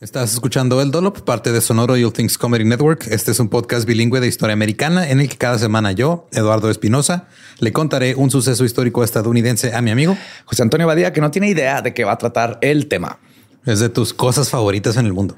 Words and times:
Estás 0.00 0.32
escuchando 0.32 0.80
El 0.80 0.90
Dolop, 0.90 1.20
parte 1.20 1.52
de 1.52 1.60
Sonoro 1.60 1.94
You 1.94 2.10
Things 2.10 2.38
Comedy 2.38 2.64
Network. 2.64 3.06
Este 3.10 3.32
es 3.32 3.38
un 3.38 3.50
podcast 3.50 3.86
bilingüe 3.86 4.18
de 4.18 4.28
historia 4.28 4.54
americana 4.54 5.10
en 5.10 5.20
el 5.20 5.28
que 5.28 5.36
cada 5.36 5.58
semana 5.58 5.92
yo, 5.92 6.26
Eduardo 6.32 6.70
Espinosa, 6.70 7.28
le 7.58 7.70
contaré 7.74 8.14
un 8.14 8.30
suceso 8.30 8.64
histórico 8.64 9.04
estadounidense 9.04 9.74
a 9.74 9.82
mi 9.82 9.90
amigo 9.90 10.16
José 10.46 10.62
Antonio 10.62 10.86
Badía, 10.86 11.12
que 11.12 11.20
no 11.20 11.30
tiene 11.30 11.50
idea 11.50 11.82
de 11.82 11.92
qué 11.92 12.04
va 12.04 12.12
a 12.12 12.16
tratar 12.16 12.56
el 12.62 12.86
tema. 12.86 13.18
Es 13.66 13.80
de 13.80 13.90
tus 13.90 14.14
cosas 14.14 14.48
favoritas 14.48 14.96
en 14.96 15.04
el 15.04 15.12
mundo. 15.12 15.36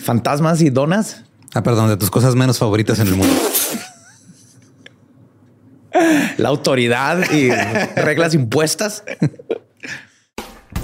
Fantasmas 0.00 0.62
y 0.62 0.70
donas. 0.70 1.24
Ah, 1.52 1.62
perdón, 1.62 1.90
de 1.90 1.98
tus 1.98 2.10
cosas 2.10 2.34
menos 2.34 2.56
favoritas 2.56 2.98
en 3.00 3.08
el 3.08 3.16
mundo. 3.16 3.36
La 6.38 6.48
autoridad 6.48 7.30
y 7.32 7.50
reglas 8.00 8.32
impuestas. 8.32 9.04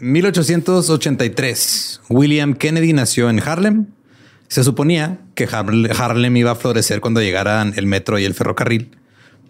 ...1883... 0.00 2.00
William 2.08 2.54
Kennedy 2.54 2.92
nació 2.92 3.28
en 3.30 3.40
Harlem. 3.40 3.86
Se 4.48 4.62
suponía 4.62 5.18
que 5.34 5.48
Harlem 5.50 6.36
iba 6.36 6.52
a 6.52 6.54
florecer 6.54 7.00
cuando 7.00 7.20
llegaran 7.20 7.72
el 7.76 7.86
metro 7.86 8.16
y 8.18 8.24
el 8.24 8.34
ferrocarril. 8.34 8.92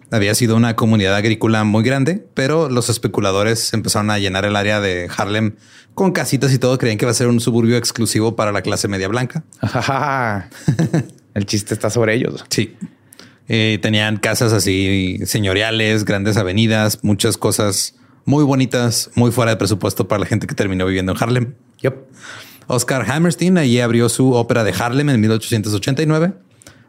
Había 0.09 0.33
sido 0.35 0.55
una 0.55 0.77
comunidad 0.77 1.15
agrícola 1.15 1.65
muy 1.65 1.83
grande, 1.83 2.25
pero 2.33 2.69
los 2.69 2.89
especuladores 2.89 3.73
empezaron 3.73 4.09
a 4.09 4.19
llenar 4.19 4.45
el 4.45 4.55
área 4.55 4.79
de 4.79 5.09
Harlem 5.15 5.55
con 5.93 6.13
casitas 6.13 6.53
y 6.53 6.59
todo. 6.59 6.77
Creían 6.77 6.97
que 6.97 7.03
iba 7.03 7.11
a 7.11 7.15
ser 7.15 7.27
un 7.27 7.41
suburbio 7.41 7.75
exclusivo 7.75 8.37
para 8.37 8.53
la 8.53 8.61
clase 8.61 8.87
media 8.87 9.09
blanca. 9.09 9.43
el 11.33 11.45
chiste 11.45 11.73
está 11.73 11.89
sobre 11.89 12.15
ellos. 12.15 12.45
Sí. 12.49 12.77
Eh, 13.49 13.79
tenían 13.81 14.15
casas 14.17 14.53
así 14.53 15.19
señoriales, 15.25 16.05
grandes 16.05 16.37
avenidas, 16.37 17.03
muchas 17.03 17.37
cosas 17.37 17.96
muy 18.27 18.43
bonitas, 18.43 19.09
muy 19.15 19.31
fuera 19.31 19.51
de 19.51 19.57
presupuesto 19.57 20.07
para 20.07 20.19
la 20.19 20.25
gente 20.25 20.47
que 20.47 20.53
terminó 20.53 20.85
viviendo 20.85 21.13
en 21.13 21.17
Harlem. 21.19 21.53
Yep. 21.81 21.95
Oscar 22.67 23.09
Hammerstein 23.09 23.57
allí 23.57 23.79
abrió 23.79 24.09
su 24.09 24.33
ópera 24.33 24.65
de 24.65 24.73
Harlem 24.77 25.09
en 25.09 25.21
1889, 25.21 26.33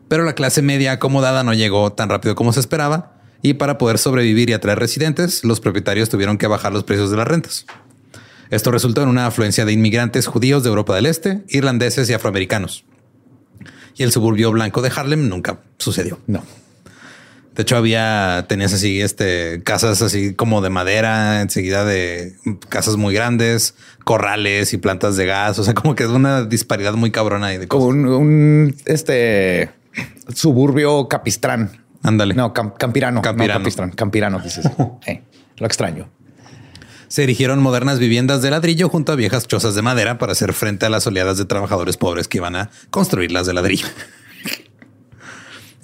pero 0.09 0.25
la 0.25 0.35
clase 0.35 0.63
media 0.63 0.93
acomodada 0.93 1.45
no 1.45 1.55
llegó 1.55 1.93
tan 1.93 2.09
rápido 2.09 2.35
como 2.35 2.53
se 2.53 2.59
esperaba 2.59 3.13
y 3.41 3.55
para 3.55 3.79
poder 3.79 3.99
sobrevivir 3.99 4.51
y 4.51 4.53
atraer 4.53 4.81
residentes, 4.81 5.45
los 5.45 5.61
propietarios 5.61 6.09
tuvieron 6.09 6.39
que 6.39 6.49
bajar 6.49 6.73
los 6.73 6.83
precios 6.83 7.13
de 7.13 7.17
las 7.17 7.29
rentas. 7.29 7.67
Esto 8.51 8.73
resultó 8.73 9.03
en 9.03 9.09
una 9.09 9.27
afluencia 9.27 9.65
de 9.65 9.73
inmigrantes 9.73 10.27
judíos 10.27 10.65
de 10.65 10.71
Europa 10.71 10.97
del 10.97 11.07
Este, 11.07 11.45
irlandeses 11.51 12.11
y 12.11 12.15
afroamericanos. 12.15 12.85
Y 13.97 14.03
el 14.03 14.11
suburbio 14.11 14.51
blanco 14.51 14.83
de 14.83 14.91
Harlem 14.95 15.29
nunca 15.29 15.61
sucedió. 15.79 16.19
No. 16.27 16.43
De 17.59 17.63
hecho, 17.63 17.77
había, 17.77 18.45
tenías 18.49 18.73
así, 18.73 19.01
este, 19.01 19.65
casas 19.65 20.01
así 20.01 20.33
como 20.33 20.61
de 20.61 20.71
madera, 20.71 21.41
enseguida 21.41 21.85
de 21.85 22.37
casas 22.69 22.95
muy 22.97 23.13
grandes, 23.13 23.75
corrales 24.05 24.73
y 24.73 24.77
plantas 24.79 25.17
de 25.17 25.27
gas. 25.27 25.59
O 25.59 25.65
sea, 25.65 25.75
como 25.75 25.97
que 25.97 26.05
es 26.05 26.09
una 26.09 26.45
disparidad 26.45 26.93
muy 26.93 27.11
cabrona. 27.11 27.53
Y 27.53 27.59
de 27.59 27.67
como 27.67 27.87
un, 27.87 28.77
este 28.85 29.71
suburbio 30.33 31.09
capistrán. 31.09 31.85
Ándale. 32.05 32.35
No, 32.35 32.53
campirano. 32.53 33.23
Campirano. 33.23 33.55
No 33.55 33.65
capistrán, 33.65 33.91
campirano. 33.91 34.41
Eh, 35.07 35.23
lo 35.57 35.67
extraño. 35.67 36.09
Se 37.09 37.25
erigieron 37.25 37.59
modernas 37.59 37.99
viviendas 37.99 38.41
de 38.41 38.53
ladrillo 38.53 38.89
junto 38.89 39.11
a 39.11 39.17
viejas 39.17 39.49
chozas 39.49 39.75
de 39.75 39.83
madera 39.83 40.17
para 40.19 40.31
hacer 40.31 40.53
frente 40.53 40.87
a 40.87 40.91
las 40.91 41.09
oleadas 41.09 41.39
de 41.39 41.45
trabajadores 41.45 41.97
pobres 41.97 42.29
que 42.29 42.39
iban 42.39 42.55
a 42.55 42.71
construirlas 42.91 43.49
de 43.49 43.55
ladrillo. 43.55 43.89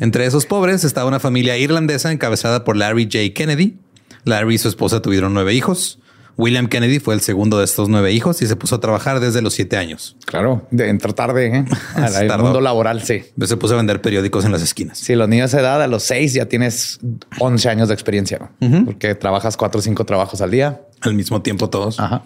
Entre 0.00 0.26
esos 0.26 0.46
pobres 0.46 0.84
estaba 0.84 1.08
una 1.08 1.20
familia 1.20 1.56
irlandesa 1.56 2.10
encabezada 2.12 2.64
por 2.64 2.76
Larry 2.76 3.04
J. 3.04 3.34
Kennedy. 3.34 3.76
Larry 4.24 4.56
y 4.56 4.58
su 4.58 4.68
esposa 4.68 5.02
tuvieron 5.02 5.34
nueve 5.34 5.54
hijos. 5.54 5.98
William 6.36 6.66
Kennedy 6.66 6.98
fue 6.98 7.14
el 7.14 7.20
segundo 7.20 7.58
de 7.58 7.64
estos 7.64 7.88
nueve 7.88 8.12
hijos 8.12 8.42
y 8.42 8.46
se 8.46 8.56
puso 8.56 8.76
a 8.76 8.80
trabajar 8.80 9.20
desde 9.20 9.40
los 9.40 9.54
siete 9.54 9.76
años. 9.76 10.16
Claro, 10.24 10.66
de 10.72 10.88
entrar 10.88 11.12
tarde 11.12 11.58
¿eh? 11.58 11.64
al 11.94 12.42
mundo 12.42 12.60
laboral, 12.60 13.02
sí. 13.02 13.22
Se 13.44 13.56
puso 13.56 13.74
a 13.74 13.76
vender 13.76 14.00
periódicos 14.02 14.44
en 14.44 14.50
las 14.50 14.62
esquinas. 14.62 14.98
Si 14.98 15.14
los 15.14 15.28
niños 15.28 15.52
de 15.52 15.60
edad, 15.60 15.80
a 15.80 15.86
los 15.86 16.02
seis 16.02 16.32
ya 16.34 16.46
tienes 16.46 16.98
11 17.38 17.68
años 17.68 17.88
de 17.88 17.94
experiencia, 17.94 18.50
porque 18.84 19.14
trabajas 19.14 19.56
cuatro 19.56 19.78
o 19.78 19.82
cinco 19.82 20.04
trabajos 20.04 20.40
al 20.40 20.50
día. 20.50 20.80
Al 21.02 21.14
mismo 21.14 21.42
tiempo 21.42 21.70
todos. 21.70 22.00
Ajá. 22.00 22.22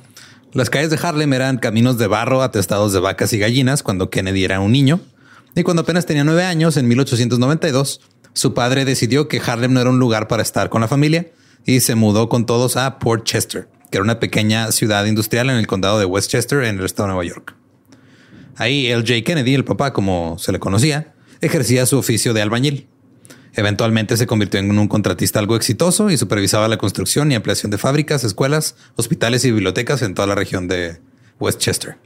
Las 0.54 0.70
calles 0.70 0.90
de 0.90 0.98
Harlem 1.02 1.32
eran 1.34 1.58
caminos 1.58 1.98
de 1.98 2.06
barro 2.06 2.42
atestados 2.42 2.94
de 2.94 3.00
vacas 3.00 3.32
y 3.34 3.38
gallinas 3.38 3.82
cuando 3.82 4.08
Kennedy 4.08 4.44
era 4.44 4.60
un 4.60 4.72
niño. 4.72 5.00
Y 5.54 5.62
cuando 5.62 5.82
apenas 5.82 6.06
tenía 6.06 6.24
nueve 6.24 6.44
años, 6.44 6.76
en 6.76 6.88
1892, 6.88 8.00
su 8.32 8.54
padre 8.54 8.84
decidió 8.84 9.28
que 9.28 9.40
Harlem 9.44 9.72
no 9.72 9.80
era 9.80 9.90
un 9.90 9.98
lugar 9.98 10.28
para 10.28 10.42
estar 10.42 10.68
con 10.68 10.80
la 10.80 10.88
familia 10.88 11.32
y 11.64 11.80
se 11.80 11.94
mudó 11.94 12.28
con 12.28 12.46
todos 12.46 12.76
a 12.76 12.98
Port 12.98 13.24
Chester, 13.24 13.68
que 13.90 13.98
era 13.98 14.04
una 14.04 14.20
pequeña 14.20 14.70
ciudad 14.72 15.04
industrial 15.06 15.50
en 15.50 15.56
el 15.56 15.66
condado 15.66 15.98
de 15.98 16.04
Westchester, 16.04 16.62
en 16.64 16.78
el 16.78 16.84
estado 16.84 17.08
de 17.08 17.14
Nueva 17.14 17.28
York. 17.28 17.56
Ahí 18.56 18.86
L.J. 18.86 19.24
Kennedy, 19.24 19.54
el 19.54 19.64
papá, 19.64 19.92
como 19.92 20.36
se 20.38 20.52
le 20.52 20.58
conocía, 20.58 21.14
ejercía 21.40 21.86
su 21.86 21.98
oficio 21.98 22.34
de 22.34 22.42
albañil. 22.42 22.88
Eventualmente 23.54 24.16
se 24.16 24.26
convirtió 24.26 24.60
en 24.60 24.78
un 24.78 24.88
contratista 24.88 25.40
algo 25.40 25.56
exitoso 25.56 26.10
y 26.10 26.16
supervisaba 26.16 26.68
la 26.68 26.76
construcción 26.76 27.32
y 27.32 27.34
ampliación 27.34 27.70
de 27.70 27.78
fábricas, 27.78 28.24
escuelas, 28.24 28.76
hospitales 28.96 29.44
y 29.44 29.50
bibliotecas 29.50 30.02
en 30.02 30.14
toda 30.14 30.28
la 30.28 30.34
región 30.34 30.68
de 30.68 31.00
Westchester. 31.40 31.96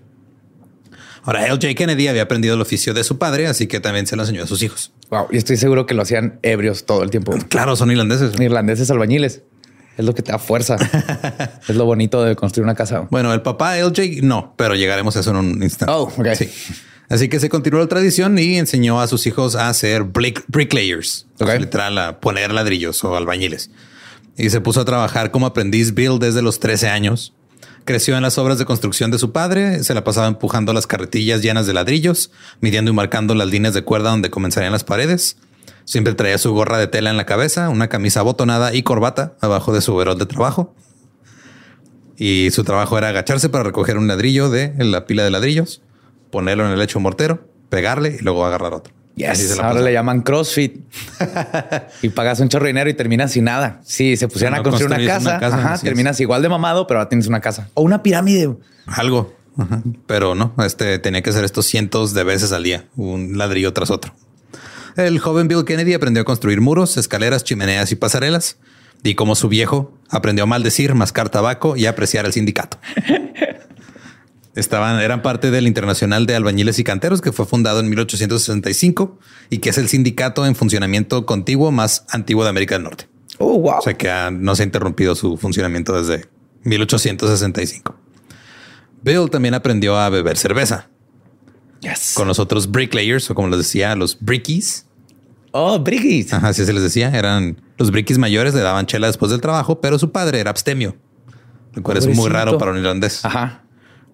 Ahora, 1.24 1.46
L.J. 1.46 1.74
Kennedy 1.74 2.08
había 2.08 2.22
aprendido 2.22 2.54
el 2.54 2.60
oficio 2.60 2.94
de 2.94 3.04
su 3.04 3.16
padre, 3.18 3.46
así 3.46 3.66
que 3.68 3.78
también 3.80 4.06
se 4.06 4.16
lo 4.16 4.22
enseñó 4.22 4.42
a 4.42 4.46
sus 4.46 4.62
hijos. 4.62 4.92
Wow. 5.10 5.26
Y 5.30 5.36
estoy 5.36 5.56
seguro 5.56 5.86
que 5.86 5.94
lo 5.94 6.02
hacían 6.02 6.38
ebrios 6.42 6.84
todo 6.84 7.02
el 7.02 7.10
tiempo. 7.10 7.32
Claro, 7.48 7.76
son 7.76 7.90
irlandeses. 7.90 8.32
Irlandeses 8.40 8.90
albañiles. 8.90 9.42
Es 9.98 10.04
lo 10.04 10.14
que 10.14 10.22
te 10.22 10.32
da 10.32 10.38
fuerza. 10.38 10.76
es 11.68 11.76
lo 11.76 11.84
bonito 11.84 12.24
de 12.24 12.34
construir 12.34 12.64
una 12.64 12.74
casa. 12.74 13.06
Bueno, 13.10 13.32
el 13.34 13.42
papá 13.42 13.76
LJ 13.78 14.22
no, 14.22 14.54
pero 14.56 14.74
llegaremos 14.74 15.16
a 15.16 15.20
eso 15.20 15.30
en 15.30 15.36
un 15.36 15.62
instante. 15.62 15.92
Oh, 15.94 16.04
ok. 16.16 16.28
Sí. 16.36 16.50
Así 17.08 17.28
que 17.28 17.38
se 17.40 17.50
continuó 17.50 17.78
la 17.80 17.88
tradición 17.88 18.38
y 18.38 18.56
enseñó 18.56 19.00
a 19.02 19.06
sus 19.06 19.26
hijos 19.26 19.54
a 19.54 19.68
hacer 19.68 20.04
brick- 20.04 20.44
bricklayers, 20.48 21.26
literal 21.38 21.98
a 21.98 22.20
poner 22.20 22.52
ladrillos 22.52 23.04
o 23.04 23.14
albañiles. 23.16 23.70
Y 24.38 24.48
se 24.48 24.62
puso 24.62 24.80
a 24.80 24.86
trabajar 24.86 25.30
como 25.30 25.44
aprendiz 25.44 25.92
Bill 25.92 26.18
desde 26.18 26.40
los 26.40 26.58
13 26.58 26.88
años. 26.88 27.34
Creció 27.84 28.16
en 28.16 28.22
las 28.22 28.38
obras 28.38 28.58
de 28.58 28.64
construcción 28.64 29.10
de 29.10 29.18
su 29.18 29.32
padre, 29.32 29.82
se 29.82 29.94
la 29.94 30.04
pasaba 30.04 30.28
empujando 30.28 30.72
las 30.72 30.86
carretillas 30.86 31.42
llenas 31.42 31.66
de 31.66 31.72
ladrillos, 31.72 32.30
midiendo 32.60 32.92
y 32.92 32.94
marcando 32.94 33.34
las 33.34 33.48
líneas 33.48 33.74
de 33.74 33.82
cuerda 33.82 34.10
donde 34.10 34.30
comenzarían 34.30 34.70
las 34.70 34.84
paredes. 34.84 35.36
Siempre 35.84 36.14
traía 36.14 36.38
su 36.38 36.52
gorra 36.52 36.78
de 36.78 36.86
tela 36.86 37.10
en 37.10 37.16
la 37.16 37.26
cabeza, 37.26 37.68
una 37.70 37.88
camisa 37.88 38.20
abotonada 38.20 38.72
y 38.72 38.84
corbata 38.84 39.34
abajo 39.40 39.72
de 39.72 39.80
su 39.80 39.94
overol 39.94 40.16
de 40.16 40.26
trabajo. 40.26 40.74
Y 42.16 42.50
su 42.52 42.62
trabajo 42.62 42.96
era 42.98 43.08
agacharse 43.08 43.48
para 43.48 43.64
recoger 43.64 43.98
un 43.98 44.06
ladrillo 44.06 44.48
de 44.48 44.72
la 44.78 45.06
pila 45.06 45.24
de 45.24 45.30
ladrillos, 45.30 45.82
ponerlo 46.30 46.64
en 46.64 46.72
el 46.72 46.78
lecho 46.78 47.00
mortero, 47.00 47.48
pegarle 47.68 48.16
y 48.20 48.22
luego 48.22 48.46
agarrar 48.46 48.74
otro. 48.74 49.01
Yes. 49.14 49.58
Ahora 49.58 49.80
le 49.80 49.92
llaman 49.92 50.22
CrossFit 50.22 50.80
y 52.02 52.08
pagas 52.08 52.40
un 52.40 52.48
chorro 52.48 52.64
de 52.64 52.70
dinero 52.70 52.88
y 52.88 52.94
terminas 52.94 53.32
sin 53.32 53.44
nada. 53.44 53.80
Si 53.84 54.16
se 54.16 54.26
pusieran 54.26 54.58
a 54.58 54.62
construir 54.62 54.86
una 54.86 55.06
casa, 55.06 55.30
una 55.30 55.40
casa, 55.40 55.58
ajá, 55.58 55.72
así 55.74 55.86
es. 55.86 55.90
terminas 55.90 56.18
igual 56.20 56.40
de 56.42 56.48
mamado, 56.48 56.86
pero 56.86 57.00
ahora 57.00 57.08
tienes 57.08 57.26
una 57.26 57.40
casa 57.40 57.68
o 57.74 57.82
una 57.82 58.02
pirámide. 58.02 58.54
Algo. 58.86 59.36
Ajá. 59.58 59.82
Pero 60.06 60.34
no, 60.34 60.54
este 60.64 60.98
tenía 60.98 61.22
que 61.22 61.30
hacer 61.30 61.44
esto 61.44 61.62
cientos 61.62 62.14
de 62.14 62.24
veces 62.24 62.52
al 62.52 62.62
día, 62.62 62.86
un 62.96 63.36
ladrillo 63.36 63.72
tras 63.74 63.90
otro. 63.90 64.14
El 64.96 65.18
joven 65.18 65.48
Bill 65.48 65.64
Kennedy 65.64 65.94
aprendió 65.94 66.22
a 66.22 66.24
construir 66.24 66.60
muros, 66.60 66.96
escaleras, 66.96 67.44
chimeneas 67.44 67.92
y 67.92 67.96
pasarelas. 67.96 68.58
Y 69.04 69.14
como 69.14 69.34
su 69.34 69.48
viejo, 69.48 69.92
aprendió 70.10 70.44
a 70.44 70.46
maldecir, 70.46 70.94
mascar 70.94 71.28
tabaco 71.28 71.76
y 71.76 71.86
a 71.86 71.90
apreciar 71.90 72.24
el 72.24 72.32
sindicato. 72.32 72.78
Estaban, 74.54 75.00
eran 75.00 75.22
parte 75.22 75.50
del 75.50 75.66
Internacional 75.66 76.26
de 76.26 76.34
Albañiles 76.34 76.78
y 76.78 76.84
Canteros, 76.84 77.22
que 77.22 77.32
fue 77.32 77.46
fundado 77.46 77.80
en 77.80 77.88
1865 77.88 79.18
y 79.48 79.58
que 79.58 79.70
es 79.70 79.78
el 79.78 79.88
sindicato 79.88 80.44
en 80.44 80.54
funcionamiento 80.54 81.24
contiguo 81.24 81.72
más 81.72 82.04
antiguo 82.10 82.44
de 82.44 82.50
América 82.50 82.74
del 82.74 82.84
Norte. 82.84 83.08
Oh, 83.38 83.58
wow. 83.58 83.78
O 83.78 83.82
sea 83.82 83.94
que 83.94 84.10
no 84.30 84.54
se 84.54 84.62
ha 84.62 84.66
interrumpido 84.66 85.14
su 85.14 85.38
funcionamiento 85.38 86.00
desde 86.00 86.28
1865. 86.64 87.96
Bill 89.02 89.30
también 89.30 89.54
aprendió 89.54 89.96
a 89.96 90.10
beber 90.10 90.36
cerveza 90.36 90.88
yes. 91.80 92.12
con 92.14 92.28
los 92.28 92.38
otros 92.38 92.70
bricklayers 92.70 93.30
o 93.30 93.34
como 93.34 93.48
les 93.48 93.58
decía, 93.58 93.96
los 93.96 94.18
brickies. 94.20 94.86
Oh, 95.52 95.78
Brigis. 95.78 96.32
Ajá, 96.32 96.48
así 96.48 96.64
se 96.64 96.72
les 96.72 96.82
decía. 96.82 97.10
Eran 97.10 97.60
los 97.76 97.90
brickies 97.90 98.18
mayores, 98.18 98.54
le 98.54 98.60
daban 98.60 98.86
chela 98.86 99.06
después 99.06 99.30
del 99.30 99.40
trabajo, 99.40 99.80
pero 99.80 99.98
su 99.98 100.10
padre 100.10 100.40
era 100.40 100.50
abstemio, 100.50 100.96
lo 101.74 101.82
cual 101.82 101.98
es 101.98 102.06
muy 102.06 102.30
raro 102.30 102.58
para 102.58 102.70
un 102.70 102.78
irlandés. 102.78 103.24
Ajá. 103.24 103.61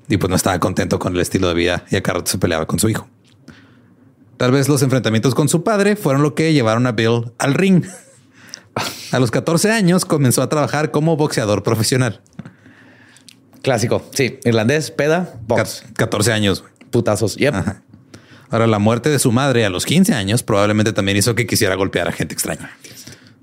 Y 0.09 0.17
pues 0.17 0.31
no 0.31 0.37
estaba 0.37 0.59
contento 0.59 0.99
con 0.99 1.15
el 1.15 1.21
estilo 1.21 1.49
de 1.49 1.55
vida 1.55 1.85
y 1.91 1.97
a 1.97 2.03
cada 2.03 2.19
rato 2.19 2.31
se 2.31 2.39
peleaba 2.39 2.67
con 2.67 2.79
su 2.79 2.89
hijo. 2.89 3.09
Tal 4.37 4.53
vez 4.53 4.69
los 4.69 4.83
enfrentamientos 4.83 5.35
con 5.35 5.49
su 5.49 5.63
padre 5.65 5.97
fueron 5.97 6.23
lo 6.23 6.35
que 6.35 6.53
llevaron 6.53 6.87
a 6.87 6.93
Bill 6.93 7.33
al 7.39 7.55
ring. 7.55 7.85
A 9.11 9.19
los 9.19 9.31
14 9.33 9.73
años 9.73 10.05
comenzó 10.05 10.41
a 10.43 10.49
trabajar 10.49 10.91
como 10.93 11.17
boxeador 11.17 11.63
profesional. 11.65 12.21
Clásico. 13.63 14.03
Sí. 14.13 14.39
Irlandés, 14.45 14.91
peda, 14.93 15.35
box, 15.47 15.83
Ca- 15.89 15.93
14 15.95 16.33
años. 16.33 16.65
putazos. 16.91 17.37
Yep. 17.37 17.55
Ajá. 17.55 17.83
Ahora, 18.51 18.67
la 18.67 18.79
muerte 18.79 19.11
de 19.11 19.19
su 19.19 19.33
madre 19.33 19.65
a 19.65 19.71
los 19.71 19.85
15 19.85 20.15
años 20.15 20.43
probablemente 20.43 20.93
también 20.93 21.19
hizo 21.19 21.35
que 21.35 21.47
quisiera 21.47 21.75
golpear 21.75 22.07
a 22.09 22.13
gente 22.13 22.35
extraña. 22.35 22.71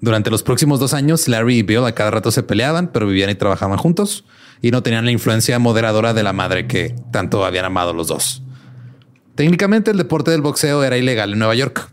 Durante 0.02 0.30
los 0.32 0.42
próximos 0.44 0.80
dos 0.80 0.94
años, 0.94 1.28
Larry 1.28 1.58
y 1.60 1.64
Bill 1.64 1.84
a 1.86 1.92
cada 1.94 2.12
rato 2.12 2.32
se 2.32 2.42
peleaban, 2.44 2.92
pero 2.92 3.06
vivían 3.08 3.30
y 3.30 3.36
trabajaban 3.36 3.78
juntos 3.78 4.24
y 4.62 4.72
no 4.72 4.84
tenían 4.84 5.06
la 5.06 5.12
influencia 5.12 5.60
moderadora 5.60 6.13
de 6.13 6.24
la 6.24 6.34
madre 6.34 6.68
que 6.68 6.96
tanto 7.12 7.46
habían 7.46 7.66
amado 7.66 7.94
los 7.94 8.07
dos. 8.07 8.44
Técnicamente, 9.36 9.92
el 9.92 9.98
deporte 9.98 10.31
del 10.31 10.42
boxeo 10.42 10.84
era 10.84 10.98
ilegal 10.98 11.34
en 11.34 11.40
Nueva 11.40 11.56
York, 11.56 11.92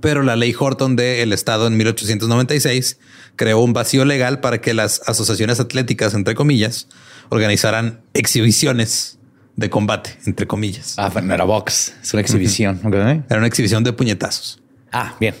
pero 0.00 0.22
la 0.22 0.36
ley 0.36 0.54
Horton 0.58 0.96
del 0.96 1.32
estado 1.32 1.66
en 1.66 1.76
1896 1.76 2.98
creó 3.36 3.60
un 3.60 3.72
vacío 3.72 4.04
legal 4.04 4.40
para 4.40 4.60
que 4.60 4.74
las 4.74 5.00
asociaciones 5.06 5.60
atléticas, 5.60 6.14
entre 6.14 6.34
comillas, 6.34 6.88
organizaran 7.30 8.00
exhibiciones 8.14 9.18
de 9.56 9.70
combate, 9.70 10.18
entre 10.26 10.46
comillas. 10.46 10.94
Ah, 10.98 11.10
pero 11.12 11.26
no 11.26 11.34
era 11.34 11.44
box. 11.44 11.94
Es 12.02 12.12
una 12.12 12.20
exhibición. 12.22 12.80
Era 12.84 13.38
una 13.38 13.46
exhibición 13.46 13.84
de 13.84 13.92
puñetazos. 13.92 14.60
Ah, 14.92 15.14
bien. 15.20 15.34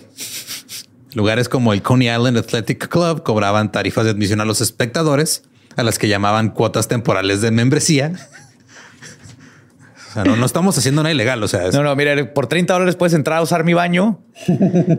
Lugares 1.14 1.48
como 1.48 1.72
el 1.72 1.82
Coney 1.82 2.08
Island 2.08 2.38
Athletic 2.38 2.88
Club 2.88 3.22
cobraban 3.22 3.70
tarifas 3.70 4.04
de 4.04 4.10
admisión 4.10 4.40
a 4.40 4.44
los 4.44 4.60
espectadores, 4.60 5.44
a 5.76 5.82
las 5.82 5.98
que 5.98 6.08
llamaban 6.08 6.50
cuotas 6.50 6.88
temporales 6.88 7.40
de 7.40 7.50
membresía. 7.50 8.12
O 10.10 10.12
sea, 10.14 10.24
no, 10.24 10.36
no 10.36 10.46
estamos 10.46 10.78
haciendo 10.78 11.02
nada 11.02 11.12
ilegal. 11.12 11.42
O 11.42 11.48
sea, 11.48 11.66
es- 11.66 11.74
No, 11.74 11.82
no, 11.82 11.94
mira, 11.96 12.32
por 12.34 12.46
30 12.46 12.72
dólares 12.72 12.94
puedes 12.96 13.14
entrar 13.14 13.38
a 13.38 13.42
usar 13.42 13.64
mi 13.64 13.74
baño 13.74 14.20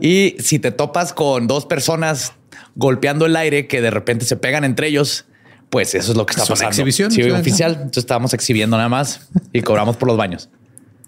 y 0.02 0.36
si 0.40 0.60
te 0.60 0.72
topas 0.72 1.14
con 1.14 1.48
dos 1.48 1.66
personas 1.66 2.34
golpeando 2.76 3.26
el 3.26 3.36
aire 3.38 3.68
que 3.68 3.82
de 3.82 3.92
repente 3.92 4.26
se 4.26 4.36
pegan 4.36 4.66
entre 4.66 4.88
ellos, 4.88 5.26
pues 5.70 5.96
eso 5.96 6.12
es 6.12 6.18
lo 6.18 6.26
que 6.26 6.32
está 6.32 6.44
Es 6.44 6.50
una 6.50 6.54
pasando. 6.56 6.70
exhibición, 6.72 7.12
Sí, 7.12 7.22
o 7.24 7.30
sea, 7.30 7.40
oficial. 7.40 7.72
Entonces 7.76 7.98
estábamos 8.04 8.34
exhibiendo 8.34 8.76
nada 8.76 8.90
más 8.90 9.30
y 9.54 9.62
cobramos 9.62 9.96
por 9.96 10.08
los 10.10 10.18
baños. 10.18 10.50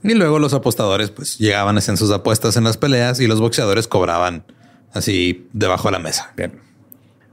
Y 0.03 0.13
luego 0.13 0.39
los 0.39 0.53
apostadores 0.53 1.09
pues 1.09 1.37
llegaban, 1.37 1.77
hacían 1.77 1.97
sus 1.97 2.11
apuestas 2.11 2.55
en 2.55 2.63
las 2.63 2.77
peleas 2.77 3.19
y 3.19 3.27
los 3.27 3.41
boxeadores 3.41 3.87
cobraban 3.87 4.45
así 4.93 5.47
debajo 5.51 5.89
de 5.89 5.91
la 5.91 5.99
mesa. 5.99 6.31
Bien. 6.37 6.61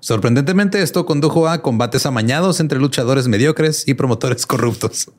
Sorprendentemente 0.09 0.83
esto 0.83 1.07
condujo 1.07 1.49
a 1.49 1.63
combates 1.63 2.05
amañados 2.05 2.61
entre 2.61 2.79
luchadores 2.79 3.27
mediocres 3.27 3.89
y 3.89 3.95
promotores 3.95 4.45
corruptos. 4.45 5.11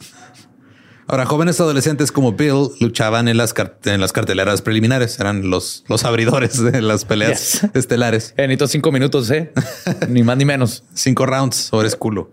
Ahora, 1.08 1.26
jóvenes 1.26 1.60
adolescentes 1.60 2.12
como 2.12 2.34
Bill 2.34 2.70
luchaban 2.80 3.28
en 3.28 3.38
las, 3.38 3.56
en 3.86 4.00
las 4.00 4.12
carteleras 4.12 4.62
preliminares, 4.62 5.20
eran 5.20 5.50
los, 5.50 5.86
los 5.88 6.04
abridores 6.04 6.62
de 6.62 6.84
las 6.84 7.04
peleas 7.04 7.62
Yes. 7.64 7.70
estelares. 7.74 8.36
Eh, 8.38 8.44
necesito 8.44 8.68
cinco 8.68 8.92
minutos, 8.92 9.32
¿eh? 9.32 9.52
ni 10.08 10.22
más 10.22 10.38
ni 10.38 10.46
menos. 10.46 10.84
Cinco 10.94 11.26
rounds 11.26 11.56
sobre 11.56 11.90
culo. 11.94 12.30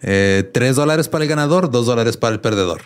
Eh, 0.00 0.48
tres 0.54 0.76
dólares 0.76 1.08
para 1.08 1.24
el 1.24 1.28
ganador, 1.28 1.72
dos 1.72 1.86
dólares 1.86 2.16
para 2.16 2.34
el 2.34 2.40
perdedor. 2.40 2.82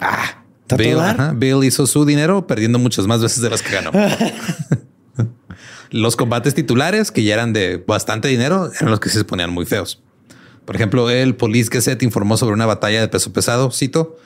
Ah, 0.00 0.42
¿está 0.62 0.76
todo 0.76 0.78
Bill, 0.78 0.98
ajá, 0.98 1.32
Bill 1.36 1.62
hizo 1.62 1.86
su 1.86 2.04
dinero 2.04 2.48
perdiendo 2.48 2.80
muchas 2.80 3.06
más 3.06 3.22
veces 3.22 3.40
de 3.40 3.50
las 3.50 3.62
que 3.62 3.70
ganó. 3.70 3.92
los 5.90 6.16
combates 6.16 6.54
titulares, 6.54 7.10
que 7.10 7.22
ya 7.22 7.34
eran 7.34 7.52
de 7.52 7.82
bastante 7.86 8.28
dinero, 8.28 8.70
eran 8.78 8.90
los 8.90 9.00
que 9.00 9.08
se 9.08 9.24
ponían 9.24 9.50
muy 9.50 9.66
feos. 9.66 10.02
Por 10.64 10.76
ejemplo, 10.76 11.08
el 11.08 11.34
Police 11.34 11.70
Gazette 11.72 12.02
informó 12.02 12.36
sobre 12.36 12.54
una 12.54 12.66
batalla 12.66 13.00
de 13.00 13.08
peso 13.08 13.32
pesado, 13.32 13.70
cito, 13.70 14.18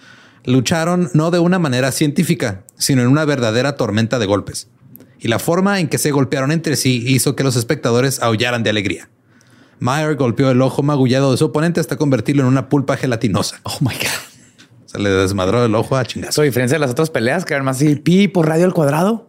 lucharon 0.45 1.11
no 1.15 1.31
de 1.31 1.39
una 1.39 1.59
manera 1.59 1.93
científica, 1.93 2.65
sino 2.77 3.03
en 3.03 3.09
una 3.09 3.25
verdadera 3.25 3.77
tormenta 3.77 4.19
de 4.19 4.27
golpes. 4.27 4.69
Y 5.21 5.29
la 5.29 5.39
forma 5.39 5.79
en 5.79 5.89
que 5.89 5.99
se 5.99 6.11
golpearon 6.11 6.51
entre 6.51 6.75
sí 6.75 7.05
hizo 7.07 7.37
que 7.37 7.45
los 7.45 7.55
espectadores 7.55 8.21
aullaran 8.21 8.65
de 8.65 8.71
alegría. 8.71 9.09
Meyer 9.79 10.17
golpeó 10.17 10.51
el 10.51 10.61
ojo 10.63 10.83
magullado 10.83 11.31
de 11.31 11.37
su 11.37 11.45
oponente 11.45 11.79
hasta 11.79 11.97
convertirlo 11.97 12.43
en 12.43 12.49
una 12.49 12.69
pulpa 12.69 12.97
gelatinosa. 12.97 13.61
Oh 13.63 13.79
my 13.81 13.95
God. 13.95 14.33
Se 14.87 14.99
le 14.99 15.11
desmadró 15.11 15.65
el 15.65 15.75
ojo 15.75 15.97
a 15.97 16.05
chingazo. 16.05 16.43
A 16.43 16.45
diferencia 16.45 16.75
de 16.75 16.81
las 16.81 16.91
otras 16.91 17.09
peleas 17.09 17.45
que 17.45 17.55
eran 17.55 17.65
más 17.65 17.77
así, 17.77 17.95
pi 17.97 18.29
por 18.29 18.49
radio 18.49 18.65
al 18.65 18.75
cuadrado. 18.75 19.29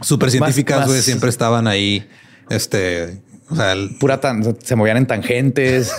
Súper 0.00 0.30
científicas, 0.30 0.86
güey. 0.86 1.00
Siempre 1.02 1.28
estaban 1.30 1.66
ahí, 1.66 2.08
este, 2.48 3.20
O 3.50 3.56
sea, 3.56 3.72
el- 3.72 3.96
Pura 3.98 4.20
tan, 4.20 4.56
se 4.62 4.76
movían 4.76 4.96
en 4.96 5.06
tangentes, 5.06 5.92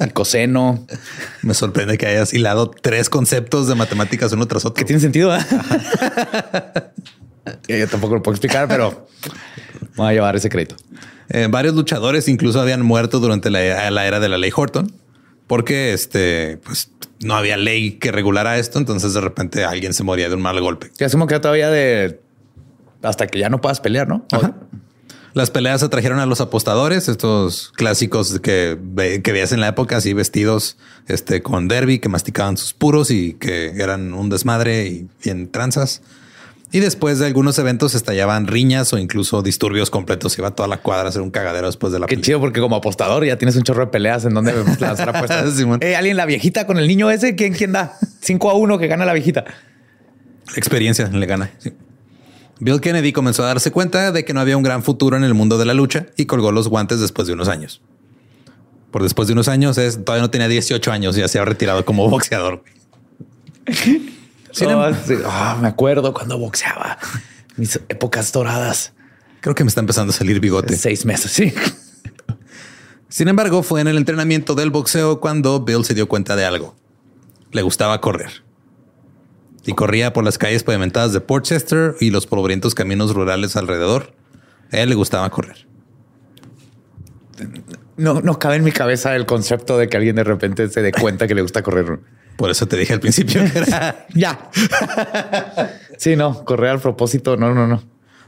el 0.00 0.12
coseno, 0.12 0.86
me 1.42 1.54
sorprende 1.54 1.96
que 1.98 2.06
hayas 2.06 2.34
hilado 2.34 2.70
tres 2.70 3.08
conceptos 3.08 3.68
de 3.68 3.74
matemáticas 3.76 4.32
uno 4.32 4.46
tras 4.46 4.64
otro. 4.64 4.74
que 4.74 4.84
tiene 4.84 5.00
sentido. 5.00 5.34
¿eh? 5.36 5.40
Yo 7.68 7.88
tampoco 7.88 8.14
lo 8.16 8.22
puedo 8.22 8.34
explicar, 8.34 8.68
pero 8.68 9.06
voy 9.96 10.08
a 10.08 10.12
llevar 10.12 10.36
ese 10.36 10.48
crédito. 10.48 10.76
Eh, 11.28 11.48
varios 11.50 11.74
luchadores 11.74 12.28
incluso 12.28 12.60
habían 12.60 12.82
muerto 12.82 13.20
durante 13.20 13.50
la, 13.50 13.90
la 13.90 14.06
era 14.06 14.20
de 14.20 14.28
la 14.28 14.38
ley 14.38 14.50
Horton, 14.54 14.92
porque 15.46 15.92
este, 15.92 16.58
pues 16.64 16.90
no 17.20 17.34
había 17.34 17.56
ley 17.56 17.92
que 17.92 18.12
regulara 18.12 18.58
esto. 18.58 18.78
Entonces 18.78 19.14
de 19.14 19.20
repente 19.20 19.64
alguien 19.64 19.94
se 19.94 20.02
moría 20.02 20.28
de 20.28 20.34
un 20.34 20.42
mal 20.42 20.60
golpe. 20.60 20.90
Que 20.96 21.04
asumo 21.04 21.26
que 21.26 21.38
todavía 21.38 21.70
de 21.70 22.20
hasta 23.04 23.26
que 23.26 23.38
ya 23.38 23.48
no 23.48 23.60
puedas 23.60 23.80
pelear, 23.80 24.08
¿no? 24.08 24.26
Ajá. 24.32 24.54
Las 25.34 25.50
peleas 25.50 25.82
atrajeron 25.82 26.20
a 26.20 26.26
los 26.26 26.40
apostadores, 26.40 27.08
estos 27.08 27.72
clásicos 27.74 28.38
que, 28.38 28.78
que 29.24 29.32
veías 29.32 29.50
en 29.50 29.60
la 29.60 29.66
época, 29.66 29.96
así 29.96 30.12
vestidos 30.12 30.76
este, 31.08 31.42
con 31.42 31.66
derby, 31.66 31.98
que 31.98 32.08
masticaban 32.08 32.56
sus 32.56 32.72
puros 32.72 33.10
y 33.10 33.34
que 33.34 33.72
eran 33.76 34.14
un 34.14 34.30
desmadre 34.30 34.86
y 34.86 35.08
bien 35.24 35.50
tranzas. 35.50 36.02
Y 36.70 36.78
después 36.78 37.18
de 37.18 37.26
algunos 37.26 37.58
eventos 37.58 37.96
estallaban 37.96 38.46
riñas 38.46 38.92
o 38.92 38.98
incluso 38.98 39.42
disturbios 39.42 39.90
completos. 39.90 40.38
Iba 40.38 40.52
toda 40.52 40.68
la 40.68 40.76
cuadra 40.78 41.06
a 41.06 41.08
hacer 41.08 41.22
un 41.22 41.30
cagadero 41.30 41.66
después 41.66 41.92
de 41.92 41.98
la 41.98 42.06
Qué 42.06 42.14
pelea. 42.14 42.24
chido, 42.26 42.40
porque 42.40 42.60
como 42.60 42.76
apostador 42.76 43.24
ya 43.24 43.36
tienes 43.36 43.56
un 43.56 43.62
chorro 43.64 43.86
de 43.86 43.90
peleas 43.90 44.24
en 44.24 44.34
donde 44.34 44.52
lanzar 44.80 45.16
apuestas. 45.16 45.56
Eh, 45.80 45.96
alguien, 45.96 46.16
la 46.16 46.26
viejita 46.26 46.64
con 46.66 46.78
el 46.78 46.86
niño 46.86 47.10
ese, 47.10 47.34
¿quién, 47.34 47.54
quién 47.54 47.72
da? 47.72 47.96
5 48.20 48.50
a 48.50 48.54
1 48.54 48.78
que 48.78 48.86
gana 48.86 49.04
la 49.04 49.12
viejita. 49.12 49.44
Experiencia 50.56 51.08
le 51.08 51.26
gana. 51.26 51.50
sí. 51.58 51.72
Bill 52.60 52.80
Kennedy 52.80 53.12
comenzó 53.12 53.42
a 53.42 53.46
darse 53.46 53.70
cuenta 53.70 54.12
de 54.12 54.24
que 54.24 54.32
no 54.32 54.40
había 54.40 54.56
un 54.56 54.62
gran 54.62 54.82
futuro 54.82 55.16
en 55.16 55.24
el 55.24 55.34
mundo 55.34 55.58
de 55.58 55.64
la 55.64 55.74
lucha 55.74 56.06
y 56.16 56.26
colgó 56.26 56.52
los 56.52 56.68
guantes 56.68 57.00
después 57.00 57.26
de 57.26 57.34
unos 57.34 57.48
años. 57.48 57.82
Por 58.90 59.02
después 59.02 59.26
de 59.26 59.32
unos 59.32 59.48
años 59.48 59.76
es 59.76 60.04
todavía 60.04 60.22
no 60.22 60.30
tenía 60.30 60.46
18 60.46 60.92
años 60.92 61.16
y 61.16 61.20
ya 61.20 61.28
se 61.28 61.38
había 61.38 61.50
retirado 61.50 61.84
como 61.84 62.08
boxeador. 62.10 62.62
Sin 64.52 64.70
Oh, 64.70 64.94
sí. 64.94 65.14
Ah, 65.26 65.58
me 65.60 65.66
acuerdo 65.66 66.14
cuando 66.14 66.38
boxeaba. 66.38 66.98
Mis 67.56 67.76
épocas 67.88 68.30
doradas. 68.30 68.92
Creo 69.40 69.54
que 69.54 69.64
me 69.64 69.68
está 69.68 69.80
empezando 69.80 70.12
a 70.12 70.16
salir 70.16 70.38
bigote. 70.38 70.76
Seis 70.76 71.04
meses, 71.04 71.32
sí. 71.32 71.52
Sin 73.08 73.28
embargo, 73.28 73.62
fue 73.62 73.80
en 73.80 73.88
el 73.88 73.96
entrenamiento 73.96 74.54
del 74.54 74.70
boxeo 74.70 75.20
cuando 75.20 75.60
Bill 75.60 75.84
se 75.84 75.94
dio 75.94 76.08
cuenta 76.08 76.36
de 76.36 76.44
algo. 76.44 76.76
Le 77.52 77.62
gustaba 77.62 78.00
correr. 78.00 78.44
Y 79.66 79.72
corría 79.72 80.12
por 80.12 80.24
las 80.24 80.38
calles 80.38 80.62
pavimentadas 80.62 81.12
de 81.12 81.20
Portchester 81.20 81.94
y 82.00 82.10
los 82.10 82.26
polvorientos 82.26 82.74
caminos 82.74 83.14
rurales 83.14 83.56
alrededor. 83.56 84.12
A 84.72 84.78
él 84.78 84.90
le 84.90 84.94
gustaba 84.94 85.28
correr. 85.30 85.66
No, 87.96 88.20
no 88.20 88.38
cabe 88.38 88.56
en 88.56 88.64
mi 88.64 88.72
cabeza 88.72 89.14
el 89.16 89.26
concepto 89.26 89.78
de 89.78 89.88
que 89.88 89.96
alguien 89.96 90.16
de 90.16 90.24
repente 90.24 90.68
se 90.68 90.82
dé 90.82 90.92
cuenta 90.92 91.26
que 91.26 91.34
le 91.34 91.42
gusta 91.42 91.62
correr. 91.62 92.00
Por 92.36 92.50
eso 92.50 92.66
te 92.66 92.76
dije 92.76 92.92
al 92.92 93.00
principio 93.00 93.42
que 93.52 93.58
era 93.60 94.06
Ya. 94.14 94.50
sí, 95.96 96.16
no, 96.16 96.44
correr 96.44 96.70
al 96.70 96.80
propósito. 96.80 97.36
No, 97.36 97.54
no, 97.54 97.66
no. 97.66 97.82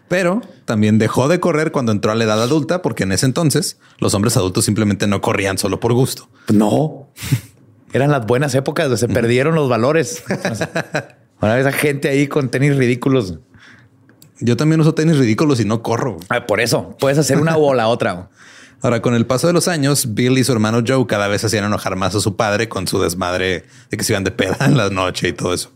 Pero 0.09 0.41
también 0.65 0.99
dejó 0.99 1.27
de 1.27 1.41
correr 1.41 1.73
cuando 1.73 1.91
entró 1.91 2.13
a 2.13 2.15
la 2.15 2.25
edad 2.25 2.41
adulta, 2.41 2.81
porque 2.81 3.03
en 3.03 3.13
ese 3.13 3.27
entonces 3.27 3.79
los 3.99 4.15
hombres 4.15 4.37
adultos 4.37 4.65
simplemente 4.65 5.09
no 5.09 5.21
corrían 5.21 5.59
solo 5.59 5.81
por 5.81 5.93
gusto. 5.93 6.29
No. 6.53 7.09
Eran 7.93 8.13
las 8.13 8.25
buenas 8.27 8.55
épocas 8.55 8.87
donde 8.87 8.99
se 8.99 9.09
perdieron 9.09 9.55
los 9.57 9.69
valores. 9.69 10.23
Ahora 11.41 11.61
esa 11.61 11.73
gente 11.73 12.09
ahí 12.09 12.29
con 12.29 12.49
tenis 12.49 12.77
ridículos. 12.77 13.39
Yo 14.41 14.57
también 14.57 14.81
uso 14.81 14.95
tenis 14.95 15.19
ridículos 15.19 15.61
y 15.61 15.65
no 15.65 15.83
corro. 15.83 16.19
Ah, 16.29 16.47
Por 16.47 16.61
eso 16.61 16.97
puedes 16.99 17.19
hacer 17.19 17.39
una 17.39 17.57
o 17.57 17.75
la 17.75 17.89
otra. 17.89 18.29
Ahora, 18.83 19.01
con 19.01 19.15
el 19.15 19.27
paso 19.27 19.47
de 19.47 19.55
los 19.55 19.69
años, 19.69 20.15
Bill 20.15 20.37
y 20.37 20.45
su 20.45 20.53
hermano 20.53 20.83
Joe 20.87 21.07
cada 21.07 21.29
vez 21.29 21.43
hacían 21.43 21.65
enojar 21.65 21.97
más 21.97 22.15
a 22.15 22.21
su 22.21 22.37
padre 22.37 22.69
con 22.69 22.87
su 22.87 23.01
desmadre 23.01 23.65
de 23.91 23.97
que 23.97 24.05
se 24.05 24.13
iban 24.13 24.23
de 24.23 24.31
peda 24.31 24.59
en 24.61 24.77
la 24.77 24.91
noche 24.91 25.29
y 25.29 25.33
todo 25.33 25.55
eso. 25.55 25.73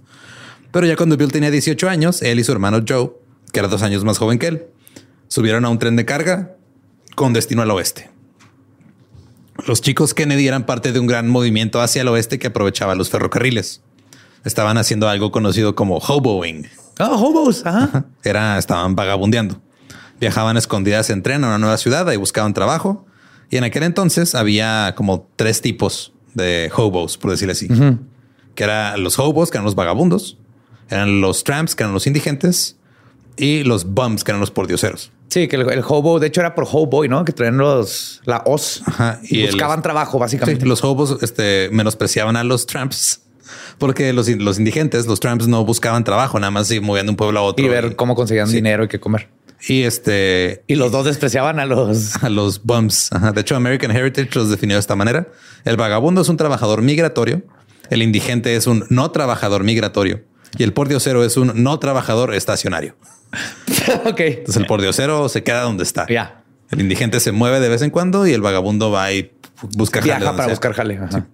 Pero 0.71 0.87
ya 0.87 0.97
cuando 0.97 1.17
Bill 1.17 1.33
tenía 1.33 1.51
18 1.51 1.89
años, 1.89 2.23
él 2.23 2.39
y 2.39 2.45
su 2.45 2.53
hermano 2.53 2.85
Joe, 2.87 3.11
que 3.53 3.59
era 3.59 3.69
dos 3.69 3.83
años 3.83 4.05
más 4.05 4.19
joven 4.19 4.39
que 4.39 4.49
él, 4.49 4.67
subieron 5.29 5.65
a 5.65 5.71
un 5.71 5.79
tren 5.79 5.97
de 5.97 6.05
carga 6.05 6.57
con 7.17 7.33
destino 7.33 7.63
al 7.63 7.71
oeste. 7.71 8.11
Los 9.67 9.81
chicos 9.81 10.15
Kennedy 10.15 10.47
eran 10.47 10.65
parte 10.65 10.93
de 10.93 11.01
un 11.01 11.07
gran 11.07 11.29
movimiento 11.29 11.81
hacia 11.81 12.03
el 12.03 12.09
oeste 12.09 12.39
que 12.39 12.49
aprovechaba 12.49 12.95
los 12.95 13.11
ferrocarriles. 13.11 13.83
Estaban 14.45 14.79
haciendo 14.79 15.09
algo 15.09 15.31
conocido 15.31 15.75
como 15.75 15.99
hoboing. 15.99 16.67
Ah, 16.99 17.11
hobos. 17.13 17.65
Ajá. 17.67 18.05
Era, 18.25 18.59
estaban 18.59 18.95
vagabundeando. 18.95 19.61
Viajaban 20.21 20.57
escondidas 20.57 21.11
en 21.11 21.23
tren 21.23 21.45
a 21.45 21.49
una 21.49 21.59
nueva 21.59 21.77
ciudad 21.79 22.11
y 22.13 22.17
buscaban 22.17 22.53
trabajo. 22.55 23.07
Y 23.51 23.57
en 23.57 23.65
aquel 23.65 23.83
entonces 23.83 24.35
había 24.35 24.95
como 24.97 25.27
tres 25.37 25.61
tipos 25.63 26.13
de 26.35 26.71
hobos, 26.77 27.17
por 27.19 27.31
decirlo 27.31 27.53
así. 27.53 27.69
Que 28.55 28.65
eran 28.65 29.03
los 29.03 29.19
hobos, 29.19 29.51
que 29.51 29.57
eran 29.59 29.65
los 29.65 29.75
vagabundos. 29.75 30.37
Eran 30.89 31.21
los 31.21 31.45
tramps, 31.45 31.75
que 31.75 31.83
eran 31.83 31.93
los 31.95 32.07
indigentes. 32.07 32.77
Y 33.37 33.63
los 33.65 33.85
bums, 33.87 34.23
que 34.25 34.33
eran 34.33 34.41
los 34.41 34.51
pordioseros. 34.51 35.11
Sí, 35.29 35.49
que 35.49 35.57
el, 35.57 35.71
el 35.71 35.83
hobo, 35.87 36.19
de 36.19 36.27
hecho, 36.27 36.41
era 36.41 36.55
por 36.55 36.67
hoboy, 36.71 37.09
¿no? 37.09 37.25
Que 37.25 37.33
traían 37.33 37.57
los 37.57 38.21
la 38.25 38.43
os 38.45 38.83
Ajá, 38.85 39.21
y 39.23 39.39
y 39.39 39.43
el- 39.45 39.53
buscaban 39.53 39.81
trabajo, 39.81 40.19
básicamente. 40.19 40.63
Sí, 40.63 40.69
los 40.69 40.83
hobos 40.85 41.19
este, 41.23 41.69
menospreciaban 41.73 42.37
a 42.37 42.43
los 42.45 42.67
tramps. 42.67 43.23
Porque 43.79 44.13
los, 44.13 44.29
los 44.29 44.59
indigentes, 44.59 45.07
los 45.07 45.21
tramps 45.21 45.47
no 45.49 45.65
buscaban 45.65 46.05
trabajo, 46.05 46.39
nada 46.39 46.51
más 46.51 46.67
se 46.69 46.81
movían 46.81 47.07
de 47.07 47.11
un 47.11 47.17
pueblo 47.17 47.41
a 47.41 47.43
otro. 47.43 47.65
y 47.65 47.69
ver 47.69 47.97
cómo 47.97 48.15
conseguían 48.15 48.47
Sí. 48.49 48.55
dinero 48.57 48.85
y 48.85 48.89
qué 48.89 49.01
comer. 49.01 49.29
Y 49.69 49.83
este, 49.83 50.63
Y 50.69 50.77
los 50.77 50.91
dos 50.91 51.05
despreciaban 51.05 51.61
a 51.61 51.67
los. 51.67 52.17
a 52.25 52.31
los 52.31 52.63
bums. 52.65 53.13
Ajá. 53.13 53.33
De 53.33 53.41
hecho, 53.43 53.57
American 53.57 53.91
Heritage 53.91 54.31
los 54.35 54.49
definió 54.51 54.77
de 54.77 54.81
esta 54.81 54.97
manera. 54.97 55.29
El 55.65 55.77
vagabundo 55.77 56.23
es 56.23 56.29
un 56.31 56.37
trabajador 56.39 56.81
migratorio. 56.83 57.43
El 57.91 58.03
indigente 58.03 58.57
es 58.57 58.67
un 58.67 58.87
no 58.89 59.11
trabajador 59.11 59.65
migratorio. 59.65 60.23
Y 60.57 60.63
el 60.63 60.73
pordiosero 60.73 61.25
es 61.25 61.37
un 61.37 61.53
no 61.63 61.79
trabajador 61.79 62.35
estacionario. 62.35 62.97
ok. 64.07 64.21
Entonces 64.21 64.57
el 64.57 64.67
pordiosero 64.67 65.29
se 65.29 65.43
queda 65.43 65.63
donde 65.63 65.83
está. 65.85 66.07
Ya. 66.09 66.43
El 66.71 66.81
indigente 66.81 67.21
se 67.21 67.33
mueve 67.33 67.61
de 67.61 67.69
vez 67.69 67.83
en 67.83 67.91
cuando 67.91 68.27
y 68.27 68.33
el 68.33 68.41
vagabundo 68.41 68.91
va 68.91 69.13
y 69.13 69.33
busca 69.77 70.01
jale 70.01 70.15
Viaja 70.17 70.31
para 70.33 70.45
sea. 70.45 70.53
buscar 70.55 70.73
jale. 70.73 70.99
Ajá. 70.99 71.27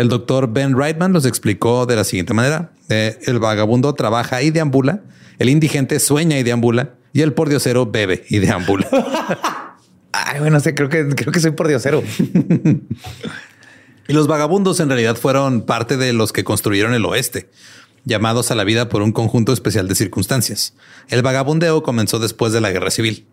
El 0.00 0.08
doctor 0.08 0.50
Ben 0.50 0.78
Reitman 0.78 1.12
los 1.12 1.26
explicó 1.26 1.84
de 1.84 1.94
la 1.94 2.04
siguiente 2.04 2.32
manera. 2.32 2.72
Eh, 2.88 3.18
el 3.26 3.38
vagabundo 3.38 3.94
trabaja 3.94 4.40
y 4.40 4.50
deambula, 4.50 5.02
el 5.38 5.50
indigente 5.50 6.00
sueña 6.00 6.38
y 6.38 6.42
deambula 6.42 6.94
y 7.12 7.20
el 7.20 7.34
pordiosero 7.34 7.84
bebe 7.84 8.24
y 8.30 8.38
deambula. 8.38 8.88
Ay, 10.12 10.40
bueno, 10.40 10.58
sé, 10.58 10.74
creo 10.74 10.88
que 10.88 11.06
creo 11.10 11.30
que 11.30 11.40
soy 11.40 11.50
por 11.50 11.68
diosero. 11.68 12.02
y 14.08 14.12
los 14.14 14.26
vagabundos 14.26 14.80
en 14.80 14.88
realidad 14.88 15.16
fueron 15.16 15.66
parte 15.66 15.98
de 15.98 16.14
los 16.14 16.32
que 16.32 16.44
construyeron 16.44 16.94
el 16.94 17.04
oeste, 17.04 17.50
llamados 18.06 18.50
a 18.50 18.54
la 18.54 18.64
vida 18.64 18.88
por 18.88 19.02
un 19.02 19.12
conjunto 19.12 19.52
especial 19.52 19.86
de 19.86 19.96
circunstancias. 19.96 20.72
El 21.10 21.20
vagabundeo 21.20 21.82
comenzó 21.82 22.18
después 22.18 22.54
de 22.54 22.62
la 22.62 22.70
guerra 22.70 22.90
civil. 22.90 23.26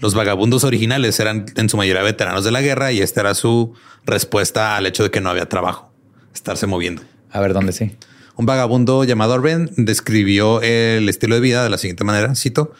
Los 0.00 0.14
vagabundos 0.14 0.64
originales 0.64 1.20
eran 1.20 1.44
en 1.56 1.68
su 1.68 1.76
mayoría 1.76 2.02
veteranos 2.02 2.42
de 2.42 2.50
la 2.50 2.62
guerra 2.62 2.90
y 2.90 3.02
esta 3.02 3.20
era 3.20 3.34
su 3.34 3.74
respuesta 4.06 4.76
al 4.76 4.86
hecho 4.86 5.02
de 5.02 5.10
que 5.10 5.20
no 5.20 5.28
había 5.28 5.46
trabajo, 5.46 5.89
estarse 6.34 6.66
moviendo. 6.66 7.02
A 7.30 7.40
ver 7.40 7.52
dónde 7.52 7.72
sí. 7.72 7.96
Un 8.36 8.46
vagabundo 8.46 9.04
llamado 9.04 9.34
Arben 9.34 9.70
describió 9.76 10.62
el 10.62 11.08
estilo 11.08 11.34
de 11.34 11.40
vida 11.40 11.62
de 11.62 11.70
la 11.70 11.78
siguiente 11.78 12.04
manera, 12.04 12.34
cito, 12.34 12.72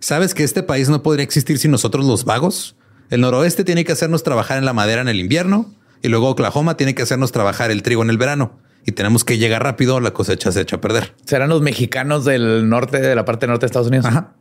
¿sabes 0.00 0.34
que 0.34 0.44
este 0.44 0.62
país 0.62 0.88
no 0.88 1.02
podría 1.02 1.24
existir 1.24 1.58
sin 1.58 1.70
nosotros 1.70 2.06
los 2.06 2.24
vagos? 2.24 2.76
El 3.10 3.20
noroeste 3.20 3.64
tiene 3.64 3.84
que 3.84 3.92
hacernos 3.92 4.22
trabajar 4.22 4.58
en 4.58 4.64
la 4.64 4.72
madera 4.72 5.02
en 5.02 5.08
el 5.08 5.20
invierno 5.20 5.74
y 6.02 6.08
luego 6.08 6.30
Oklahoma 6.30 6.76
tiene 6.76 6.94
que 6.94 7.02
hacernos 7.02 7.32
trabajar 7.32 7.70
el 7.70 7.82
trigo 7.82 8.02
en 8.02 8.10
el 8.10 8.18
verano 8.18 8.58
y 8.86 8.92
tenemos 8.92 9.24
que 9.24 9.38
llegar 9.38 9.62
rápido, 9.62 10.00
la 10.00 10.12
cosecha 10.12 10.52
se 10.52 10.60
echa 10.60 10.76
a 10.76 10.80
perder. 10.80 11.14
Serán 11.24 11.48
los 11.48 11.62
mexicanos 11.62 12.24
del 12.24 12.68
norte, 12.68 13.00
de 13.00 13.14
la 13.14 13.24
parte 13.24 13.46
norte 13.46 13.62
de 13.62 13.66
Estados 13.66 13.88
Unidos. 13.88 14.06
Ajá. 14.06 14.34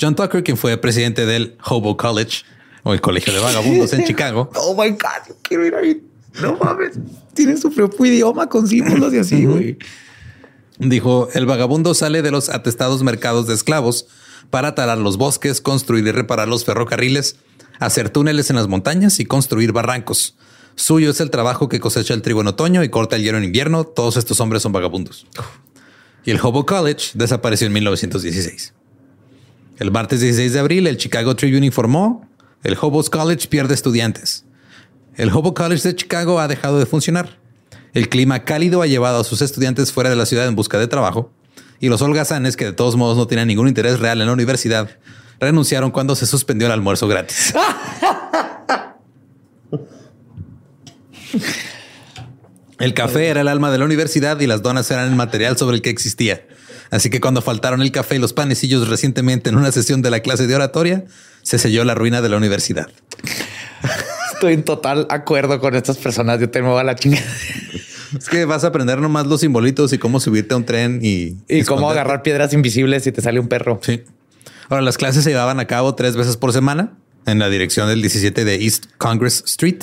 John 0.00 0.14
Tucker, 0.14 0.42
quien 0.42 0.56
fue 0.56 0.76
presidente 0.76 1.26
del 1.26 1.56
Hobo 1.64 1.96
College 1.96 2.44
o 2.82 2.92
el 2.92 3.00
Colegio 3.00 3.32
de 3.32 3.40
Vagabundos 3.40 3.92
en 3.92 4.04
Chicago, 4.06 4.50
Oh 4.54 4.74
my 4.80 4.90
God, 4.90 5.36
quiero 5.42 5.66
ir 5.66 5.74
ahí. 5.74 6.02
No 6.42 6.56
mames. 6.56 6.98
Tienen 7.34 7.58
su 7.58 7.72
propio 7.72 8.06
idioma 8.06 8.48
con 8.48 8.66
símbolos 8.66 9.12
y 9.14 9.18
así, 9.18 9.44
güey. 9.44 9.78
Dijo, 10.78 11.28
el 11.32 11.46
vagabundo 11.46 11.94
sale 11.94 12.22
de 12.22 12.30
los 12.30 12.48
atestados 12.48 13.02
mercados 13.02 13.46
de 13.46 13.54
esclavos 13.54 14.06
para 14.50 14.74
talar 14.74 14.98
los 14.98 15.16
bosques, 15.16 15.60
construir 15.60 16.06
y 16.06 16.12
reparar 16.12 16.48
los 16.48 16.64
ferrocarriles, 16.64 17.36
hacer 17.78 18.10
túneles 18.10 18.50
en 18.50 18.56
las 18.56 18.68
montañas 18.68 19.18
y 19.20 19.24
construir 19.24 19.72
barrancos. 19.72 20.36
Suyo 20.74 21.10
es 21.10 21.20
el 21.20 21.30
trabajo 21.30 21.70
que 21.70 21.80
cosecha 21.80 22.12
el 22.12 22.20
trigo 22.20 22.42
en 22.42 22.48
otoño 22.48 22.84
y 22.84 22.90
corta 22.90 23.16
el 23.16 23.22
hielo 23.22 23.38
en 23.38 23.44
invierno. 23.44 23.84
Todos 23.84 24.18
estos 24.18 24.40
hombres 24.40 24.62
son 24.62 24.72
vagabundos. 24.72 25.26
Y 26.24 26.30
el 26.30 26.40
Hobo 26.42 26.66
College 26.66 27.12
desapareció 27.14 27.66
en 27.66 27.72
1916. 27.72 28.74
El 29.78 29.90
martes 29.90 30.20
16 30.20 30.52
de 30.52 30.58
abril, 30.58 30.86
el 30.86 30.98
Chicago 30.98 31.34
Tribune 31.36 31.66
informó, 31.66 32.28
el 32.62 32.76
Hobos 32.80 33.08
College 33.08 33.48
pierde 33.48 33.74
estudiantes. 33.74 34.44
El 35.16 35.30
Hobo 35.30 35.54
College 35.54 35.88
de 35.88 35.96
Chicago 35.96 36.40
ha 36.40 36.48
dejado 36.48 36.78
de 36.78 36.86
funcionar. 36.86 37.38
El 37.94 38.10
clima 38.10 38.44
cálido 38.44 38.82
ha 38.82 38.86
llevado 38.86 39.20
a 39.20 39.24
sus 39.24 39.40
estudiantes 39.40 39.90
fuera 39.92 40.10
de 40.10 40.16
la 40.16 40.26
ciudad 40.26 40.46
en 40.46 40.54
busca 40.54 40.78
de 40.78 40.86
trabajo 40.86 41.32
y 41.80 41.88
los 41.88 42.02
holgazanes, 42.02 42.56
que 42.56 42.66
de 42.66 42.72
todos 42.72 42.96
modos 42.96 43.16
no 43.16 43.26
tenían 43.26 43.48
ningún 43.48 43.68
interés 43.68 43.98
real 43.98 44.20
en 44.20 44.26
la 44.26 44.32
universidad, 44.32 44.90
renunciaron 45.40 45.90
cuando 45.90 46.14
se 46.14 46.26
suspendió 46.26 46.66
el 46.66 46.72
almuerzo 46.72 47.08
gratis. 47.08 47.54
El 52.78 52.92
café 52.92 53.28
era 53.28 53.40
el 53.40 53.48
alma 53.48 53.70
de 53.70 53.78
la 53.78 53.86
universidad 53.86 54.38
y 54.38 54.46
las 54.46 54.60
donas 54.60 54.90
eran 54.90 55.08
el 55.08 55.14
material 55.14 55.56
sobre 55.56 55.76
el 55.76 55.82
que 55.82 55.88
existía. 55.88 56.46
Así 56.90 57.08
que 57.08 57.22
cuando 57.22 57.40
faltaron 57.40 57.80
el 57.80 57.90
café 57.90 58.16
y 58.16 58.18
los 58.18 58.34
panecillos 58.34 58.88
recientemente 58.88 59.48
en 59.48 59.56
una 59.56 59.72
sesión 59.72 60.02
de 60.02 60.10
la 60.10 60.20
clase 60.20 60.46
de 60.46 60.54
oratoria, 60.54 61.06
se 61.42 61.58
selló 61.58 61.84
la 61.84 61.94
ruina 61.94 62.20
de 62.20 62.28
la 62.28 62.36
universidad. 62.36 62.88
Estoy 64.36 64.52
en 64.52 64.64
total 64.64 65.06
acuerdo 65.08 65.60
con 65.60 65.74
estas 65.74 65.96
personas. 65.96 66.38
Yo 66.38 66.50
tengo 66.50 66.76
a 66.78 66.84
la 66.84 66.94
chingada. 66.94 67.24
Es 68.18 68.28
que 68.28 68.44
vas 68.44 68.64
a 68.64 68.66
aprender 68.66 68.98
nomás 69.00 69.26
los 69.26 69.40
simbolitos 69.40 69.94
y 69.94 69.98
cómo 69.98 70.20
subirte 70.20 70.52
a 70.52 70.58
un 70.58 70.66
tren 70.66 71.00
y... 71.02 71.38
Y 71.48 71.64
cómo 71.64 71.90
agarrar 71.90 72.22
piedras 72.22 72.52
invisibles 72.52 73.04
si 73.04 73.12
te 73.12 73.22
sale 73.22 73.40
un 73.40 73.48
perro. 73.48 73.80
Sí. 73.82 74.04
Ahora, 74.68 74.82
las 74.82 74.98
clases 74.98 75.24
se 75.24 75.30
llevaban 75.30 75.58
a 75.58 75.66
cabo 75.66 75.94
tres 75.94 76.16
veces 76.16 76.36
por 76.36 76.52
semana 76.52 76.92
en 77.24 77.38
la 77.38 77.48
dirección 77.48 77.88
del 77.88 78.02
17 78.02 78.44
de 78.44 78.62
East 78.62 78.86
Congress 78.98 79.42
Street. 79.46 79.82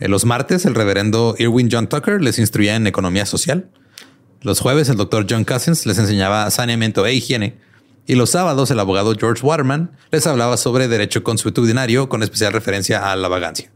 En 0.00 0.10
los 0.10 0.24
martes, 0.24 0.64
el 0.64 0.74
reverendo 0.74 1.34
Irwin 1.38 1.68
John 1.70 1.86
Tucker 1.86 2.22
les 2.22 2.38
instruía 2.38 2.76
en 2.76 2.86
economía 2.86 3.26
social. 3.26 3.68
Los 4.40 4.60
jueves, 4.60 4.88
el 4.88 4.96
doctor 4.96 5.26
John 5.28 5.44
Cousins 5.44 5.84
les 5.84 5.98
enseñaba 5.98 6.50
saneamiento 6.50 7.04
e 7.04 7.12
higiene. 7.12 7.58
Y 8.06 8.14
los 8.14 8.30
sábados, 8.30 8.70
el 8.70 8.78
abogado 8.78 9.14
George 9.18 9.44
Waterman 9.44 9.90
les 10.12 10.26
hablaba 10.26 10.56
sobre 10.56 10.88
derecho 10.88 11.24
consuetudinario 11.24 12.08
con 12.08 12.22
especial 12.22 12.52
referencia 12.52 13.10
a 13.10 13.16
la 13.16 13.28
vagancia. 13.28 13.70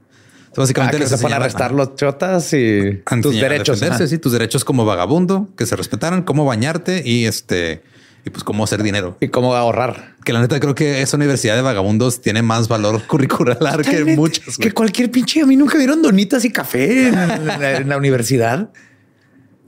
Básicamente 0.57 0.97
ah, 0.97 1.01
les 1.01 1.09
se 1.09 1.17
van 1.23 1.33
a 1.33 1.37
arrestar 1.37 1.73
los 1.73 1.95
chotas 1.95 2.53
y 2.53 3.03
tus 3.23 3.35
derechos. 3.35 3.81
Sí, 4.07 4.19
tus 4.19 4.33
derechos 4.33 4.65
como 4.65 4.85
vagabundo, 4.85 5.49
que 5.57 5.67
se 5.67 5.77
respetaran, 5.77 6.23
cómo 6.23 6.45
bañarte 6.45 7.03
y 7.05 7.27
este 7.27 7.83
y 8.25 8.29
pues 8.29 8.45
cómo 8.45 8.65
hacer 8.65 8.83
dinero 8.83 9.17
y 9.21 9.29
cómo 9.29 9.55
ahorrar. 9.55 10.17
Que 10.25 10.33
la 10.33 10.41
neta 10.41 10.61
creo 10.61 10.75
que 10.75 11.03
esa 11.03 11.17
universidad 11.17 11.57
de 11.57 11.63
vagabundos 11.63 12.21
tiene 12.21 12.43
más 12.43 12.69
valor 12.69 13.03
curricular 13.07 13.83
que 13.83 14.05
muchas. 14.17 14.59
Que 14.59 14.73
cualquier 14.73 15.11
pinche 15.11 15.41
a 15.41 15.47
mí 15.47 15.57
nunca 15.57 15.79
vieron 15.79 16.03
donitas 16.03 16.45
y 16.45 16.51
café 16.51 17.09
en 17.09 17.89
la 17.89 17.97
universidad. 17.97 18.71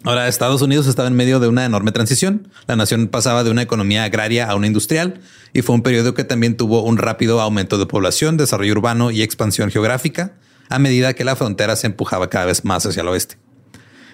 Ahora, 0.04 0.26
Estados 0.26 0.62
Unidos 0.62 0.88
estaba 0.88 1.06
en 1.06 1.14
medio 1.14 1.38
de 1.38 1.46
una 1.46 1.64
enorme 1.64 1.92
transición. 1.92 2.48
La 2.66 2.74
nación 2.74 3.06
pasaba 3.06 3.44
de 3.44 3.50
una 3.50 3.62
economía 3.62 4.02
agraria 4.02 4.48
a 4.50 4.56
una 4.56 4.66
industrial 4.66 5.20
y 5.52 5.62
fue 5.62 5.76
un 5.76 5.82
periodo 5.82 6.14
que 6.14 6.24
también 6.24 6.56
tuvo 6.56 6.82
un 6.82 6.98
rápido 6.98 7.40
aumento 7.40 7.78
de 7.78 7.86
población, 7.86 8.36
desarrollo 8.36 8.72
urbano 8.72 9.12
y 9.12 9.22
expansión 9.22 9.70
geográfica 9.70 10.34
a 10.68 10.80
medida 10.80 11.14
que 11.14 11.22
la 11.22 11.36
frontera 11.36 11.76
se 11.76 11.86
empujaba 11.86 12.30
cada 12.30 12.46
vez 12.46 12.64
más 12.64 12.84
hacia 12.84 13.02
el 13.02 13.08
oeste. 13.08 13.36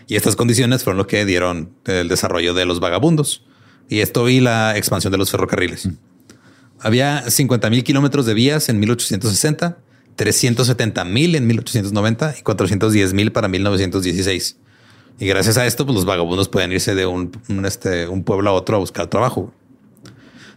Y 0.09 0.17
estas 0.17 0.37
condiciones 0.37 0.85
fueron 0.85 0.99
lo 0.99 1.07
que 1.07 1.25
dieron 1.25 1.73
el 1.87 2.09
desarrollo 2.09 2.53
de 2.53 2.67
los 2.67 2.81
vagabundos 2.81 3.45
y 3.89 4.01
esto 4.01 4.29
y 4.29 4.41
la 4.41 4.77
expansión 4.77 5.11
de 5.11 5.19
los 5.19 5.31
ferrocarriles. 5.31 5.89
Había 6.81 7.31
50 7.31 7.71
mil 7.71 7.83
kilómetros 7.83 8.27
de 8.27 8.35
vías 8.35 8.69
en 8.69 8.79
1860, 8.79 9.79
370 10.17 11.05
mil 11.07 11.35
en 11.35 11.47
1890 11.47 12.35
y 12.39 12.43
410 12.43 13.15
mil 13.15 13.33
para 13.33 13.49
1916. 13.49 14.59
Y 15.19 15.27
gracias 15.27 15.57
a 15.59 15.67
esto, 15.67 15.85
pues 15.85 15.97
los 15.97 16.05
vagabundos 16.05 16.49
pueden 16.49 16.73
irse 16.73 16.95
de 16.95 17.07
un, 17.07 17.33
este, 17.65 18.07
un 18.07 18.23
pueblo 18.23 18.51
a 18.51 18.53
otro 18.53 18.77
a 18.77 18.79
buscar 18.79 19.09
trabajo. 19.09 19.53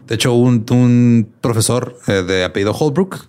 De 0.07 0.15
hecho, 0.15 0.33
un, 0.33 1.33
profesor 1.41 1.97
eh, 2.07 2.23
de 2.23 2.43
apellido 2.43 2.73
Holbrook 2.73 3.27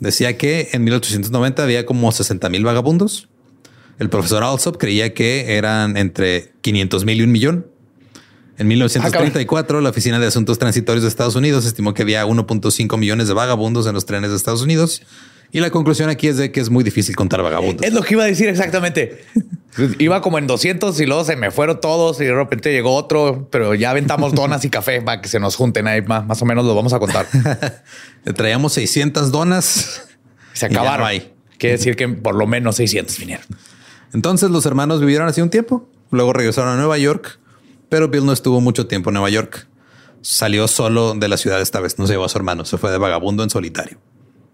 decía 0.00 0.38
que 0.38 0.70
en 0.72 0.84
1890 0.84 1.62
había 1.62 1.84
como 1.84 2.10
60 2.10 2.48
mil 2.48 2.64
vagabundos. 2.64 3.28
El 3.98 4.08
profesor 4.08 4.42
Alsop 4.42 4.78
creía 4.78 5.14
que 5.14 5.56
eran 5.56 5.96
entre 5.96 6.52
500 6.62 7.04
mil 7.04 7.20
y 7.20 7.22
un 7.22 7.32
millón. 7.32 7.66
En 8.58 8.68
1934, 8.68 9.80
la 9.80 9.90
Oficina 9.90 10.18
de 10.18 10.26
Asuntos 10.26 10.58
Transitorios 10.58 11.02
de 11.02 11.08
Estados 11.08 11.34
Unidos 11.34 11.66
estimó 11.66 11.94
que 11.94 12.02
había 12.02 12.24
1.5 12.26 12.98
millones 12.98 13.28
de 13.28 13.34
vagabundos 13.34 13.86
en 13.86 13.94
los 13.94 14.06
trenes 14.06 14.30
de 14.30 14.36
Estados 14.36 14.62
Unidos. 14.62 15.02
Y 15.52 15.60
la 15.60 15.70
conclusión 15.70 16.08
aquí 16.08 16.28
es 16.28 16.38
de 16.38 16.50
que 16.50 16.60
es 16.60 16.70
muy 16.70 16.82
difícil 16.82 17.14
contar 17.14 17.42
vagabundos. 17.42 17.86
Es 17.86 17.92
lo 17.92 18.02
que 18.02 18.14
iba 18.14 18.24
a 18.24 18.26
decir 18.26 18.48
exactamente. 18.48 19.24
Iba 19.98 20.20
como 20.20 20.38
en 20.38 20.46
200 20.46 20.98
y 21.00 21.06
luego 21.06 21.24
se 21.24 21.34
me 21.36 21.50
fueron 21.50 21.80
todos 21.80 22.20
y 22.20 22.24
de 22.24 22.34
repente 22.34 22.72
llegó 22.72 22.94
otro, 22.94 23.48
pero 23.50 23.74
ya 23.74 23.90
aventamos 23.90 24.34
donas 24.34 24.64
y 24.64 24.70
café 24.70 25.00
para 25.00 25.20
que 25.20 25.28
se 25.28 25.40
nos 25.40 25.56
junten 25.56 25.86
ahí. 25.86 26.02
Más, 26.02 26.26
más 26.26 26.40
o 26.42 26.46
menos 26.46 26.64
lo 26.64 26.74
vamos 26.74 26.92
a 26.94 26.98
contar. 26.98 27.26
Traíamos 28.36 28.72
600 28.72 29.30
donas. 29.30 30.08
Se 30.54 30.66
acabaron. 30.66 31.06
ahí. 31.06 31.32
Quiere 31.58 31.76
decir 31.76 31.96
que 31.96 32.08
por 32.08 32.34
lo 32.34 32.46
menos 32.46 32.76
600 32.76 33.18
vinieron. 33.18 33.46
Entonces 34.14 34.50
los 34.50 34.66
hermanos 34.66 35.00
vivieron 35.00 35.28
así 35.28 35.40
un 35.40 35.50
tiempo. 35.50 35.88
Luego 36.10 36.32
regresaron 36.32 36.72
a 36.72 36.76
Nueva 36.76 36.98
York, 36.98 37.38
pero 37.88 38.08
Bill 38.08 38.26
no 38.26 38.32
estuvo 38.32 38.60
mucho 38.60 38.86
tiempo 38.86 39.10
en 39.10 39.14
Nueva 39.14 39.30
York. 39.30 39.66
Salió 40.22 40.68
solo 40.68 41.14
de 41.14 41.28
la 41.28 41.36
ciudad 41.36 41.60
esta 41.60 41.80
vez. 41.80 41.98
No 41.98 42.06
se 42.06 42.14
llevó 42.14 42.24
a 42.24 42.28
su 42.28 42.38
hermano. 42.38 42.64
Se 42.64 42.78
fue 42.78 42.90
de 42.90 42.98
vagabundo 42.98 43.42
en 43.42 43.50
solitario. 43.50 43.98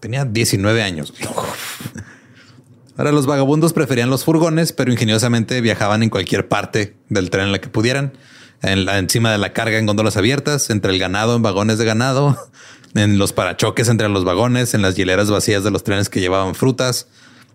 Tenía 0.00 0.24
19 0.24 0.82
años. 0.82 1.12
Ahora 2.96 3.12
los 3.12 3.26
vagabundos 3.26 3.72
preferían 3.72 4.10
los 4.10 4.24
furgones, 4.24 4.72
pero 4.72 4.90
ingeniosamente 4.90 5.60
viajaban 5.60 6.02
en 6.02 6.10
cualquier 6.10 6.48
parte 6.48 6.96
del 7.08 7.30
tren 7.30 7.46
en 7.46 7.52
la 7.52 7.60
que 7.60 7.68
pudieran. 7.68 8.12
En 8.60 8.84
la, 8.84 8.98
encima 8.98 9.30
de 9.30 9.38
la 9.38 9.52
carga 9.52 9.78
en 9.78 9.86
góndolas 9.86 10.16
abiertas, 10.16 10.70
entre 10.70 10.92
el 10.92 10.98
ganado 10.98 11.36
en 11.36 11.42
vagones 11.42 11.78
de 11.78 11.84
ganado, 11.84 12.36
en 12.94 13.18
los 13.18 13.32
parachoques 13.32 13.88
entre 13.88 14.08
los 14.08 14.24
vagones, 14.24 14.74
en 14.74 14.82
las 14.82 14.98
hileras 14.98 15.30
vacías 15.30 15.62
de 15.62 15.70
los 15.70 15.84
trenes 15.84 16.08
que 16.08 16.20
llevaban 16.20 16.56
frutas, 16.56 17.06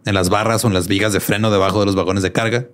en 0.06 0.14
las 0.14 0.30
barras 0.30 0.64
o 0.64 0.68
en 0.68 0.74
las 0.74 0.88
vigas 0.88 1.12
de 1.12 1.20
freno 1.20 1.52
debajo 1.52 1.82
de 1.82 1.88
los 1.88 1.96
vagones 1.96 2.24
de 2.24 2.32
carga 2.32 2.68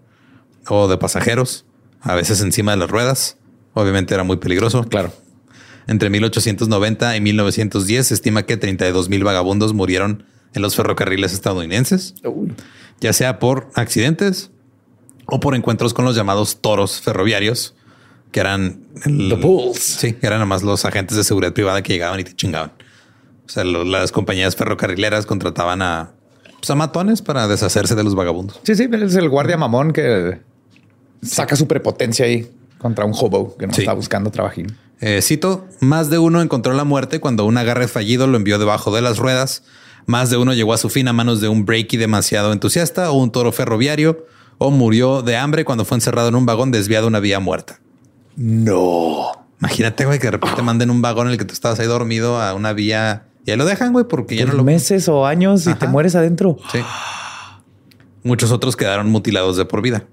o 0.67 0.87
de 0.87 0.97
pasajeros, 0.97 1.65
a 2.01 2.13
veces 2.13 2.41
encima 2.41 2.71
de 2.71 2.77
las 2.77 2.89
ruedas. 2.89 3.37
Obviamente 3.73 4.13
era 4.13 4.23
muy 4.23 4.37
peligroso. 4.37 4.83
Claro. 4.83 5.11
Entre 5.89 6.11
1890 6.11 7.17
y 7.17 7.21
1910 7.21 8.07
se 8.07 8.13
estima 8.13 8.43
que 8.43 8.57
32 8.57 9.09
mil 9.09 9.23
vagabundos 9.23 9.73
murieron 9.73 10.23
en 10.53 10.61
los 10.61 10.75
ferrocarriles 10.75 11.33
estadounidenses, 11.33 12.13
ya 12.99 13.11
sea 13.11 13.39
por 13.39 13.71
accidentes 13.73 14.51
o 15.25 15.39
por 15.39 15.55
encuentros 15.55 15.95
con 15.95 16.05
los 16.05 16.15
llamados 16.15 16.61
toros 16.61 17.01
ferroviarios, 17.01 17.73
que 18.31 18.39
eran 18.39 18.83
Sí, 19.79 20.15
eran 20.21 20.47
más 20.47 20.61
los 20.61 20.85
agentes 20.85 21.17
de 21.17 21.23
seguridad 21.23 21.53
privada 21.53 21.81
que 21.81 21.93
llegaban 21.93 22.19
y 22.19 22.23
te 22.23 22.35
chingaban. 22.35 22.71
O 23.47 23.49
sea, 23.49 23.63
las 23.63 24.11
compañías 24.11 24.55
ferrocarrileras 24.55 25.25
contrataban 25.25 25.81
a, 25.81 26.11
pues, 26.59 26.69
a 26.69 26.75
matones 26.75 27.23
para 27.23 27.47
deshacerse 27.47 27.95
de 27.95 28.03
los 28.03 28.13
vagabundos. 28.13 28.59
Sí, 28.61 28.75
sí, 28.75 28.87
es 28.91 29.15
el 29.15 29.27
guardia 29.27 29.57
mamón 29.57 29.91
que 29.91 30.39
saca 31.23 31.55
su 31.55 31.67
prepotencia 31.67 32.25
ahí 32.25 32.47
contra 32.77 33.05
un 33.05 33.13
hobo 33.15 33.57
que 33.57 33.65
no 33.65 33.73
está 33.73 33.93
buscando 33.93 34.29
trabajo. 34.29 34.61
Eh, 35.01 35.21
cito, 35.21 35.67
más 35.79 36.09
de 36.09 36.17
uno 36.17 36.41
encontró 36.41 36.73
la 36.73 36.83
muerte 36.83 37.19
cuando 37.19 37.45
un 37.45 37.57
agarre 37.57 37.87
fallido 37.87 38.27
lo 38.27 38.37
envió 38.37 38.59
debajo 38.59 38.93
de 38.93 39.01
las 39.01 39.17
ruedas 39.17 39.63
más 40.09 40.31
de 40.31 40.37
uno 40.37 40.55
llegó 40.55 40.73
a 40.73 40.77
su 40.77 40.89
fin 40.89 41.07
a 41.07 41.13
manos 41.13 41.39
de 41.39 41.49
un 41.49 41.65
breaky 41.65 41.95
demasiado 41.97 42.51
entusiasta 42.51 43.11
o 43.11 43.13
un 43.13 43.31
toro 43.31 43.51
ferroviario 43.51 44.25
o 44.57 44.71
murió 44.71 45.21
de 45.21 45.37
hambre 45.37 45.65
cuando 45.65 45.85
fue 45.85 45.97
encerrado 45.97 46.29
en 46.29 46.35
un 46.35 46.47
vagón 46.47 46.71
desviado 46.71 47.05
a 47.05 47.09
una 47.09 47.19
vía 47.19 47.39
muerta. 47.39 47.79
No. 48.35 49.31
Imagínate, 49.59 50.05
güey, 50.05 50.17
que 50.17 50.25
de 50.25 50.31
repente 50.31 50.63
manden 50.63 50.89
un 50.89 51.03
vagón 51.03 51.27
en 51.27 51.33
el 51.33 51.37
que 51.37 51.45
tú 51.45 51.53
estabas 51.53 51.79
ahí 51.79 51.85
dormido 51.85 52.41
a 52.41 52.55
una 52.55 52.73
vía 52.73 53.27
y 53.45 53.51
ahí 53.51 53.57
lo 53.57 53.65
dejan, 53.65 53.93
güey, 53.93 54.05
porque 54.05 54.35
ya 54.35 54.47
no 54.47 54.53
lo... 54.53 54.63
meses 54.63 55.07
o 55.09 55.27
años 55.27 55.67
y 55.67 55.75
te 55.75 55.87
mueres 55.87 56.15
adentro. 56.15 56.57
Sí. 56.71 56.79
Muchos 58.23 58.51
otros 58.51 58.75
quedaron 58.75 59.11
mutilados 59.11 59.57
de 59.57 59.65
por 59.65 59.83
vida. 59.83 60.05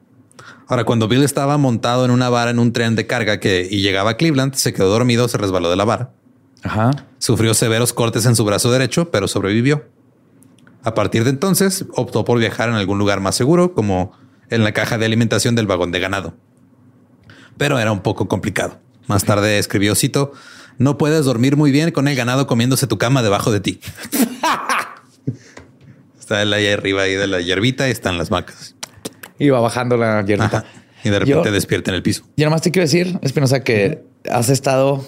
Ahora, 0.68 0.84
cuando 0.84 1.06
Bill 1.06 1.22
estaba 1.22 1.58
montado 1.58 2.04
en 2.04 2.10
una 2.10 2.28
vara 2.28 2.50
en 2.50 2.58
un 2.58 2.72
tren 2.72 2.96
de 2.96 3.06
carga 3.06 3.38
que 3.38 3.68
y 3.70 3.82
llegaba 3.82 4.10
a 4.10 4.16
Cleveland, 4.16 4.54
se 4.54 4.72
quedó 4.72 4.88
dormido, 4.88 5.28
se 5.28 5.38
resbaló 5.38 5.70
de 5.70 5.76
la 5.76 5.84
vara. 5.84 6.10
Ajá. 6.62 6.90
Sufrió 7.18 7.54
severos 7.54 7.92
cortes 7.92 8.26
en 8.26 8.34
su 8.34 8.44
brazo 8.44 8.72
derecho, 8.72 9.10
pero 9.10 9.28
sobrevivió. 9.28 9.84
A 10.82 10.94
partir 10.94 11.24
de 11.24 11.30
entonces, 11.30 11.84
optó 11.94 12.24
por 12.24 12.38
viajar 12.38 12.68
en 12.68 12.76
algún 12.76 12.98
lugar 12.98 13.20
más 13.20 13.34
seguro, 13.34 13.74
como 13.74 14.12
en 14.50 14.64
la 14.64 14.72
caja 14.72 14.98
de 14.98 15.06
alimentación 15.06 15.54
del 15.54 15.66
vagón 15.66 15.92
de 15.92 16.00
ganado. 16.00 16.34
Pero 17.56 17.78
era 17.78 17.92
un 17.92 18.00
poco 18.00 18.28
complicado. 18.28 18.78
Más 19.06 19.24
tarde 19.24 19.58
escribió, 19.58 19.94
cito, 19.94 20.32
no 20.78 20.98
puedes 20.98 21.24
dormir 21.24 21.56
muy 21.56 21.72
bien 21.72 21.90
con 21.90 22.06
el 22.06 22.16
ganado 22.16 22.46
comiéndose 22.46 22.86
tu 22.86 22.98
cama 22.98 23.22
debajo 23.22 23.50
de 23.50 23.60
ti. 23.60 23.80
Está 26.18 26.42
él 26.42 26.52
ahí 26.52 26.68
arriba 26.68 27.02
ahí 27.02 27.14
de 27.14 27.26
la 27.26 27.40
hierbita 27.40 27.88
y 27.88 27.92
están 27.92 28.18
las 28.18 28.30
vacas. 28.30 28.75
Iba 29.38 29.60
bajando 29.60 29.96
la 29.96 30.24
hierbita. 30.24 30.64
Y 31.04 31.10
de 31.10 31.18
repente 31.18 31.50
despierta 31.50 31.90
en 31.90 31.96
el 31.96 32.02
piso. 32.02 32.24
Y 32.36 32.44
más 32.46 32.62
te 32.62 32.70
quiero 32.70 32.84
decir, 32.84 33.18
Espinosa, 33.22 33.60
que 33.60 34.02
has 34.28 34.48
estado 34.48 35.04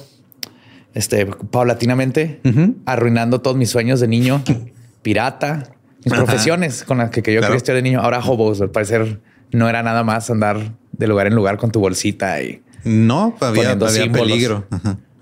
este, 0.95 1.27
paulatinamente, 1.27 2.41
arruinando 2.87 3.41
todos 3.41 3.57
mis 3.57 3.71
sueños 3.71 4.01
de 4.01 4.09
niño, 4.09 4.43
pirata, 5.03 5.73
mis 6.05 6.15
profesiones 6.15 6.85
con 6.85 6.99
las 6.99 7.11
que, 7.11 7.21
yo 7.21 7.41
quería 7.41 7.57
estar 7.57 7.75
de 7.75 7.83
niño. 7.83 8.01
Ahora 8.01 8.21
hobos, 8.21 8.61
al 8.61 8.71
parecer 8.71 9.21
no 9.51 9.69
era 9.69 9.83
nada 9.83 10.05
más 10.05 10.31
andar 10.31 10.73
de 10.93 11.07
lugar 11.07 11.27
en 11.27 11.35
lugar 11.35 11.57
con 11.57 11.71
tu 11.71 11.81
bolsita 11.81 12.43
y 12.43 12.63
no 12.85 13.37
había, 13.41 13.73
había 13.73 14.13
peligro. 14.13 14.67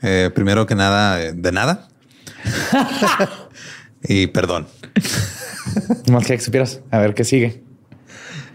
Eh, 0.02 0.30
primero 0.34 0.66
que 0.66 0.74
nada, 0.74 1.22
eh, 1.22 1.32
de 1.32 1.52
nada. 1.52 1.88
y 4.02 4.26
perdón. 4.28 4.66
Más 6.10 6.26
que 6.26 6.38
supieras. 6.38 6.80
A 6.90 6.98
ver 6.98 7.14
qué 7.14 7.24
sigue. 7.24 7.65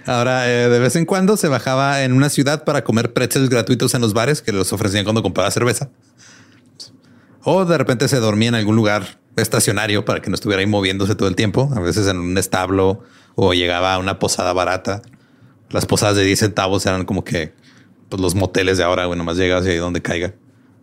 Ahora, 0.05 0.49
eh, 0.49 0.69
de 0.69 0.79
vez 0.79 0.95
en 0.95 1.05
cuando 1.05 1.37
se 1.37 1.47
bajaba 1.47 2.03
en 2.03 2.13
una 2.13 2.29
ciudad 2.29 2.63
para 2.63 2.83
comer 2.83 3.13
pretzels 3.13 3.49
gratuitos 3.49 3.93
en 3.93 4.01
los 4.01 4.13
bares 4.13 4.41
que 4.41 4.51
los 4.51 4.73
ofrecían 4.73 5.03
cuando 5.03 5.21
compraba 5.21 5.51
cerveza. 5.51 5.89
O 7.43 7.65
de 7.65 7.77
repente 7.77 8.07
se 8.07 8.17
dormía 8.17 8.49
en 8.49 8.55
algún 8.55 8.75
lugar 8.75 9.19
estacionario 9.35 10.05
para 10.05 10.21
que 10.21 10.29
no 10.29 10.35
estuviera 10.35 10.59
ahí 10.59 10.67
moviéndose 10.67 11.15
todo 11.15 11.27
el 11.27 11.35
tiempo, 11.35 11.71
a 11.75 11.79
veces 11.79 12.07
en 12.07 12.17
un 12.17 12.37
establo 12.37 13.03
o 13.35 13.53
llegaba 13.53 13.93
a 13.93 13.99
una 13.99 14.19
posada 14.19 14.53
barata. 14.53 15.01
Las 15.69 15.85
posadas 15.85 16.17
de 16.17 16.23
10 16.23 16.39
centavos 16.39 16.85
eran 16.85 17.05
como 17.05 17.23
que 17.23 17.53
pues, 18.09 18.21
los 18.21 18.35
moteles 18.35 18.77
de 18.77 18.83
ahora, 18.83 19.05
bueno, 19.05 19.23
más 19.23 19.37
llegas 19.37 19.65
y 19.65 19.69
ahí 19.69 19.77
donde 19.77 20.01
caiga. 20.01 20.33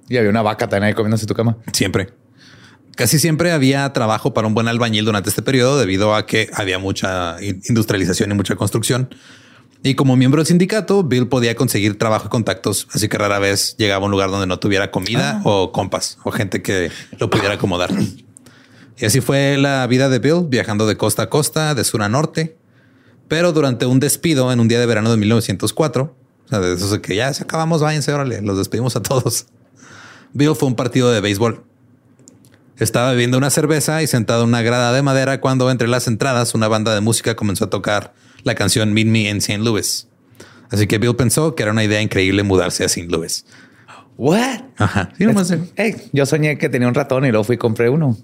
Y 0.08 0.16
había 0.16 0.30
una 0.30 0.42
vaca 0.42 0.68
también 0.68 0.84
ahí 0.84 0.94
comiéndose 0.94 1.26
tu 1.26 1.34
cama. 1.34 1.58
Siempre. 1.72 2.08
Casi 2.98 3.20
siempre 3.20 3.52
había 3.52 3.92
trabajo 3.92 4.34
para 4.34 4.48
un 4.48 4.54
buen 4.54 4.66
albañil 4.66 5.04
durante 5.04 5.30
este 5.30 5.40
periodo 5.40 5.78
debido 5.78 6.16
a 6.16 6.26
que 6.26 6.50
había 6.52 6.80
mucha 6.80 7.36
industrialización 7.40 8.32
y 8.32 8.34
mucha 8.34 8.56
construcción. 8.56 9.14
Y 9.84 9.94
como 9.94 10.16
miembro 10.16 10.40
del 10.40 10.48
sindicato, 10.48 11.04
Bill 11.04 11.28
podía 11.28 11.54
conseguir 11.54 11.96
trabajo 11.96 12.26
y 12.26 12.28
contactos, 12.28 12.88
así 12.90 13.08
que 13.08 13.16
rara 13.16 13.38
vez 13.38 13.76
llegaba 13.78 14.02
a 14.02 14.06
un 14.06 14.10
lugar 14.10 14.30
donde 14.30 14.48
no 14.48 14.58
tuviera 14.58 14.90
comida 14.90 15.36
ah. 15.36 15.42
o 15.44 15.70
compas 15.70 16.18
o 16.24 16.32
gente 16.32 16.60
que 16.60 16.90
lo 17.20 17.30
pudiera 17.30 17.54
acomodar. 17.54 17.92
Y 18.96 19.04
así 19.04 19.20
fue 19.20 19.56
la 19.58 19.86
vida 19.86 20.08
de 20.08 20.18
Bill, 20.18 20.48
viajando 20.48 20.84
de 20.88 20.96
costa 20.96 21.22
a 21.22 21.30
costa, 21.30 21.76
de 21.76 21.84
sur 21.84 22.02
a 22.02 22.08
norte. 22.08 22.56
Pero 23.28 23.52
durante 23.52 23.86
un 23.86 24.00
despido 24.00 24.50
en 24.50 24.58
un 24.58 24.66
día 24.66 24.80
de 24.80 24.86
verano 24.86 25.12
de 25.12 25.18
1904, 25.18 26.16
o 26.46 26.48
sea, 26.48 26.58
de 26.58 26.74
eso 26.74 26.90
de 26.90 27.00
que 27.00 27.14
ya 27.14 27.32
se 27.32 27.44
acabamos, 27.44 27.80
váyanse, 27.80 28.12
órale, 28.12 28.42
los 28.42 28.58
despedimos 28.58 28.96
a 28.96 29.02
todos. 29.04 29.46
Bill 30.32 30.56
fue 30.56 30.66
un 30.66 30.74
partido 30.74 31.12
de 31.12 31.20
béisbol. 31.20 31.67
Estaba 32.78 33.10
bebiendo 33.10 33.38
una 33.38 33.50
cerveza 33.50 34.02
y 34.02 34.06
sentado 34.06 34.44
en 34.44 34.50
una 34.50 34.62
grada 34.62 34.92
de 34.92 35.02
madera 35.02 35.40
cuando 35.40 35.70
entre 35.70 35.88
las 35.88 36.06
entradas 36.06 36.54
una 36.54 36.68
banda 36.68 36.94
de 36.94 37.00
música 37.00 37.34
comenzó 37.34 37.64
a 37.64 37.70
tocar 37.70 38.14
la 38.44 38.54
canción 38.54 38.92
Meet 38.92 39.06
Me 39.06 39.28
in 39.28 39.38
St. 39.38 39.58
Louis. 39.58 40.06
Así 40.70 40.86
que 40.86 40.98
Bill 40.98 41.16
pensó 41.16 41.54
que 41.54 41.64
era 41.64 41.72
una 41.72 41.82
idea 41.82 42.00
increíble 42.00 42.42
mudarse 42.44 42.84
a 42.84 42.86
St. 42.86 43.10
Louis. 43.10 43.44
What? 44.16 44.60
Ajá. 44.76 45.10
yo 46.12 46.26
soñé 46.26 46.58
que 46.58 46.68
tenía 46.68 46.88
un 46.88 46.94
ratón 46.94 47.24
y 47.24 47.30
luego 47.30 47.44
fui 47.44 47.56
y 47.56 47.58
compré 47.58 47.88
uno. 47.88 48.16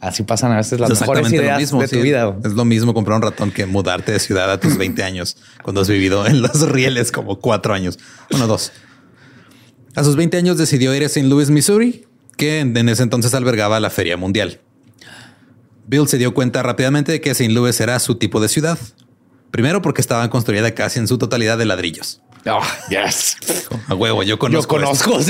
Así 0.00 0.22
pasan 0.22 0.52
a 0.52 0.56
veces 0.56 0.78
las 0.78 1.00
mejores 1.00 1.32
ideas 1.32 1.58
mismo, 1.58 1.80
de 1.80 1.88
tu 1.88 2.00
vida. 2.00 2.36
Es 2.44 2.52
lo 2.52 2.64
mismo 2.64 2.94
comprar 2.94 3.16
un 3.16 3.22
ratón 3.22 3.50
que 3.50 3.66
mudarte 3.66 4.12
de 4.12 4.20
ciudad 4.20 4.50
a 4.50 4.60
tus 4.60 4.76
20 4.76 5.02
años 5.02 5.36
cuando 5.62 5.80
has 5.80 5.88
vivido 5.88 6.26
en 6.26 6.40
los 6.42 6.68
rieles 6.70 7.10
como 7.10 7.40
cuatro 7.40 7.74
años. 7.74 7.98
Uno, 8.30 8.46
dos. 8.46 8.70
A 9.96 10.04
sus 10.04 10.14
20 10.14 10.36
años 10.36 10.58
decidió 10.58 10.94
ir 10.94 11.02
a 11.02 11.06
St. 11.06 11.26
Louis, 11.26 11.50
Missouri, 11.50 12.06
que 12.38 12.60
en 12.60 12.88
ese 12.88 13.02
entonces 13.02 13.34
albergaba 13.34 13.78
la 13.80 13.90
Feria 13.90 14.16
Mundial. 14.16 14.60
Bill 15.86 16.08
se 16.08 16.16
dio 16.16 16.32
cuenta 16.32 16.62
rápidamente 16.62 17.12
de 17.12 17.20
que 17.20 17.30
St. 17.30 17.52
Louis 17.52 17.78
era 17.80 17.98
su 17.98 18.14
tipo 18.14 18.40
de 18.40 18.48
ciudad. 18.48 18.78
Primero 19.50 19.82
porque 19.82 20.00
estaba 20.00 20.28
construida 20.30 20.74
casi 20.74 20.98
en 20.98 21.08
su 21.08 21.18
totalidad 21.18 21.58
de 21.58 21.64
ladrillos. 21.64 22.20
Oh, 22.46 22.62
yes. 22.90 23.36
A 23.88 23.94
huevo, 23.94 24.22
yo 24.22 24.38
conozco. 24.38 24.78
Yo 24.78 24.84
conozco. 24.84 25.18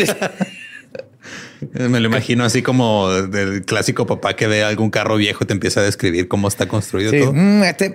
Me 1.72 2.00
lo 2.00 2.06
imagino 2.06 2.44
así 2.44 2.62
como 2.62 3.10
del 3.10 3.64
clásico 3.64 4.06
papá 4.06 4.36
que 4.36 4.46
ve 4.46 4.62
algún 4.62 4.90
carro 4.90 5.16
viejo 5.16 5.44
y 5.44 5.46
te 5.46 5.52
empieza 5.52 5.80
a 5.80 5.84
describir 5.84 6.28
cómo 6.28 6.46
está 6.46 6.68
construido 6.68 7.10
todo. 7.12 7.32
Mm, 7.32 7.64
este, 7.64 7.94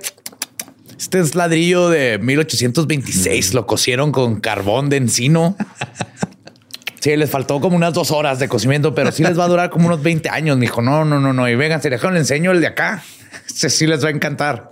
este, 0.98 1.20
es 1.20 1.36
ladrillo 1.36 1.90
de 1.90 2.18
1826. 2.20 3.54
Lo 3.54 3.66
cosieron 3.66 4.12
con 4.12 4.40
carbón 4.40 4.90
de 4.90 4.98
encino. 4.98 5.56
Sí, 7.04 7.18
les 7.18 7.30
faltó 7.30 7.60
como 7.60 7.76
unas 7.76 7.94
dos 7.94 8.12
horas 8.12 8.40
de 8.40 8.48
cocimiento, 8.48 8.96
pero 8.96 9.12
sí 9.12 9.24
les 9.24 9.38
va 9.38 9.44
a 9.44 9.50
durar 9.50 9.70
como 9.70 9.88
unos 9.88 10.02
20 10.02 10.30
años. 10.30 10.56
Me 10.56 10.68
dijo, 10.68 10.82
no, 10.82 11.04
no, 11.04 11.20
no, 11.20 11.34
no. 11.34 11.50
Y 11.50 11.56
vengan, 11.56 11.82
se 11.82 11.90
le 11.90 11.98
enseño 11.98 12.52
el 12.52 12.62
de 12.62 12.68
acá. 12.68 13.04
Ese 13.46 13.70
sí 13.70 13.86
les 13.88 14.02
va 14.06 14.08
a 14.08 14.12
encantar. 14.12 14.72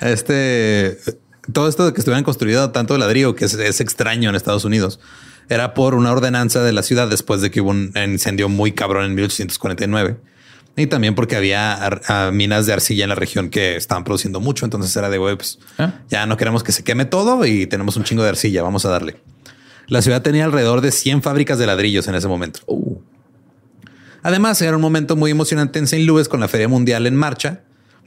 Este, 0.00 0.96
todo 1.52 1.68
esto 1.68 1.84
de 1.84 1.92
que 1.92 2.00
estuvieran 2.00 2.24
construido 2.24 2.70
tanto 2.70 2.94
de 2.94 3.00
ladrillo 3.00 3.34
que 3.34 3.44
es, 3.44 3.80
extraño 3.80 4.30
en 4.30 4.36
Estados 4.36 4.64
Unidos 4.64 5.00
era 5.50 5.74
por 5.74 5.94
una 5.94 6.12
ordenanza 6.12 6.62
de 6.62 6.72
la 6.72 6.82
ciudad 6.82 7.08
después 7.08 7.42
de 7.42 7.50
que 7.50 7.60
hubo 7.60 7.72
un 7.72 7.92
incendio 7.94 8.48
muy 8.48 8.72
cabrón 8.72 9.04
en 9.04 9.14
1849. 9.14 10.16
Y 10.78 10.86
también 10.86 11.14
porque 11.14 11.36
había 11.36 12.30
minas 12.32 12.64
de 12.64 12.72
arcilla 12.72 13.04
en 13.04 13.10
la 13.10 13.16
región 13.16 13.50
que 13.50 13.76
estaban 13.76 14.02
produciendo 14.02 14.40
mucho. 14.40 14.64
Entonces 14.64 14.96
era 14.96 15.10
de, 15.10 15.18
pues, 15.18 15.58
¿Ah? 15.76 15.92
ya 16.08 16.24
no 16.24 16.38
queremos 16.38 16.62
que 16.62 16.72
se 16.72 16.84
queme 16.84 17.04
todo 17.04 17.44
y 17.44 17.66
tenemos 17.66 17.98
un 17.98 18.04
chingo 18.04 18.22
de 18.22 18.30
arcilla. 18.30 18.62
Vamos 18.62 18.86
a 18.86 18.88
darle. 18.88 19.16
La 19.88 20.02
ciudad 20.02 20.22
tenía 20.22 20.44
alrededor 20.44 20.82
de 20.82 20.92
100 20.92 21.22
fábricas 21.22 21.58
de 21.58 21.66
ladrillos 21.66 22.06
en 22.08 22.14
ese 22.14 22.28
momento. 22.28 22.60
Uh. 22.66 22.98
Además, 24.22 24.60
era 24.60 24.76
un 24.76 24.82
momento 24.82 25.16
muy 25.16 25.30
emocionante 25.30 25.78
en 25.78 25.86
St. 25.86 26.04
Louis 26.04 26.28
con 26.28 26.40
la 26.40 26.48
Feria 26.48 26.68
Mundial 26.68 27.06
en 27.06 27.16
marcha. 27.16 27.62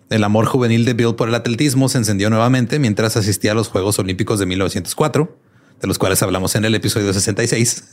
El 0.09 0.23
amor 0.23 0.45
juvenil 0.45 0.85
de 0.85 0.93
Bill 0.93 1.15
por 1.15 1.29
el 1.29 1.35
atletismo 1.35 1.89
se 1.89 1.97
encendió 1.97 2.29
nuevamente 2.29 2.79
mientras 2.79 3.17
asistía 3.17 3.53
a 3.53 3.55
los 3.55 3.69
Juegos 3.69 3.97
Olímpicos 3.97 4.39
de 4.39 4.45
1904, 4.45 5.37
de 5.81 5.87
los 5.87 5.97
cuales 5.97 6.21
hablamos 6.21 6.53
en 6.55 6.65
el 6.65 6.75
episodio 6.75 7.11
66. 7.13 7.83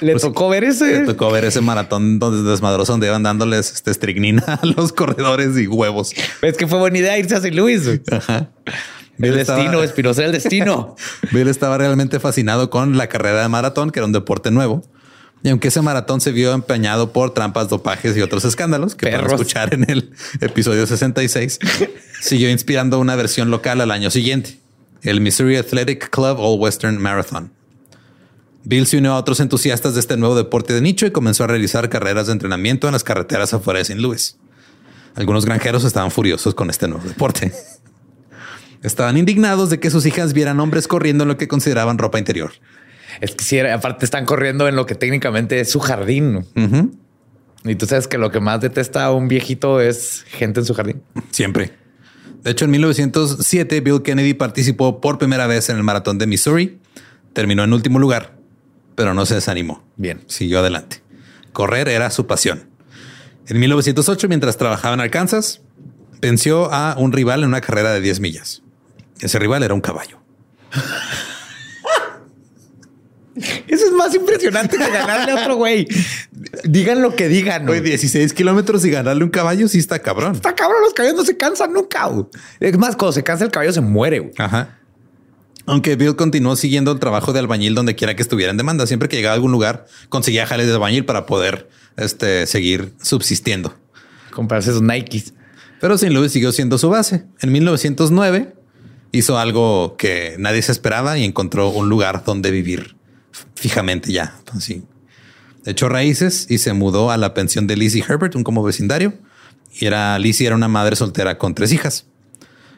Le 0.00 0.12
pues, 0.12 0.22
tocó 0.22 0.48
ver 0.48 0.64
ese. 0.64 1.00
Le 1.00 1.06
tocó 1.06 1.30
ver 1.30 1.44
ese 1.44 1.60
maratón 1.60 2.18
donde 2.18 2.50
desmadroso 2.50 2.92
donde 2.92 3.06
iban 3.06 3.22
dándoles 3.22 3.72
este 3.72 3.90
estricnina 3.92 4.42
a 4.62 4.66
los 4.66 4.92
corredores 4.92 5.56
y 5.56 5.68
huevos. 5.68 6.12
Es 6.42 6.56
que 6.56 6.66
fue 6.66 6.78
buena 6.78 6.98
idea 6.98 7.18
irse 7.18 7.34
a 7.34 7.38
St. 7.38 7.54
Louis. 7.54 8.00
Ajá. 8.10 8.50
El 9.18 9.36
destino, 9.36 9.82
Espinosa, 9.82 10.24
el 10.24 10.32
destino. 10.32 10.96
Bill 11.30 11.48
estaba 11.48 11.78
realmente 11.78 12.20
fascinado 12.20 12.70
con 12.70 12.96
la 12.96 13.08
carrera 13.08 13.42
de 13.42 13.48
maratón, 13.48 13.90
que 13.90 14.00
era 14.00 14.06
un 14.06 14.12
deporte 14.12 14.50
nuevo. 14.50 14.82
Y 15.42 15.50
aunque 15.50 15.68
ese 15.68 15.82
maratón 15.82 16.22
se 16.22 16.32
vio 16.32 16.54
empeñado 16.54 17.12
por 17.12 17.34
trampas, 17.34 17.68
dopajes 17.68 18.16
y 18.16 18.22
otros 18.22 18.46
escándalos 18.46 18.94
que 18.94 19.10
para 19.10 19.26
escuchar 19.26 19.74
en 19.74 19.88
el 19.90 20.10
episodio 20.40 20.86
66, 20.86 21.58
siguió 22.20 22.50
inspirando 22.50 22.98
una 22.98 23.14
versión 23.14 23.50
local 23.50 23.82
al 23.82 23.90
año 23.90 24.10
siguiente, 24.10 24.58
el 25.02 25.20
Missouri 25.20 25.56
Athletic 25.56 26.08
Club 26.08 26.38
All 26.38 26.58
Western 26.58 26.96
Marathon. 27.00 27.52
Bill 28.64 28.86
se 28.86 28.96
unió 28.96 29.12
a 29.12 29.18
otros 29.18 29.40
entusiastas 29.40 29.92
de 29.92 30.00
este 30.00 30.16
nuevo 30.16 30.34
deporte 30.34 30.72
de 30.72 30.80
nicho 30.80 31.04
y 31.04 31.10
comenzó 31.10 31.44
a 31.44 31.48
realizar 31.48 31.90
carreras 31.90 32.28
de 32.28 32.32
entrenamiento 32.32 32.88
en 32.88 32.94
las 32.94 33.04
carreteras 33.04 33.52
afuera 33.52 33.76
de 33.78 33.82
St. 33.82 34.00
Louis. 34.00 34.38
Algunos 35.14 35.44
granjeros 35.44 35.84
estaban 35.84 36.10
furiosos 36.10 36.54
con 36.54 36.70
este 36.70 36.88
nuevo 36.88 37.06
deporte. 37.06 37.52
Estaban 38.84 39.16
indignados 39.16 39.70
de 39.70 39.80
que 39.80 39.90
sus 39.90 40.04
hijas 40.04 40.34
vieran 40.34 40.60
hombres 40.60 40.86
corriendo 40.86 41.24
en 41.24 41.28
lo 41.28 41.38
que 41.38 41.48
consideraban 41.48 41.96
ropa 41.96 42.18
interior. 42.18 42.52
Es 43.22 43.34
que 43.34 43.42
si 43.42 43.58
aparte 43.58 44.04
están 44.04 44.26
corriendo 44.26 44.68
en 44.68 44.76
lo 44.76 44.84
que 44.84 44.94
técnicamente 44.94 45.58
es 45.58 45.70
su 45.70 45.80
jardín. 45.80 46.44
Y 47.64 47.74
tú 47.76 47.86
sabes 47.86 48.06
que 48.06 48.18
lo 48.18 48.30
que 48.30 48.40
más 48.40 48.60
detesta 48.60 49.06
a 49.06 49.12
un 49.12 49.26
viejito 49.26 49.80
es 49.80 50.24
gente 50.28 50.60
en 50.60 50.66
su 50.66 50.74
jardín. 50.74 51.02
Siempre. 51.30 51.72
De 52.42 52.50
hecho, 52.50 52.66
en 52.66 52.72
1907, 52.72 53.80
Bill 53.80 54.02
Kennedy 54.02 54.34
participó 54.34 55.00
por 55.00 55.16
primera 55.16 55.46
vez 55.46 55.70
en 55.70 55.78
el 55.78 55.82
maratón 55.82 56.18
de 56.18 56.26
Missouri. 56.26 56.78
Terminó 57.32 57.64
en 57.64 57.72
último 57.72 57.98
lugar, 57.98 58.36
pero 58.96 59.14
no 59.14 59.24
se 59.24 59.36
desanimó. 59.36 59.82
Bien. 59.96 60.20
Siguió 60.26 60.58
adelante. 60.58 61.02
Correr 61.54 61.88
era 61.88 62.10
su 62.10 62.26
pasión. 62.26 62.68
En 63.46 63.60
1908, 63.60 64.28
mientras 64.28 64.58
trabajaba 64.58 64.92
en 64.92 65.00
Arkansas, 65.00 65.62
venció 66.20 66.70
a 66.70 66.96
un 66.98 67.12
rival 67.12 67.44
en 67.44 67.48
una 67.48 67.62
carrera 67.62 67.94
de 67.94 68.02
10 68.02 68.20
millas. 68.20 68.63
Ese 69.20 69.38
rival 69.38 69.62
era 69.62 69.74
un 69.74 69.80
caballo. 69.80 70.18
Eso 73.36 73.86
es 73.86 73.92
más 73.92 74.14
impresionante 74.14 74.76
que 74.76 74.90
ganarle 74.90 75.32
a 75.32 75.42
otro 75.42 75.56
güey. 75.56 75.88
Digan 76.64 77.02
lo 77.02 77.16
que 77.16 77.28
digan. 77.28 77.66
Güey, 77.66 77.80
16 77.80 78.32
kilómetros 78.32 78.84
y 78.84 78.90
ganarle 78.90 79.24
un 79.24 79.30
caballo 79.30 79.66
sí 79.66 79.78
está 79.78 79.98
cabrón. 79.98 80.34
Está 80.34 80.54
cabrón. 80.54 80.82
Los 80.82 80.94
caballos 80.94 81.16
no 81.16 81.24
se 81.24 81.36
cansan 81.36 81.72
nunca. 81.72 82.08
Es 82.60 82.78
más, 82.78 82.96
cuando 82.96 83.12
se 83.12 83.24
cansa 83.24 83.44
el 83.44 83.50
caballo 83.50 83.72
se 83.72 83.80
muere. 83.80 84.32
Ajá. 84.38 84.78
Aunque 85.66 85.96
Bill 85.96 86.14
continuó 86.14 86.56
siguiendo 86.56 86.92
el 86.92 87.00
trabajo 87.00 87.32
de 87.32 87.40
albañil 87.40 87.74
donde 87.74 87.94
quiera 87.96 88.14
que 88.14 88.22
estuviera 88.22 88.50
en 88.50 88.56
demanda. 88.56 88.86
Siempre 88.86 89.08
que 89.08 89.16
llegaba 89.16 89.32
a 89.32 89.36
algún 89.36 89.50
lugar, 89.50 89.86
conseguía 90.10 90.46
jales 90.46 90.66
de 90.66 90.74
albañil 90.74 91.04
para 91.04 91.26
poder 91.26 91.68
este, 91.96 92.46
seguir 92.46 92.92
subsistiendo. 93.02 93.74
Comprarse 94.30 94.70
esos 94.70 94.82
Nikes. 94.82 95.32
Pero 95.80 95.94
St. 95.94 96.12
Louis 96.12 96.30
siguió 96.30 96.52
siendo 96.52 96.78
su 96.78 96.90
base. 96.90 97.24
En 97.40 97.50
1909 97.52 98.54
hizo 99.14 99.38
algo 99.38 99.96
que 99.96 100.34
nadie 100.38 100.60
se 100.60 100.72
esperaba 100.72 101.16
y 101.16 101.24
encontró 101.24 101.68
un 101.68 101.88
lugar 101.88 102.24
donde 102.24 102.50
vivir 102.50 102.96
fijamente 103.54 104.12
ya. 104.12 104.36
Así. 104.52 104.82
Echó 105.64 105.88
raíces 105.88 106.46
y 106.50 106.58
se 106.58 106.72
mudó 106.72 107.10
a 107.10 107.16
la 107.16 107.32
pensión 107.32 107.66
de 107.66 107.76
Lizzie 107.76 108.04
Herbert, 108.06 108.34
un 108.34 108.42
como 108.42 108.64
vecindario. 108.64 109.14
Y 109.72 109.86
era 109.86 110.18
Lizzie 110.18 110.48
era 110.48 110.56
una 110.56 110.68
madre 110.68 110.96
soltera 110.96 111.38
con 111.38 111.54
tres 111.54 111.72
hijas. 111.72 112.06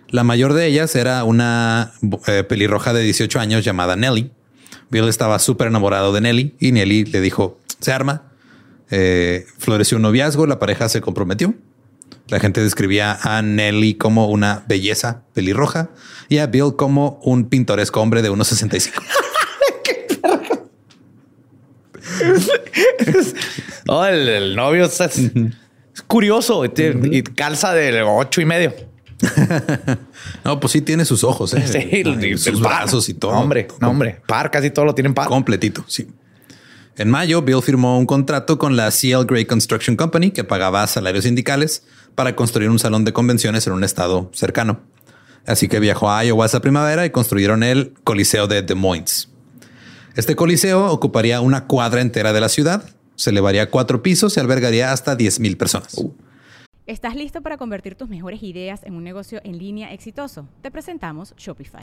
La 0.09 0.25
mayor 0.25 0.53
de 0.53 0.67
ellas 0.67 0.95
era 0.95 1.25
una 1.25 1.95
eh, 2.27 2.45
pelirroja 2.45 2.93
de 2.93 3.03
18 3.03 3.41
años 3.41 3.65
llamada 3.65 3.97
Nelly. 3.97 4.31
Bill 4.91 5.09
estaba 5.09 5.39
súper 5.39 5.69
enamorado 5.69 6.13
de 6.13 6.21
Nelly 6.21 6.55
y 6.61 6.73
Nelly 6.73 7.07
le 7.07 7.21
dijo, 7.23 7.59
se 7.81 7.93
arma. 7.93 8.31
Eh, 8.91 9.47
floreció 9.59 9.97
un 9.97 10.03
noviazgo, 10.03 10.47
la 10.47 10.59
pareja 10.59 10.89
se 10.89 11.01
comprometió 11.01 11.55
la 12.29 12.41
gente 12.41 12.61
describía 12.63 13.19
a 13.23 13.41
Nelly 13.43 13.95
como 13.95 14.29
una 14.29 14.65
belleza 14.67 15.23
pelirroja 15.33 15.91
y 16.29 16.39
a 16.39 16.47
Bill 16.47 16.75
como 16.77 17.21
un 17.23 17.49
pintoresco 17.49 18.01
hombre 18.01 18.23
de 18.23 18.31
unos 18.31 18.49
65. 18.49 19.01
oh, 23.89 24.05
el, 24.05 24.57
novio 24.57 24.87
es, 24.87 25.31
curioso 26.07 26.65
y, 26.65 27.23
calza 27.23 27.73
de 27.75 28.03
ocho 28.03 28.41
y 28.41 28.45
medio. 28.45 28.75
no, 30.45 30.61
pues 30.61 30.73
sí 30.73 30.83
tiene 30.83 31.05
sus 31.05 31.25
ojos, 31.25 31.55
¿eh? 31.55 31.65
sí, 31.67 32.37
sus 32.37 32.61
brazos 32.61 33.09
y 33.09 33.15
todo. 33.15 33.31
Hombre, 33.33 33.69
no, 33.81 33.91
hombre, 33.91 34.21
par 34.27 34.51
casi 34.51 34.71
todo 34.71 34.85
lo 34.85 34.95
tienen 34.95 35.15
par. 35.15 35.29
Completito, 35.29 35.85
sí. 35.87 36.09
En 36.99 37.11
mayo, 37.11 37.43
Bill 37.43 37.63
firmó 37.63 37.99
un 37.99 38.07
contrato 38.07 38.59
con 38.59 38.75
la 38.75 38.91
CL 38.91 39.27
Gray 39.27 39.45
Construction 39.45 39.97
Company 39.97 40.31
que 40.31 40.45
pagaba 40.45 40.87
salarios 40.87 41.25
sindicales 41.25 41.83
para 42.17 42.35
construir 42.35 42.71
un 42.71 42.81
salón 42.81 43.05
de 43.05 43.13
convenciones 43.13 43.69
en 43.69 43.75
un 43.75 43.85
estado 43.85 44.29
cercano. 44.33 44.81
Así 45.47 45.69
que 45.69 45.79
viajó 45.79 46.11
a 46.11 46.25
Iowa 46.25 46.47
esa 46.47 46.61
primavera 46.61 47.07
y 47.07 47.11
construyeron 47.11 47.63
el 47.63 47.95
Coliseo 48.03 48.49
de 48.49 48.63
Des 48.63 48.77
Moines. 48.77 49.29
Este 50.17 50.35
coliseo 50.35 50.91
ocuparía 50.91 51.41
una 51.41 51.67
cuadra 51.67 52.01
entera 52.01 52.33
de 52.33 52.41
la 52.41 52.49
ciudad, 52.49 52.83
se 53.15 53.31
elevaría 53.31 53.71
cuatro 53.71 54.03
pisos 54.03 54.37
y 54.37 54.41
albergaría 54.41 54.91
hasta 54.91 55.17
10.000 55.17 55.57
personas. 55.57 55.97
¿Estás 56.87 57.17
listo 57.17 57.43
para 57.43 57.57
convertir 57.57 57.97
tus 57.97 58.09
mejores 58.09 58.43
ideas 58.43 58.83
en 58.85 58.95
un 58.95 59.05
negocio 59.05 59.41
en 59.45 59.59
línea 59.59 59.93
exitoso? 59.93 60.49
Te 60.63 60.71
presentamos 60.71 61.35
Shopify. 61.37 61.83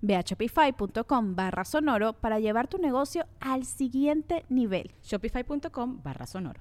Ve 0.00 0.16
a 0.16 0.22
shopify.com 0.22 1.34
barra 1.34 1.64
sonoro 1.64 2.12
para 2.14 2.40
llevar 2.40 2.68
tu 2.68 2.78
negocio 2.78 3.26
al 3.40 3.64
siguiente 3.64 4.44
nivel. 4.48 4.90
Shopify.com 5.02 6.02
barra 6.02 6.26
sonoro. 6.26 6.60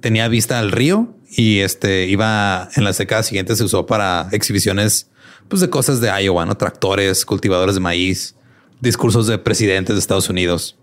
Tenía 0.00 0.28
vista 0.28 0.58
al 0.58 0.70
río 0.70 1.14
y 1.30 1.58
este 1.58 2.06
iba 2.06 2.68
en 2.76 2.84
las 2.84 2.98
décadas 2.98 3.26
siguientes 3.26 3.58
se 3.58 3.64
usó 3.64 3.86
para 3.86 4.28
exhibiciones 4.32 5.10
pues, 5.48 5.60
de 5.60 5.70
cosas 5.70 6.00
de 6.00 6.08
Iowa, 6.08 6.46
¿no? 6.46 6.56
tractores, 6.56 7.24
cultivadores 7.24 7.74
de 7.74 7.80
maíz, 7.80 8.36
discursos 8.80 9.26
de 9.26 9.38
presidentes 9.38 9.96
de 9.96 10.00
Estados 10.00 10.28
Unidos. 10.28 10.76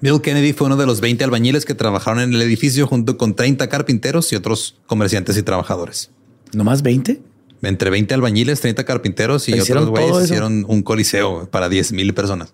Bill 0.00 0.20
Kennedy 0.20 0.52
fue 0.52 0.66
uno 0.66 0.76
de 0.76 0.86
los 0.86 1.00
20 1.00 1.22
albañiles 1.22 1.64
que 1.64 1.74
trabajaron 1.74 2.20
en 2.20 2.34
el 2.34 2.42
edificio 2.42 2.88
junto 2.88 3.16
con 3.16 3.36
30 3.36 3.68
carpinteros 3.68 4.32
y 4.32 4.36
otros 4.36 4.80
comerciantes 4.86 5.36
y 5.36 5.44
trabajadores. 5.44 6.10
¿No 6.52 6.64
más 6.64 6.82
20? 6.82 7.22
Entre 7.62 7.90
20 7.90 8.14
albañiles, 8.14 8.60
30 8.60 8.84
carpinteros 8.84 9.48
y 9.48 9.58
otros 9.58 9.88
güeyes 9.88 10.24
hicieron 10.24 10.64
un 10.68 10.82
coliseo 10.82 11.48
para 11.50 11.68
10 11.68 11.92
mil 11.92 12.12
personas. 12.14 12.52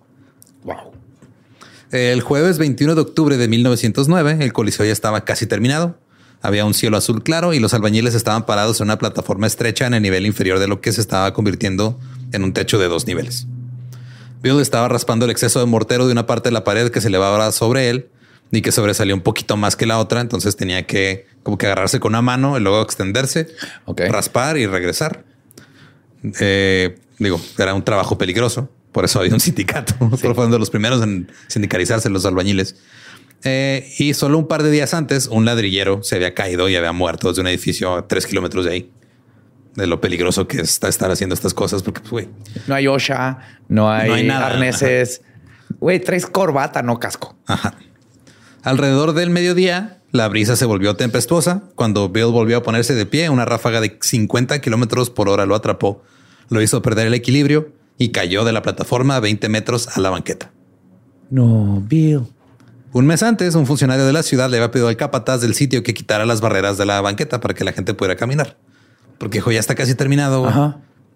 Wow. 0.65 0.93
El 1.91 2.21
jueves 2.21 2.59
21 2.59 2.95
de 2.95 3.01
octubre 3.01 3.37
de 3.39 3.49
1909, 3.49 4.39
el 4.41 4.53
coliseo 4.53 4.85
ya 4.85 4.93
estaba 4.93 5.25
casi 5.25 5.47
terminado. 5.47 5.99
Había 6.43 6.65
un 6.65 6.75
cielo 6.75 6.97
azul 6.97 7.23
claro 7.23 7.55
y 7.55 7.59
los 7.59 7.75
albañiles 7.75 8.15
estaban 8.15 8.47
parados 8.47 8.81
en 8.81 8.85
una 8.85 8.99
plataforma 8.99 9.47
estrecha 9.47 9.87
en 9.87 9.95
el 9.95 10.03
nivel 10.03 10.27
inferior 10.27 10.59
de 10.59 10.69
lo 10.69 10.81
que 10.81 10.93
se 10.93 11.01
estaba 11.01 11.33
convirtiendo 11.33 11.99
en 12.33 12.45
un 12.45 12.53
techo 12.53 12.79
de 12.79 12.89
dos 12.89 13.07
niveles. 13.07 13.47
Bill 14.43 14.61
estaba 14.61 14.89
raspando 14.89 15.25
el 15.25 15.31
exceso 15.31 15.59
de 15.59 15.67
mortero 15.67 16.07
de 16.07 16.13
una 16.13 16.27
parte 16.27 16.51
de 16.51 16.53
la 16.53 16.63
pared 16.63 16.91
que 16.91 17.01
se 17.01 17.09
elevaba 17.09 17.51
sobre 17.51 17.89
él 17.89 18.11
y 18.51 18.63
que 18.63 18.73
sobresalía 18.73 19.15
un 19.15 19.21
poquito 19.21 19.57
más 19.57 19.77
que 19.77 19.87
la 19.87 19.99
otra. 19.99 20.21
Entonces 20.21 20.57
tenía 20.57 20.87
que 20.87 21.27
como 21.43 21.59
que 21.59 21.67
agarrarse 21.67 22.01
con 22.01 22.13
una 22.13 22.23
mano 22.23 22.57
y 22.57 22.61
luego 22.61 22.83
extenderse, 22.83 23.49
raspar 23.87 24.59
y 24.59 24.67
regresar. 24.67 25.25
Eh, 26.41 26.99
digo, 27.19 27.41
era 27.59 27.75
un 27.75 27.85
trabajo 27.85 28.19
peligroso. 28.19 28.71
Por 28.93 29.05
eso 29.05 29.21
había 29.21 29.35
un 29.35 29.41
sindicato. 29.41 29.95
Sí. 30.17 30.27
Fueron 30.35 30.51
de 30.51 30.59
los 30.59 30.71
primeros 30.71 31.03
en 31.03 31.31
sindicalizarse 31.49 32.09
los 32.11 32.25
albañiles. 32.27 32.77
Eh, 33.45 33.93
y 33.99 34.15
solo 34.15 34.39
un 34.39 34.49
par 34.49 34.63
de 34.63 34.71
días 34.71 34.95
antes, 34.95 35.29
un 35.29 35.45
ladrillero 35.45 36.03
se 36.03 36.17
había 36.17 36.35
caído 36.35 36.69
y 36.69 36.75
había 36.75 36.93
muerto 36.93 37.29
desde 37.29 37.41
un 37.41 37.47
edificio 37.47 37.95
a 37.95 38.09
tres 38.09 38.27
kilómetros 38.27 38.65
de 38.65 38.73
ahí. 38.73 38.93
De 39.75 39.87
lo 39.87 40.01
peligroso 40.01 40.49
que 40.49 40.61
está 40.61 40.89
estar 40.89 41.09
haciendo 41.11 41.35
estas 41.35 41.55
cosas, 41.55 41.85
porque 41.85 42.01
pues, 42.01 42.27
no 42.67 42.75
hay 42.75 42.89
OSHA, 42.89 43.39
no 43.69 43.89
hay, 43.89 44.09
no 44.09 44.15
hay 44.15 44.25
nada, 44.25 44.47
arneses. 44.49 45.23
Güey, 45.79 46.01
traes 46.01 46.27
corbata, 46.27 46.83
no 46.83 46.99
casco. 46.99 47.37
Ajá. 47.47 47.75
Alrededor 48.63 49.13
del 49.13 49.31
mediodía, 49.31 49.99
la 50.11 50.29
brisa 50.29 50.57
se 50.57 50.65
volvió 50.65 50.97
tempestuosa. 50.97 51.63
Cuando 51.75 52.09
Bill 52.09 52.27
volvió 52.27 52.59
a 52.59 52.63
ponerse 52.63 52.95
de 52.95 53.07
pie, 53.07 53.31
una 53.31 53.45
ráfaga 53.45 53.81
de 53.81 53.99
50 54.01 54.61
kilómetros 54.61 55.11
por 55.11 55.29
hora 55.29 55.47
lo 55.47 55.55
atrapó, 55.55 56.03
lo 56.49 56.63
hizo 56.63 56.83
perder 56.83 57.07
el 57.07 57.15
equilibrio 57.15 57.73
y 57.99 58.11
cayó 58.11 58.45
de 58.45 58.53
la 58.53 58.63
plataforma 58.63 59.17
a 59.17 59.21
20 59.21 59.49
metros 59.49 59.97
a 59.97 60.01
la 60.01 60.11
banqueta. 60.11 60.51
No, 61.31 61.83
Bill. 61.87 62.23
Un 62.93 63.07
mes 63.07 63.23
antes, 63.23 63.55
un 63.55 63.67
funcionario 63.67 64.07
de 64.07 64.13
la 64.13 64.23
ciudad 64.23 64.49
le 64.49 64.57
había 64.57 64.71
pedido 64.71 64.89
al 64.89 64.97
capataz 64.97 65.43
del 65.43 65.55
sitio 65.55 65.83
que 65.83 65.93
quitara 65.93 66.25
las 66.25 66.41
barreras 66.41 66.79
de 66.79 66.87
la 66.87 67.01
banqueta 67.01 67.41
para 67.41 67.55
que 67.55 67.65
la 67.65 67.73
gente 67.73 67.93
pudiera 67.93 68.17
caminar. 68.17 68.57
Porque 69.19 69.39
dijo, 69.39 69.53
ya 69.53 69.61
está 69.61 69.75
casi 69.75 69.95
terminado. 69.95 70.49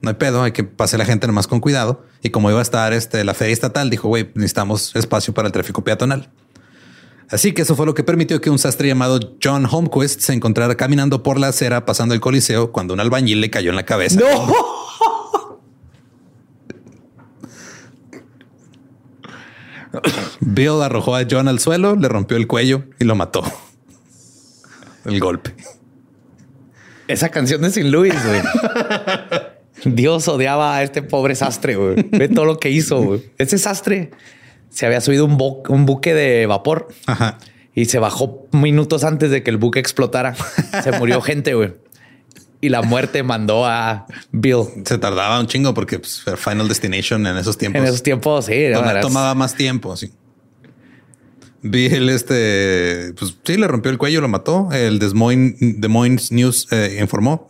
No 0.03 0.11
hay 0.11 0.17
pedo, 0.17 0.43
hay 0.43 0.53
que 0.53 0.65
pase 0.65 0.99
la 0.99 1.05
gente 1.05 1.27
nomás 1.27 1.47
con 1.47 1.61
cuidado. 1.61 2.05
Y 2.23 2.31
como 2.31 2.51
iba 2.51 2.59
a 2.59 2.63
estar 2.63 2.93
este, 2.93 3.25
la 3.25 3.35
feria 3.35 3.53
estatal, 3.53 3.89
dijo, 3.89 4.09
güey, 4.09 4.31
necesitamos 4.35 4.95
espacio 4.97 5.33
para 5.33 5.47
el 5.47 5.53
tráfico 5.53 5.83
peatonal. 5.83 6.29
Así 7.33 7.53
que 7.53 7.63
eso 7.63 7.75
fue 7.75 7.87
lo 7.87 7.95
que 7.95 8.05
permitió 8.05 8.43
que 8.43 8.51
un 8.51 8.59
sastre 8.59 8.89
llamado 8.89 9.19
John 9.43 9.67
Holmquist 9.69 10.21
se 10.21 10.35
encontrara 10.35 10.75
caminando 10.77 11.23
por 11.23 11.41
la 11.41 11.49
acera 11.49 11.87
pasando 11.87 12.15
el 12.15 12.21
coliseo 12.21 12.73
cuando 12.73 12.93
un 12.93 13.01
albañil 13.01 13.41
le 13.41 13.49
cayó 13.49 13.71
en 13.71 13.77
la 13.77 13.87
cabeza. 13.87 14.21
¡No! 14.21 14.55
Bill 20.41 20.83
arrojó 20.83 21.17
a 21.17 21.23
John 21.29 21.49
al 21.49 21.59
suelo, 21.59 21.97
le 21.97 22.07
rompió 22.09 22.37
el 22.37 22.47
cuello 22.47 22.85
y 23.01 23.05
lo 23.05 23.15
mató. 23.15 23.43
El 25.07 25.19
golpe. 25.19 25.55
Esa 27.09 27.31
canción 27.31 27.63
de 27.63 27.71
Sin 27.71 27.91
Luis, 27.91 28.15
güey. 28.27 28.43
Dios 29.85 30.29
odiaba 30.29 30.77
a 30.77 30.83
este 30.83 31.01
pobre 31.03 31.35
sastre, 31.35 31.77
güey. 31.77 31.97
Ve 32.11 32.29
todo 32.29 32.45
lo 32.45 32.59
que 32.59 32.71
hizo, 32.71 33.01
güey. 33.01 33.33
Ese 33.39 33.57
sastre 33.57 34.11
se 34.73 34.87
había 34.87 35.01
subido 35.01 35.25
un, 35.27 35.39
un 35.69 35.87
buque 35.87 36.15
de 36.15 36.47
vapor 36.47 36.89
y 37.75 37.85
se 37.87 37.99
bajó 37.99 38.47
minutos 38.53 39.05
antes 39.05 39.31
de 39.31 39.43
que 39.43 39.51
el 39.51 39.59
buque 39.59 39.79
explotara. 39.79 40.35
se 40.83 40.93
murió 40.93 41.21
gente, 41.23 41.55
güey. 41.55 41.75
Y 42.61 42.69
la 42.69 42.83
muerte 42.83 43.23
mandó 43.23 43.67
a 43.67 44.07
Bill. 44.31 44.65
Se 44.85 44.97
tardaba 44.99 45.41
un 45.41 45.47
chingo 45.47 45.75
porque 45.75 45.99
pues, 45.99 46.25
Final 46.37 46.69
Destination 46.69 47.27
en 47.27 47.37
esos 47.37 47.59
tiempos. 47.59 47.81
En 47.81 47.87
esos 47.87 48.03
tiempos, 48.03 48.47
sí. 48.47 48.67
tomaba 49.01 49.35
más 49.35 49.57
tiempo, 49.57 49.97
sí. 49.97 50.13
Bill, 51.63 52.09
este, 52.09 53.13
pues 53.19 53.37
sí, 53.45 53.57
le 53.57 53.69
rompió 53.69 53.91
el 53.91 53.99
cuello, 53.99 54.21
lo 54.21 54.29
mató. 54.29 54.69
El 54.73 54.99
Des 54.99 55.13
Moines, 55.13 55.57
Des 55.59 55.91
Moines 55.91 56.31
News 56.33 56.69
eh, 56.71 56.99
informó. 57.01 57.49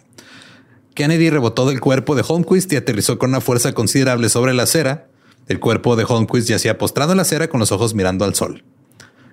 Kennedy 0.94 1.30
rebotó 1.30 1.66
del 1.66 1.80
cuerpo 1.80 2.14
de 2.14 2.24
Holmquist 2.26 2.72
y 2.72 2.76
aterrizó 2.76 3.18
con 3.18 3.30
una 3.30 3.40
fuerza 3.40 3.72
considerable 3.72 4.28
sobre 4.28 4.54
la 4.54 4.64
acera 4.64 5.08
el 5.52 5.60
cuerpo 5.60 5.96
de 5.96 6.04
Holmquist 6.04 6.48
yacía 6.48 6.78
postrado 6.78 7.12
en 7.12 7.18
la 7.18 7.22
acera 7.22 7.48
con 7.48 7.60
los 7.60 7.72
ojos 7.72 7.94
mirando 7.94 8.24
al 8.24 8.34
sol. 8.34 8.64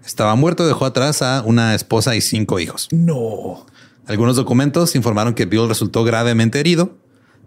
Estaba 0.06 0.36
muerto 0.36 0.64
y 0.64 0.68
dejó 0.68 0.86
atrás 0.86 1.22
a 1.22 1.44
una 1.46 1.76
esposa 1.76 2.16
y 2.16 2.22
cinco 2.22 2.60
hijos. 2.60 2.88
No. 2.92 3.66
Algunos 4.06 4.36
documentos 4.36 4.96
informaron 4.96 5.34
que 5.34 5.46
Bill 5.46 5.68
resultó 5.68 6.04
gravemente 6.04 6.60
herido, 6.60 6.98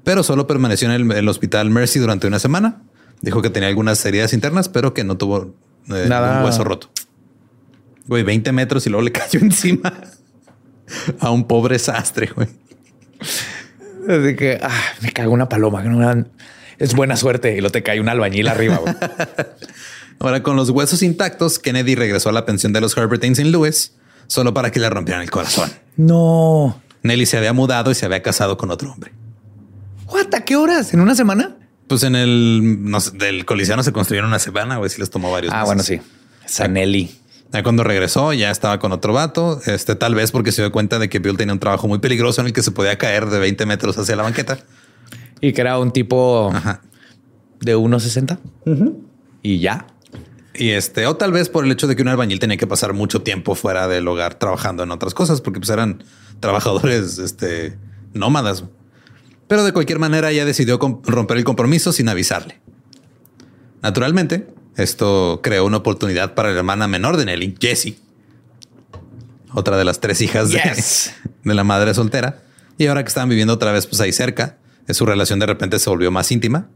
pero 0.05 0.23
solo 0.23 0.47
permaneció 0.47 0.91
en 0.91 1.11
el, 1.13 1.29
hospital 1.29 1.71
Mercy 1.71 1.99
durante 1.99 2.27
una 2.27 2.39
semana. 2.39 2.83
Dijo 3.21 3.43
que 3.43 3.51
tenía 3.51 3.69
algunas 3.69 4.05
heridas 4.05 4.33
internas, 4.33 4.69
pero 4.69 4.95
que 4.95 5.05
no 5.05 5.17
tuvo 5.17 5.55
eh, 5.89 6.07
Nada. 6.09 6.45
hueso 6.45 6.65
roto. 6.65 6.89
Güey, 8.07 8.23
20 8.23 8.53
metros 8.53 8.87
y 8.87 8.91
luego 8.91 9.03
le 9.03 9.13
cayó 9.13 9.39
encima 9.43 9.93
a 11.21 11.31
un 11.31 11.47
pobre 11.47 11.79
sastre, 11.79 12.31
güey. 12.35 12.49
Así 14.09 14.35
que 14.37 14.59
ah, 14.63 14.81
me 15.03 15.13
cago 15.13 15.33
una 15.33 15.49
paloma. 15.49 15.83
Que 15.83 15.89
no 15.89 16.25
es 16.79 16.95
buena 16.95 17.17
suerte 17.17 17.57
y 17.57 17.61
lo 17.61 17.71
te 17.71 17.83
cae 17.83 18.01
un 18.01 18.09
albañil 18.09 18.49
arriba. 18.49 18.81
Ahora, 20.19 20.43
con 20.43 20.57
los 20.57 20.71
huesos 20.71 21.03
intactos, 21.03 21.59
Kennedy 21.59 21.95
regresó 21.95 22.29
a 22.29 22.33
la 22.33 22.45
pensión 22.47 22.73
de 22.73 22.81
los 22.81 22.97
Herbert 22.97 23.25
St. 23.25 23.45
Louis 23.47 23.93
solo 24.29 24.55
para 24.55 24.71
que 24.71 24.81
le 24.81 24.89
rompieran 24.89 25.23
el 25.23 25.31
corazón. 25.31 25.71
No. 25.97 26.81
Nelly 27.03 27.27
se 27.27 27.37
había 27.39 27.53
mudado 27.53 27.91
y 27.91 27.95
se 27.95 28.07
había 28.07 28.23
casado 28.23 28.57
con 28.57 28.71
otro 28.71 28.93
hombre. 28.93 29.13
¿What? 30.07 30.35
¿A 30.35 30.45
qué 30.45 30.57
horas? 30.57 30.95
¿En 30.95 31.01
una 31.01 31.15
semana? 31.15 31.57
Pues 31.89 32.05
en 32.05 32.15
el 32.15 32.91
del 33.15 33.45
Coliseo 33.45 33.77
no 33.77 33.83
se 33.83 33.93
construyeron 33.93 34.29
una 34.29 34.39
semana, 34.39 34.77
güey. 34.77 34.91
Si 34.91 35.01
les 35.01 35.11
tomó 35.11 35.33
varios. 35.33 35.53
Ah, 35.53 35.65
bueno, 35.65 35.83
sí. 35.83 36.01
Esa 36.47 36.69
Nelly. 36.69 37.19
Cuando 37.63 37.85
regresó, 37.85 38.33
ya 38.33 38.51
estaba 38.51 38.79
con 38.79 38.93
otro 38.93 39.13
vato. 39.13 39.61
Este, 39.67 39.95
tal 39.95 40.15
vez 40.15 40.31
porque 40.31 40.53
se 40.53 40.63
dio 40.63 40.73
cuenta 40.73 40.99
de 40.99 41.11
que 41.11 41.19
Bill 41.19 41.37
tenía 41.37 41.53
un 41.53 41.61
trabajo 41.61 41.87
muy 41.87 41.99
peligroso 41.99 42.41
en 42.41 42.47
el 42.47 42.53
que 42.55 42.63
se 42.63 42.71
podía 42.71 42.97
caer 42.97 43.27
de 43.27 43.39
20 43.39 43.67
metros 43.67 43.99
hacia 43.99 44.17
la 44.17 44.23
banqueta. 44.23 44.59
Y 45.43 45.53
que 45.53 45.61
era 45.61 45.79
un 45.79 45.91
tipo 45.91 46.51
de 47.61 47.77
1.60 47.77 48.39
y 49.43 49.59
ya. 49.59 49.87
Y 50.55 50.71
este, 50.71 51.07
o 51.07 51.17
tal 51.17 51.33
vez 51.33 51.49
por 51.49 51.65
el 51.65 51.73
hecho 51.73 51.87
de 51.87 51.97
que 51.97 52.03
un 52.03 52.09
albañil 52.09 52.39
tenía 52.39 52.57
que 52.57 52.67
pasar 52.67 52.93
mucho 52.93 53.23
tiempo 53.23 53.55
fuera 53.55 53.89
del 53.89 54.07
hogar 54.09 54.35
trabajando 54.35 54.83
en 54.83 54.91
otras 54.91 55.13
cosas, 55.15 55.41
porque 55.41 55.61
pues 55.61 55.71
eran 55.71 56.05
trabajadores 56.41 57.19
este, 57.19 57.77
nómadas. 58.15 58.65
Pero 59.49 59.65
de 59.65 59.73
cualquier 59.73 59.99
manera 59.99 60.31
ella 60.31 60.45
decidió 60.45 60.79
romper 61.05 61.37
el 61.37 61.45
compromiso 61.45 61.93
sin 61.93 62.09
avisarle. 62.09 62.61
Naturalmente, 63.83 64.47
esto 64.77 65.41
creó 65.43 65.67
una 65.67 65.79
oportunidad 65.79 66.35
para 66.35 66.53
la 66.53 66.59
hermana 66.59 66.87
menor 66.87 67.17
de 67.17 67.25
Nelly, 67.25 67.57
Jessie, 67.61 67.99
otra 69.53 69.77
de 69.77 69.85
las 69.85 70.01
tres 70.01 70.21
hijas 70.23 70.51
de, 70.51 70.61
de, 71.45 71.55
la 71.55 71.65
madre 71.65 71.95
soltera. 71.95 72.43
Y 72.79 72.87
ahora 72.87 73.03
que 73.03 73.09
estaban 73.09 73.29
viviendo 73.29 73.55
otra 73.55 73.73
vez 73.73 73.87
pues 73.87 74.01
ahí 74.01 74.13
cerca, 74.13 74.59
su 74.89 75.07
relación 75.07 75.39
de 75.39 75.47
repente 75.47 75.79
se 75.79 75.91
volvió 75.91 76.11
más 76.11 76.31
íntima. 76.33 76.69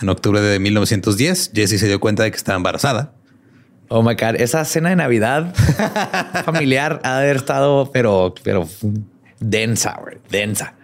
En 0.00 0.08
octubre 0.08 0.40
de 0.40 0.58
1910, 0.58 1.52
Jessie 1.54 1.78
se 1.78 1.86
dio 1.86 2.00
cuenta 2.00 2.22
de 2.22 2.30
que 2.30 2.36
estaba 2.36 2.56
embarazada. 2.56 3.12
Oh 3.88 4.02
my 4.02 4.14
God, 4.14 4.36
esa 4.40 4.64
cena 4.64 4.90
de 4.90 4.96
Navidad 4.96 5.52
familiar 6.44 7.00
ha 7.02 7.18
de 7.18 7.24
haber 7.24 7.36
estado, 7.36 7.90
pero, 7.92 8.34
pero 8.42 8.68
densa, 9.40 10.00
densa. 10.30 10.74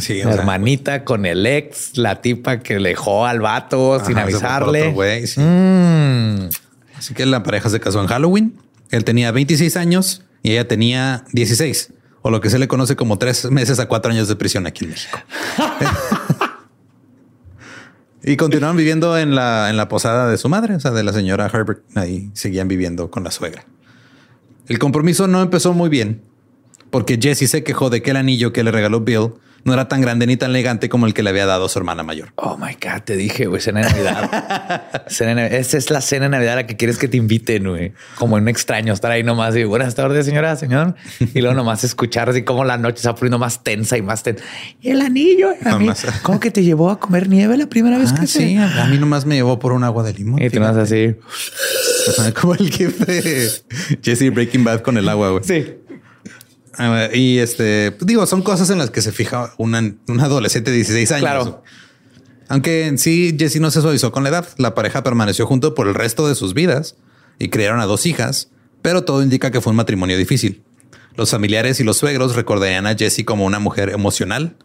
Sí, 0.00 0.22
la 0.22 0.34
hermanita 0.34 1.04
con 1.04 1.26
el 1.26 1.46
ex, 1.46 1.96
la 1.96 2.20
tipa 2.20 2.60
que 2.60 2.78
le 2.80 2.90
dejó 2.90 3.26
al 3.26 3.40
vato 3.40 4.02
sin 4.04 4.18
avisarle. 4.18 4.92
Mm. 5.36 6.48
Así 6.96 7.14
que 7.14 7.26
la 7.26 7.42
pareja 7.42 7.68
se 7.68 7.80
casó 7.80 8.00
en 8.00 8.06
Halloween. 8.06 8.58
Él 8.90 9.04
tenía 9.04 9.30
26 9.30 9.76
años 9.76 10.22
y 10.42 10.52
ella 10.52 10.66
tenía 10.66 11.24
16, 11.32 11.92
o 12.22 12.30
lo 12.30 12.40
que 12.40 12.50
se 12.50 12.58
le 12.58 12.68
conoce 12.68 12.96
como 12.96 13.18
tres 13.18 13.50
meses 13.50 13.78
a 13.80 13.86
cuatro 13.86 14.10
años 14.10 14.28
de 14.28 14.36
prisión 14.36 14.66
aquí 14.66 14.84
en 14.84 14.90
México. 14.90 15.18
y 18.22 18.36
continuaron 18.36 18.76
viviendo 18.76 19.16
en 19.18 19.34
la, 19.34 19.70
en 19.70 19.76
la 19.76 19.88
posada 19.88 20.30
de 20.30 20.38
su 20.38 20.48
madre, 20.48 20.74
o 20.74 20.80
sea, 20.80 20.90
de 20.90 21.02
la 21.02 21.12
señora 21.12 21.50
Herbert. 21.52 21.82
Ahí 21.96 22.30
seguían 22.34 22.68
viviendo 22.68 23.10
con 23.10 23.24
la 23.24 23.30
suegra. 23.30 23.64
El 24.66 24.78
compromiso 24.78 25.26
no 25.26 25.40
empezó 25.42 25.72
muy 25.72 25.88
bien 25.88 26.22
porque 26.90 27.18
Jesse 27.20 27.50
se 27.50 27.62
quejó 27.64 27.90
de 27.90 28.02
que 28.02 28.10
el 28.10 28.16
anillo 28.16 28.52
que 28.52 28.62
le 28.64 28.70
regaló 28.70 29.00
Bill 29.00 29.32
no 29.64 29.72
era 29.74 29.88
tan 29.88 30.00
grande 30.00 30.26
ni 30.26 30.36
tan 30.36 30.50
elegante 30.50 30.88
como 30.88 31.06
el 31.06 31.14
que 31.14 31.22
le 31.22 31.30
había 31.30 31.46
dado 31.46 31.68
su 31.68 31.78
hermana 31.78 32.02
mayor. 32.02 32.32
Oh 32.36 32.56
my 32.56 32.74
God, 32.74 33.02
te 33.04 33.16
dije, 33.16 33.46
güey, 33.46 33.60
cena 33.60 33.80
de 33.80 33.90
Navidad. 33.90 35.04
cena 35.08 35.46
Esa 35.46 35.78
es 35.78 35.90
la 35.90 36.00
cena 36.00 36.26
de 36.26 36.30
Navidad 36.30 36.54
a 36.54 36.56
la 36.56 36.66
que 36.66 36.76
quieres 36.76 36.98
que 36.98 37.08
te 37.08 37.16
inviten, 37.16 37.68
güey. 37.68 37.92
Como 38.16 38.36
un 38.36 38.48
extraño, 38.48 38.92
estar 38.92 39.10
ahí 39.10 39.22
nomás 39.22 39.56
y 39.56 39.64
buenas 39.64 39.94
tardes, 39.94 40.26
señora, 40.26 40.56
señor. 40.56 40.94
Y 41.20 41.40
luego 41.40 41.54
nomás 41.54 41.84
escuchar 41.84 42.30
así 42.30 42.42
como 42.42 42.64
la 42.64 42.78
noche 42.78 43.02
se 43.02 43.08
va 43.08 43.14
poniendo 43.14 43.38
más 43.38 43.62
tensa 43.62 43.96
y 43.96 44.02
más 44.02 44.22
tensa. 44.22 44.44
Y 44.80 44.90
el 44.90 45.00
anillo, 45.00 45.50
a 45.64 45.78
mí, 45.78 45.88
¿cómo 46.22 46.40
que 46.40 46.50
te 46.50 46.62
llevó 46.62 46.90
a 46.90 46.98
comer 46.98 47.28
nieve 47.28 47.56
la 47.56 47.66
primera 47.66 47.98
vez 47.98 48.12
ah, 48.16 48.20
que 48.20 48.26
sí? 48.26 48.56
A 48.56 48.86
mí 48.86 48.98
nomás 48.98 49.26
me 49.26 49.34
llevó 49.34 49.58
por 49.58 49.72
un 49.72 49.84
agua 49.84 50.02
de 50.02 50.14
limón. 50.14 50.42
Y 50.42 50.50
tú 50.50 50.60
vas 50.60 50.76
así. 50.76 51.16
como 52.40 52.54
el 52.54 52.70
de 52.70 53.50
Jesse 54.02 54.32
Breaking 54.32 54.64
Bad 54.64 54.80
con 54.80 54.96
el 54.96 55.08
agua, 55.08 55.30
güey. 55.30 55.44
Sí. 55.44 55.74
Y 57.14 57.38
este, 57.38 57.92
pues, 57.92 58.06
digo, 58.06 58.26
son 58.26 58.42
cosas 58.42 58.70
en 58.70 58.78
las 58.78 58.90
que 58.90 59.02
se 59.02 59.12
fija 59.12 59.52
una, 59.58 59.78
un 60.06 60.20
adolescente 60.20 60.70
de 60.70 60.76
16 60.76 61.12
años. 61.12 61.22
Claro. 61.22 61.62
Aunque 62.48 62.86
en 62.86 62.98
sí 62.98 63.36
Jesse 63.38 63.60
no 63.60 63.70
se 63.70 63.82
suavizó 63.82 64.12
con 64.12 64.22
la 64.22 64.30
edad, 64.30 64.48
la 64.56 64.74
pareja 64.74 65.02
permaneció 65.02 65.46
junto 65.46 65.74
por 65.74 65.86
el 65.88 65.94
resto 65.94 66.28
de 66.28 66.34
sus 66.34 66.54
vidas 66.54 66.96
y 67.38 67.48
criaron 67.48 67.80
a 67.80 67.86
dos 67.86 68.06
hijas, 68.06 68.50
pero 68.80 69.04
todo 69.04 69.22
indica 69.22 69.50
que 69.50 69.60
fue 69.60 69.70
un 69.70 69.76
matrimonio 69.76 70.16
difícil. 70.16 70.62
Los 71.14 71.30
familiares 71.30 71.80
y 71.80 71.84
los 71.84 71.96
suegros 71.96 72.36
recordarían 72.36 72.86
a 72.86 72.96
Jessie 72.96 73.24
como 73.24 73.44
una 73.44 73.58
mujer 73.58 73.90
emocional, 73.90 74.56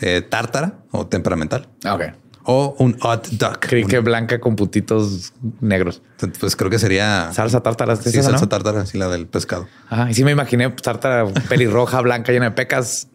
eh, 0.00 0.20
tártara 0.20 0.80
o 0.90 1.06
temperamental. 1.06 1.68
Ok 1.88 2.02
o 2.44 2.74
un 2.78 2.96
odd 3.02 3.26
duck. 3.32 3.58
Creí 3.60 3.84
que 3.84 4.00
blanca 4.00 4.40
con 4.40 4.56
puntitos 4.56 5.32
negros. 5.60 6.02
Pues 6.40 6.56
creo 6.56 6.70
que 6.70 6.78
sería 6.78 7.32
salsa 7.32 7.62
tártara. 7.62 7.96
Sí, 7.96 8.22
salsa 8.22 8.48
tártara, 8.48 8.86
sí, 8.86 8.98
la 8.98 9.08
del 9.08 9.26
pescado. 9.26 9.68
Ajá. 9.88 10.10
Y 10.10 10.14
sí 10.14 10.24
me 10.24 10.32
imaginé 10.32 10.68
tártara 10.70 11.26
pelirroja, 11.48 12.00
blanca, 12.00 12.32
llena 12.32 12.46
de 12.46 12.50
pecas. 12.52 13.08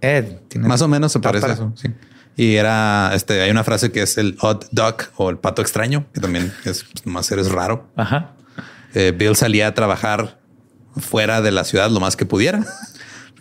eh, 0.00 0.40
Más 0.58 0.82
o 0.82 0.88
menos 0.88 1.12
se 1.12 1.20
parece 1.20 1.52
eso. 1.52 1.72
Sí. 1.76 1.88
Y 2.36 2.56
era 2.56 3.10
este. 3.14 3.42
Hay 3.42 3.50
una 3.50 3.64
frase 3.64 3.90
que 3.92 4.02
es 4.02 4.16
el 4.16 4.36
odd 4.40 4.64
duck 4.70 5.10
o 5.16 5.30
el 5.30 5.38
pato 5.38 5.62
extraño, 5.62 6.06
que 6.12 6.20
también 6.20 6.52
es 6.64 6.84
pues, 6.84 7.06
más 7.06 7.30
eres 7.32 7.50
raro. 7.50 7.88
Ajá. 7.96 8.32
Eh, 8.94 9.12
Bill 9.16 9.36
salía 9.36 9.68
a 9.68 9.74
trabajar 9.74 10.40
fuera 10.96 11.40
de 11.42 11.50
la 11.52 11.64
ciudad 11.64 11.90
lo 11.90 12.00
más 12.00 12.16
que 12.16 12.26
pudiera, 12.26 12.64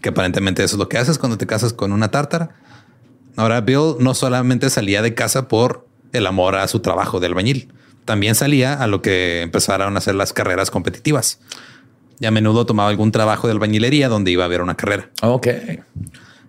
que 0.02 0.10
aparentemente 0.10 0.64
eso 0.64 0.76
es 0.76 0.80
lo 0.80 0.90
que 0.90 0.98
haces 0.98 1.18
cuando 1.18 1.38
te 1.38 1.48
casas 1.48 1.74
con 1.74 1.92
una 1.92 2.10
tártara 2.12 2.50
Ahora, 3.36 3.62
Bill 3.62 3.96
no 4.00 4.14
solamente 4.14 4.70
salía 4.70 5.02
de 5.02 5.14
casa 5.14 5.48
por 5.48 5.88
el 6.12 6.28
amor 6.28 6.56
a 6.56 6.68
su 6.68 6.80
trabajo 6.80 7.20
de 7.20 7.28
albañil, 7.28 7.72
también 8.06 8.34
salía 8.34 8.74
a 8.74 8.88
lo 8.88 9.02
que 9.04 9.42
empezaron 9.42 9.96
a 9.96 10.00
hacer 10.00 10.16
las 10.16 10.34
carreras 10.34 10.72
competitivas. 10.72 11.40
Y 12.20 12.26
a 12.26 12.32
menudo 12.32 12.66
tomaba 12.66 12.90
algún 12.90 13.12
trabajo 13.12 13.48
de 13.48 13.54
albañilería 13.54 14.10
donde 14.10 14.32
iba 14.32 14.44
a 14.44 14.46
haber 14.48 14.62
una 14.62 14.76
carrera. 14.76 15.10
Ok. 15.22 15.48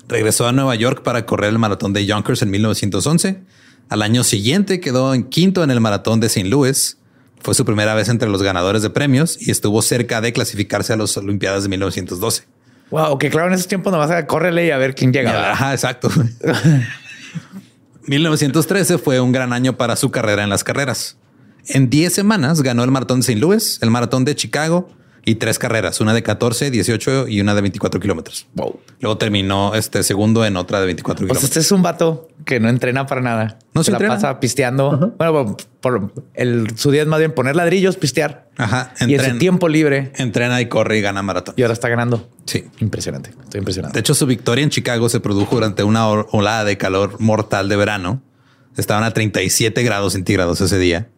Regresó 0.09 0.49
a 0.49 0.53
Nueva 0.53 0.75
York 0.75 1.03
para 1.03 1.27
correr 1.27 1.51
el 1.51 1.59
maratón 1.59 1.93
de 1.93 2.07
Yonkers 2.07 2.43
en 2.43 2.51
1911. 2.51 3.43
Al 3.90 4.03
año 4.03 4.25
siguiente 4.25 4.81
quedó 4.81 5.14
en 5.14 5.25
quinto 5.25 5.62
en 5.62 5.71
el 5.71 5.81
maratón 5.81 6.19
de 6.19 6.29
St. 6.29 6.49
Louis. 6.49 6.97
Fue 7.43 7.55
su 7.55 7.64
primera 7.64 7.95
vez 7.95 8.09
entre 8.09 8.29
los 8.29 8.43
ganadores 8.43 8.83
de 8.83 8.90
premios 8.90 9.37
y 9.40 9.51
estuvo 9.51 9.83
cerca 9.83 10.21
de 10.21 10.33
clasificarse 10.33 10.93
a 10.93 10.97
las 10.97 11.16
Olimpiadas 11.16 11.62
de 11.62 11.69
1912. 11.69 12.45
Wow, 12.90 13.18
que 13.18 13.31
claro, 13.31 13.48
en 13.48 13.55
esos 13.55 13.68
tiempos 13.68 13.92
no 13.92 13.98
vas 13.98 14.11
a 14.11 14.26
correrle 14.26 14.66
y 14.66 14.70
a 14.70 14.79
ver 14.79 14.94
quién 14.94 15.12
llega. 15.12 15.53
Ajá, 15.53 15.72
exacto. 15.72 16.11
1913 18.07 18.98
fue 18.98 19.20
un 19.20 19.31
gran 19.31 19.53
año 19.53 19.76
para 19.76 19.94
su 19.96 20.11
carrera 20.11 20.42
en 20.42 20.48
las 20.48 20.64
carreras. 20.64 21.16
En 21.68 21.90
10 21.90 22.12
semanas 22.12 22.62
ganó 22.62 22.83
el 22.83 22.90
maratón 22.90 23.20
de 23.20 23.26
St. 23.26 23.38
Louis, 23.40 23.79
el 23.83 23.90
maratón 23.90 24.24
de 24.24 24.35
Chicago, 24.35 24.90
y 25.31 25.37
tres 25.37 25.59
carreras, 25.59 26.01
una 26.01 26.12
de 26.12 26.23
14, 26.23 26.71
18 26.71 27.29
y 27.29 27.40
una 27.40 27.55
de 27.55 27.61
24 27.61 28.01
kilómetros. 28.01 28.47
Wow. 28.55 28.81
Luego 29.01 29.16
terminó 29.16 29.75
este 29.77 30.03
segundo 30.03 30.45
en 30.45 30.57
otra 30.57 30.81
de 30.81 30.87
24 30.87 31.25
kilómetros. 31.25 31.40
Pues 31.40 31.51
este 31.51 31.61
es 31.61 31.71
un 31.71 31.83
vato 31.83 32.29
que 32.45 32.59
no 32.59 32.69
entrena 32.69 33.07
para 33.07 33.21
nada. 33.21 33.59
No 33.73 33.85
se, 33.85 33.93
la 33.93 33.99
pasa 33.99 34.40
pisteando. 34.40 35.14
Bueno, 35.16 35.57
por 35.81 36.12
el, 36.35 36.77
su 36.77 36.90
día 36.90 37.03
es 37.03 37.09
más 37.09 37.21
bien 37.21 37.33
poner 37.33 37.55
ladrillos, 37.55 37.97
pistear. 37.97 38.49
Ajá. 38.57 38.93
y 39.07 39.14
en 39.14 39.25
su 39.25 39.38
tiempo 39.38 39.69
libre 39.69 40.12
entrena 40.16 40.61
y 40.61 40.66
corre 40.66 40.99
y 40.99 41.01
gana 41.01 41.23
maratón. 41.23 41.55
Y 41.57 41.62
ahora 41.62 41.75
está 41.75 41.88
ganando. 41.88 42.29
Sí. 42.47 42.64
Impresionante. 42.81 43.31
Estoy 43.31 43.61
impresionado. 43.61 43.93
De 43.95 44.01
hecho, 44.01 44.14
su 44.14 44.27
victoria 44.27 44.64
en 44.64 44.71
Chicago 44.71 45.09
se 45.09 45.21
produjo 45.21 45.55
durante 45.55 45.85
una 45.85 46.09
olada 46.09 46.64
de 46.64 46.77
calor 46.77 47.21
mortal 47.21 47.69
de 47.69 47.77
verano. 47.77 48.23
Estaban 48.77 49.05
a 49.05 49.12
37 49.12 49.83
grados 49.85 50.14
centígrados 50.14 50.61
ese 50.61 50.79
día. 50.79 51.09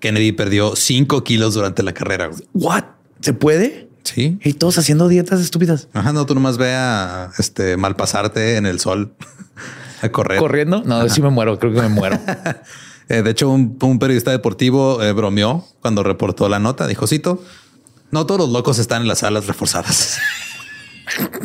Kennedy 0.00 0.32
perdió 0.32 0.76
5 0.76 1.24
kilos 1.24 1.54
durante 1.54 1.82
la 1.82 1.92
carrera. 1.92 2.30
What? 2.54 2.84
¿Se 3.20 3.32
puede? 3.32 3.88
Sí. 4.02 4.38
Y 4.42 4.52
todos 4.54 4.78
haciendo 4.78 5.08
dietas 5.08 5.40
estúpidas. 5.40 5.88
Ajá, 5.92 6.12
no, 6.12 6.26
tú 6.26 6.34
nomás 6.34 6.58
ve 6.58 6.74
a 6.74 7.30
este 7.38 7.76
malpasarte 7.76 8.56
en 8.56 8.66
el 8.66 8.80
sol 8.80 9.14
a 10.02 10.08
correr. 10.10 10.38
Corriendo. 10.38 10.82
No, 10.84 11.08
sí 11.08 11.22
me 11.22 11.30
muero. 11.30 11.58
Creo 11.58 11.72
que 11.72 11.80
me 11.80 11.88
muero. 11.88 12.18
Eh, 13.10 13.20
de 13.20 13.32
hecho, 13.32 13.50
un, 13.50 13.98
periodista 13.98 14.30
deportivo 14.30 15.02
eh, 15.02 15.12
bromeó 15.12 15.66
cuando 15.82 16.02
reportó 16.02 16.48
la 16.48 16.58
nota. 16.58 16.86
Dijo, 16.86 17.06
cito, 17.06 17.44
no 18.10 18.24
todos 18.24 18.40
los 18.40 18.48
locos 18.48 18.78
están 18.78 19.02
en 19.02 19.08
las 19.08 19.18
salas 19.18 19.46
reforzadas. 19.46 20.18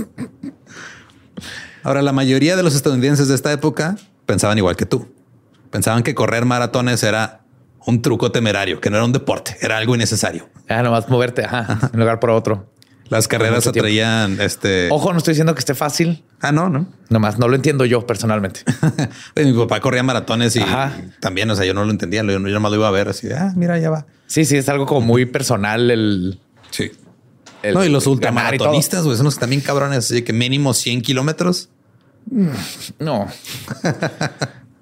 Ahora, 1.84 2.02
la 2.02 2.14
mayoría 2.14 2.56
de 2.56 2.64
los 2.64 2.76
estadounidenses 2.76 3.28
de 3.28 3.36
esta 3.36 3.52
época 3.52 3.98
pensaban 4.26 4.58
igual 4.58 4.78
que 4.78 4.86
tú. 4.86 5.10
Pensaban 5.70 6.04
que 6.04 6.16
correr 6.16 6.46
maratones 6.46 7.04
era 7.04 7.39
un 7.90 8.02
truco 8.02 8.32
temerario, 8.32 8.80
que 8.80 8.90
no 8.90 8.98
era 8.98 9.06
un 9.06 9.12
deporte, 9.12 9.58
era 9.62 9.78
algo 9.78 9.96
innecesario. 9.96 10.50
Ah, 10.68 10.82
nomás 10.82 11.10
moverte 11.10 11.44
ajá, 11.44 11.90
en 11.94 12.00
lugar 12.00 12.20
por 12.20 12.30
otro. 12.30 12.70
Las 13.10 13.28
carreras 13.28 13.66
atraían 13.66 14.40
este. 14.40 14.88
Ojo, 14.92 15.12
no 15.12 15.18
estoy 15.18 15.32
diciendo 15.32 15.56
que 15.56 15.60
esté 15.60 15.74
fácil. 15.74 16.24
Ah, 16.42 16.52
no, 16.52 16.70
no. 16.70 16.88
Nomás 17.10 17.40
no 17.40 17.48
lo 17.48 17.56
entiendo 17.56 17.84
yo 17.86 18.06
personalmente. 18.06 18.62
mi 19.36 19.52
papá 19.54 19.80
corría 19.80 20.04
maratones 20.04 20.56
y 20.56 20.62
también, 21.20 21.50
o 21.50 21.56
sea, 21.56 21.66
yo 21.66 21.74
no 21.74 21.84
lo 21.84 21.92
entendía. 21.92 22.22
Yo, 22.24 22.34
yo 22.34 22.40
nomás 22.40 22.72
lo 22.72 22.78
iba 22.78 22.88
a 22.88 22.92
ver 22.92 23.10
así. 23.10 23.28
ah, 23.32 23.52
mira, 23.56 23.80
ya 23.80 23.90
va. 23.90 24.06
Sí, 24.28 24.46
sí, 24.46 24.58
es 24.58 24.70
algo 24.70 24.86
como 24.86 25.02
muy 25.02 25.26
personal. 25.26 25.90
El 25.90 26.40
sí. 26.70 26.92
no, 27.74 27.84
y 27.84 27.90
los 27.90 28.06
ultramaratonistas, 28.06 29.04
güey, 29.04 29.18
son 29.18 29.26
los 29.26 29.40
también 29.40 29.62
cabrones. 29.62 29.98
Así 29.98 30.22
que 30.22 30.32
mínimo 30.32 30.74
100 30.74 31.02
kilómetros. 31.02 31.70
No. 33.00 33.28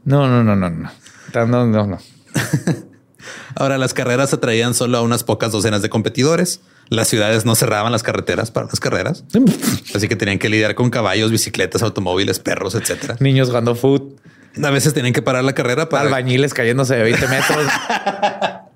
no, 0.03 0.27
no, 0.27 0.43
no, 0.43 0.55
no, 0.55 0.69
no. 0.69 0.91
No, 1.33 1.65
no, 1.65 1.87
no. 1.87 1.97
Ahora, 3.55 3.77
las 3.77 3.93
carreras 3.93 4.33
atraían 4.33 4.73
solo 4.73 4.97
a 4.97 5.01
unas 5.01 5.23
pocas 5.23 5.51
docenas 5.51 5.81
de 5.81 5.89
competidores. 5.89 6.61
Las 6.89 7.07
ciudades 7.07 7.45
no 7.45 7.55
cerraban 7.55 7.91
las 7.91 8.03
carreteras 8.03 8.51
para 8.51 8.67
las 8.67 8.79
carreras. 8.79 9.25
Así 9.93 10.07
que 10.07 10.15
tenían 10.15 10.39
que 10.39 10.49
lidiar 10.49 10.75
con 10.75 10.89
caballos, 10.89 11.31
bicicletas, 11.31 11.81
automóviles, 11.81 12.39
perros, 12.39 12.75
etcétera. 12.75 13.17
Niños 13.19 13.49
jugando 13.49 13.75
foot. 13.75 14.19
A 14.63 14.69
veces 14.71 14.93
tenían 14.93 15.13
que 15.13 15.21
parar 15.21 15.43
la 15.43 15.53
carrera 15.53 15.89
para 15.89 16.03
albañiles 16.03 16.53
cayéndose 16.53 16.95
de 16.95 17.03
20 17.03 17.27
metros. 17.27 17.67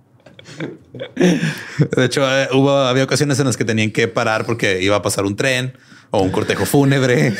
De 1.95 2.06
hecho, 2.06 2.24
eh, 2.30 2.49
hubo 2.52 2.72
había 2.72 3.04
ocasiones 3.04 3.39
en 3.39 3.47
las 3.47 3.58
que 3.58 3.66
tenían 3.66 3.91
que 3.91 4.08
parar 4.08 4.45
porque 4.45 4.82
iba 4.82 4.95
a 4.95 5.02
pasar 5.02 5.26
un 5.26 5.36
tren 5.36 5.74
o 6.12 6.22
un 6.22 6.30
cortejo 6.30 6.66
fúnebre. 6.66 7.34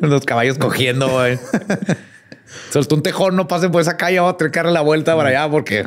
Los 0.00 0.24
caballos 0.24 0.58
cogiendo. 0.58 1.08
Soltó 2.70 2.94
un 2.94 3.02
tejón, 3.02 3.36
no 3.36 3.48
pase 3.48 3.68
por 3.68 3.80
esa 3.80 3.96
calle, 3.96 4.20
va 4.20 4.30
a 4.30 4.36
tener 4.36 4.50
que 4.50 4.58
darle 4.58 4.72
la 4.72 4.80
vuelta 4.80 5.16
para 5.16 5.28
allá 5.30 5.50
porque 5.50 5.86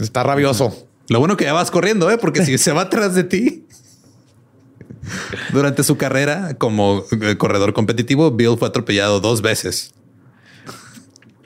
está 0.00 0.22
rabioso. 0.22 0.86
Lo 1.08 1.18
bueno 1.18 1.36
que 1.36 1.44
ya 1.44 1.52
vas 1.52 1.70
corriendo, 1.70 2.10
¿eh? 2.10 2.18
porque 2.18 2.44
si 2.44 2.56
se 2.58 2.72
va 2.72 2.82
atrás 2.82 3.14
de 3.14 3.24
ti. 3.24 3.66
Durante 5.52 5.82
su 5.82 5.98
carrera 5.98 6.54
como 6.56 7.04
eh, 7.20 7.36
corredor 7.36 7.74
competitivo, 7.74 8.30
Bill 8.30 8.56
fue 8.58 8.68
atropellado 8.68 9.20
dos 9.20 9.42
veces 9.42 9.92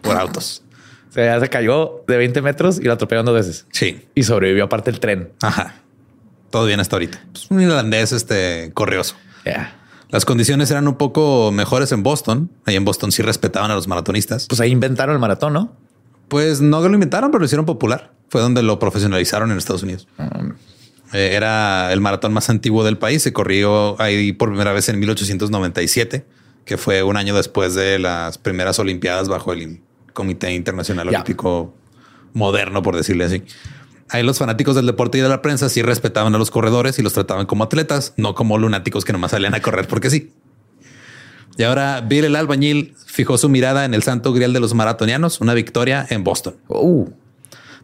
por 0.01 0.17
autos. 0.17 0.63
O 1.11 1.13
sea, 1.13 1.35
ya 1.35 1.41
se 1.41 1.49
cayó 1.49 2.05
de 2.07 2.17
20 2.17 2.41
metros 2.43 2.79
y 2.79 2.83
lo 2.83 2.93
atropellaron 2.93 3.27
dos 3.27 3.35
veces. 3.35 3.67
Sí. 3.73 4.07
Y 4.15 4.23
sobrevivió 4.23 4.65
aparte 4.65 4.91
el 4.91 5.01
tren. 5.01 5.33
Ajá. 5.43 5.75
Todo 6.51 6.67
bien 6.67 6.81
hasta 6.81 6.97
ahorita. 6.97 7.21
Pues 7.33 7.51
un 7.51 7.61
irlandés 7.61 8.13
este 8.13 8.71
corrioso. 8.75 9.17
Yeah. 9.45 9.78
Las 10.11 10.25
condiciones 10.25 10.71
eran 10.71 10.89
un 10.89 10.97
poco 10.97 11.53
mejores 11.53 11.93
en 11.93 12.03
Boston. 12.03 12.51
Ahí 12.65 12.77
en 12.77 12.85
Boston 12.85 13.13
sí 13.13 13.23
respetaban 13.23 13.71
a 13.71 13.75
los 13.75 13.89
maratonistas. 13.89 14.47
Pues 14.47 14.61
ahí 14.61 14.71
inventaron 14.71 15.15
el 15.15 15.21
maratón, 15.21 15.53
¿no? 15.53 15.77
Pues 16.29 16.61
no 16.61 16.81
lo 16.81 16.95
inventaron, 16.95 17.31
pero 17.31 17.41
lo 17.41 17.45
hicieron 17.45 17.67
popular. 17.67 18.13
Fue 18.29 18.41
donde 18.41 18.63
lo 18.63 18.79
profesionalizaron 18.79 19.51
en 19.51 19.59
Estados 19.59 19.83
Unidos. 19.83 20.09
Eh, 21.13 21.31
era 21.33 21.93
el 21.93 22.01
maratón 22.01 22.33
más 22.33 22.49
antiguo 22.51 22.85
del 22.85 22.99
país. 22.99 23.23
Se 23.23 23.33
corrió 23.33 24.01
ahí 24.01 24.33
por 24.33 24.49
primera 24.51 24.73
vez 24.73 24.89
en 24.89 24.99
1897, 24.99 26.27
que 26.65 26.77
fue 26.77 27.03
un 27.03 27.17
año 27.17 27.35
después 27.35 27.75
de 27.75 27.99
las 27.99 28.39
primeras 28.39 28.79
Olimpiadas 28.79 29.29
bajo 29.29 29.53
el 29.53 29.81
Comité 30.13 30.53
Internacional. 30.53 31.09
Olímpico 31.09 31.75
Moderno, 32.35 32.83
por 32.83 32.97
decirle 32.97 33.25
así. 33.25 33.43
Ahí 34.11 34.23
los 34.23 34.39
fanáticos 34.39 34.75
del 34.75 34.87
deporte 34.87 35.19
y 35.19 35.21
de 35.21 35.29
la 35.29 35.43
prensa 35.43 35.69
sí 35.69 35.83
respetaban 35.83 36.35
a 36.35 36.39
los 36.39 36.51
corredores 36.51 36.99
y 36.99 37.03
los 37.03 37.13
trataban 37.13 37.45
como 37.47 37.65
atletas, 37.65 38.15
no 38.17 38.35
como 38.35 38.57
lunáticos 38.59 39.05
que 39.05 39.13
nomás 39.13 39.33
salían 39.33 39.55
a 39.55 39.61
correr 39.61 39.87
porque 39.87 40.09
sí. 40.11 40.33
Y 41.59 41.65
ahora 41.65 42.01
Bill 42.01 42.25
el 42.25 42.37
albañil 42.37 42.95
fijó 43.07 43.37
su 43.37 43.49
mirada 43.49 43.85
en 43.85 43.93
el 43.93 44.03
santo 44.03 44.33
grial 44.33 44.53
de 44.53 44.61
los 44.61 44.75
maratonianos, 44.75 45.41
una 45.41 45.55
victoria 45.55 46.07
en 46.09 46.25
Boston. 46.25 46.57
Uh, 46.69 47.09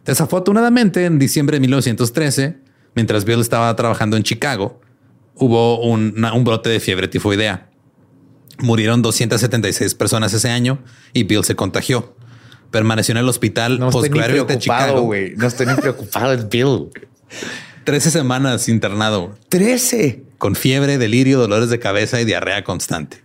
Desafortunadamente, 0.05 1.05
en 1.05 1.17
diciembre 1.19 1.55
de 1.57 1.61
1913, 1.61 2.57
mientras 2.93 3.25
Bill 3.25 3.39
estaba 3.41 3.75
trabajando 3.75 4.17
en 4.17 4.23
Chicago, 4.23 4.79
hubo 5.35 5.81
un, 5.81 6.13
una- 6.17 6.33
un 6.33 6.43
brote 6.43 6.69
de 6.69 6.79
fiebre 6.79 7.07
tifoidea. 7.07 7.69
Murieron 8.59 9.01
276 9.01 9.95
personas 9.95 10.31
ese 10.33 10.49
año 10.49 10.79
y 11.11 11.23
Bill 11.23 11.43
se 11.43 11.55
contagió. 11.55 12.15
Permaneció 12.75 13.13
en 13.13 13.19
el 13.19 13.29
hospital 13.29 13.79
no 13.79 13.87
estoy 13.87 14.09
ni 14.09 14.19
preocupado, 14.19 14.59
Chicago. 14.59 15.01
güey. 15.03 15.33
No 15.37 15.47
estoy 15.47 15.65
ni 15.65 15.75
preocupado. 15.75 16.33
Es 16.33 16.49
Bill. 16.49 16.89
13 17.85 18.11
semanas 18.11 18.67
internado 18.67 19.33
13. 19.47 20.23
con 20.37 20.55
fiebre, 20.55 20.97
delirio, 20.97 21.37
dolores 21.39 21.69
de 21.69 21.79
cabeza 21.79 22.19
y 22.19 22.25
diarrea 22.25 22.65
constante. 22.65 23.23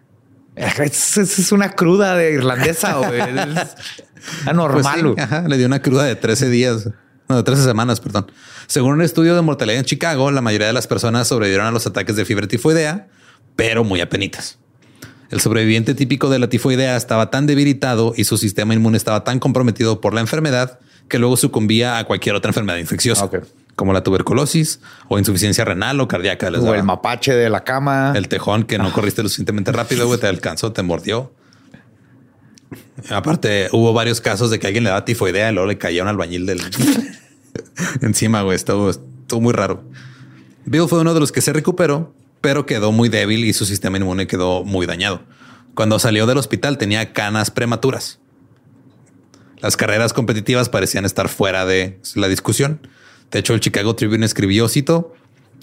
Es, 0.54 1.16
es- 1.16 1.50
una 1.50 1.70
cruda 1.72 2.14
de 2.14 2.32
irlandesa, 2.32 2.92
güey. 2.94 3.20
Es 3.20 4.36
Pues 4.36 4.46
anormal. 4.46 5.14
sí, 5.16 5.20
ajá, 5.20 5.48
le 5.48 5.56
dio 5.56 5.66
una 5.66 5.82
cruda 5.82 6.04
de 6.04 6.14
13 6.14 6.48
días, 6.48 6.88
no, 7.28 7.36
de 7.38 7.42
13 7.42 7.64
semanas, 7.64 7.98
perdón. 8.00 8.30
Según 8.68 8.92
un 8.92 9.02
estudio 9.02 9.34
de 9.34 9.42
mortalidad 9.42 9.78
en 9.80 9.84
Chicago, 9.84 10.30
la 10.30 10.42
mayoría 10.42 10.68
de 10.68 10.72
las 10.74 10.86
personas 10.86 11.26
sobrevivieron 11.26 11.66
a 11.66 11.72
los 11.72 11.88
ataques 11.88 12.14
de 12.14 12.24
fiebre 12.24 12.46
tifoidea, 12.46 13.08
pero 13.56 13.82
muy 13.82 14.00
apenitas. 14.00 14.59
El 15.30 15.40
sobreviviente 15.40 15.94
típico 15.94 16.28
de 16.28 16.40
la 16.40 16.48
tifoidea 16.48 16.96
estaba 16.96 17.30
tan 17.30 17.46
debilitado 17.46 18.12
y 18.16 18.24
su 18.24 18.36
sistema 18.36 18.74
inmune 18.74 18.96
estaba 18.96 19.22
tan 19.22 19.38
comprometido 19.38 20.00
por 20.00 20.12
la 20.12 20.20
enfermedad 20.20 20.80
que 21.08 21.18
luego 21.18 21.36
sucumbía 21.36 21.98
a 21.98 22.04
cualquier 22.04 22.34
otra 22.34 22.50
enfermedad 22.50 22.78
infecciosa, 22.78 23.30
como 23.76 23.92
la 23.92 24.02
tuberculosis 24.02 24.80
o 25.08 25.18
insuficiencia 25.18 25.64
renal 25.64 26.00
o 26.00 26.08
cardíaca. 26.08 26.48
O 26.48 26.50
daba. 26.50 26.76
el 26.76 26.82
mapache 26.82 27.32
de 27.32 27.48
la 27.48 27.62
cama. 27.62 28.12
El 28.16 28.28
tejón 28.28 28.64
que 28.64 28.78
no 28.78 28.92
corriste 28.92 29.22
lo 29.22 29.28
suficientemente 29.28 29.70
rápido, 29.70 30.06
güey, 30.08 30.18
te 30.18 30.26
alcanzó, 30.26 30.72
te 30.72 30.82
mordió. 30.82 31.32
Aparte, 33.08 33.68
hubo 33.72 33.92
varios 33.92 34.20
casos 34.20 34.50
de 34.50 34.58
que 34.58 34.66
alguien 34.66 34.84
le 34.84 34.90
daba 34.90 35.04
tifoidea 35.04 35.50
y 35.50 35.54
luego 35.54 35.68
le 35.68 35.78
caía 35.78 36.02
un 36.02 36.08
albañil 36.08 36.46
del 36.46 36.60
encima, 38.02 38.42
güey. 38.42 38.56
Estuvo, 38.56 38.90
estuvo 38.90 39.40
muy 39.40 39.52
raro. 39.52 39.84
Bill 40.64 40.88
fue 40.88 41.00
uno 41.00 41.14
de 41.14 41.20
los 41.20 41.32
que 41.32 41.40
se 41.40 41.52
recuperó, 41.52 42.14
pero 42.40 42.66
quedó 42.66 42.92
muy 42.92 43.08
débil 43.08 43.44
y 43.44 43.52
su 43.52 43.66
sistema 43.66 43.98
inmune 43.98 44.26
quedó 44.26 44.64
muy 44.64 44.86
dañado. 44.86 45.22
Cuando 45.74 45.98
salió 45.98 46.26
del 46.26 46.38
hospital 46.38 46.78
tenía 46.78 47.12
canas 47.12 47.50
prematuras. 47.50 48.18
Las 49.60 49.76
carreras 49.76 50.12
competitivas 50.12 50.68
parecían 50.68 51.04
estar 51.04 51.28
fuera 51.28 51.66
de 51.66 52.00
la 52.14 52.28
discusión. 52.28 52.86
De 53.30 53.38
hecho, 53.38 53.54
el 53.54 53.60
Chicago 53.60 53.94
Tribune 53.94 54.24
escribió, 54.24 54.68
cito, 54.68 55.14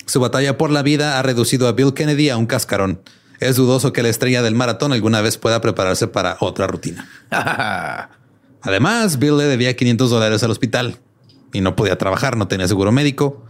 su 0.06 0.20
batalla 0.20 0.58
por 0.58 0.70
la 0.70 0.84
vida 0.84 1.20
ha 1.20 1.24
reducido 1.24 1.68
a 1.68 1.74
Bill 1.74 1.94
Kennedy 1.94 2.30
a 2.30 2.38
un 2.38 2.46
cascarón. 2.46 3.02
Es 3.40 3.56
dudoso 3.56 3.94
que 3.94 4.04
la 4.04 4.10
estrella 4.10 4.42
del 4.42 4.56
maratón 4.56 4.94
alguna 4.94 5.22
vez 5.22 5.38
pueda 5.38 5.62
prepararse 5.62 6.08
para 6.08 6.38
otra 6.40 6.68
rutina. 6.68 7.10
Además, 8.62 9.20
Bill 9.20 9.38
le 9.38 9.46
debía 9.46 9.76
500 9.76 10.10
dólares 10.10 10.44
al 10.44 10.52
hospital 10.52 11.00
y 11.54 11.62
no 11.62 11.76
podía 11.76 11.98
trabajar, 11.98 12.38
no 12.38 12.48
tenía 12.48 12.68
seguro 12.68 12.92
médico, 12.92 13.46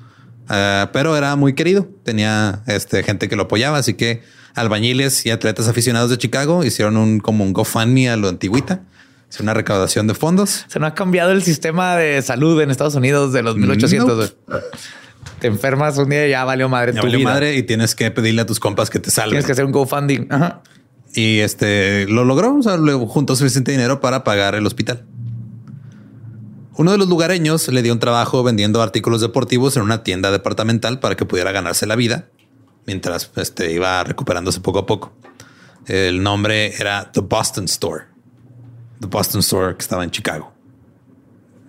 Ah, 0.50 0.90
pero 0.94 1.16
era 1.18 1.36
muy 1.36 1.54
querido. 1.54 1.88
Tenía 2.04 2.62
este, 2.68 3.04
gente 3.04 3.30
que 3.30 3.36
lo 3.36 3.44
apoyaba, 3.44 3.78
así 3.78 3.94
que 3.96 4.22
albañiles 4.56 5.26
y 5.26 5.30
atletas 5.32 5.68
aficionados 5.68 6.10
de 6.10 6.18
Chicago 6.18 6.64
hicieron 6.64 6.98
un 6.98 7.20
como 7.20 7.44
un 7.44 7.54
GoFundMe 7.54 8.10
a 8.10 8.18
lo 8.18 8.28
antigüita. 8.30 8.82
Es 9.30 9.40
una 9.42 9.54
recaudación 9.54 10.08
de 10.08 10.14
fondos. 10.14 10.66
Se 10.68 10.80
no 10.80 10.86
ha 10.86 10.94
cambiado 10.96 11.32
el 11.32 11.44
sistema 11.44 11.98
de 11.98 12.22
salud 12.22 12.60
en 12.62 12.72
Estados 12.72 12.96
Unidos 12.96 13.34
de 13.34 13.44
los 13.44 13.58
1800. 13.58 14.16
güey. 14.48 14.62
Te 15.40 15.48
enfermas 15.48 15.98
un 15.98 16.10
día 16.10 16.26
y 16.26 16.32
ya 16.32 16.46
valió 16.46 16.70
madre 16.70 16.94
Ya 16.94 17.02
tu 17.02 17.08
valió 17.08 17.20
vida. 17.20 17.30
madre 17.30 17.56
y 17.58 17.64
tienes 17.64 17.94
que 17.94 18.10
pedirle 18.10 18.42
a 18.42 18.46
tus 18.46 18.60
compas 18.60 18.90
que 18.90 19.00
te 19.00 19.12
salven. 19.12 19.32
Tienes 19.32 19.46
que 19.46 19.52
hacer 19.52 19.66
un 19.66 19.72
GoFunding. 19.74 20.28
Ajá. 20.32 20.62
Y 21.14 21.40
este 21.40 22.06
lo 22.08 22.24
logró, 22.24 22.56
o 22.56 22.64
sea, 22.64 22.78
le 22.78 22.94
juntó 22.94 23.36
suficiente 23.36 23.72
dinero 23.72 24.00
para 24.00 24.24
pagar 24.24 24.56
el 24.56 24.66
hospital. 24.66 25.04
Uno 26.78 26.92
de 26.92 27.00
los 27.00 27.10
lugareños 27.10 27.68
le 27.70 27.82
dio 27.82 27.92
un 27.92 28.00
trabajo 28.00 28.44
vendiendo 28.44 28.84
artículos 28.84 29.22
deportivos 29.22 29.76
en 29.78 29.84
una 29.84 30.04
tienda 30.04 30.32
departamental 30.32 31.00
para 31.00 31.16
que 31.16 31.26
pudiera 31.26 31.52
ganarse 31.52 31.88
la 31.88 31.96
vida 31.96 32.30
mientras 32.86 33.32
este, 33.36 33.74
iba 33.74 34.04
recuperándose 34.04 34.62
poco 34.62 34.80
a 34.80 34.86
poco. 34.86 35.12
El 35.88 36.22
nombre 36.22 36.76
era 36.80 37.12
The 37.12 37.22
Boston 37.22 37.66
Store. 37.66 38.06
The 39.00 39.08
Boston 39.08 39.40
Store 39.40 39.76
que 39.76 39.82
estaba 39.82 40.04
en 40.04 40.12
Chicago. 40.12 40.54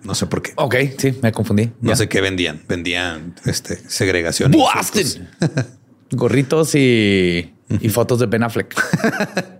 No 0.03 0.13
sé 0.13 0.27
por 0.27 0.43
qué. 0.43 0.53
Ok, 0.55 0.75
sí, 0.97 1.17
me 1.23 1.31
confundí. 1.31 1.71
No 1.81 1.95
sé 1.95 2.07
qué 2.07 2.21
vendían. 2.21 2.63
Vendían 2.67 3.35
este, 3.45 3.77
segregación. 3.89 4.51
Boston. 4.51 5.27
Gorritos 6.11 6.75
y, 6.75 7.53
y 7.67 7.89
fotos 7.89 8.19
de 8.19 8.25
Ben 8.27 8.43
Affleck. 8.43 8.75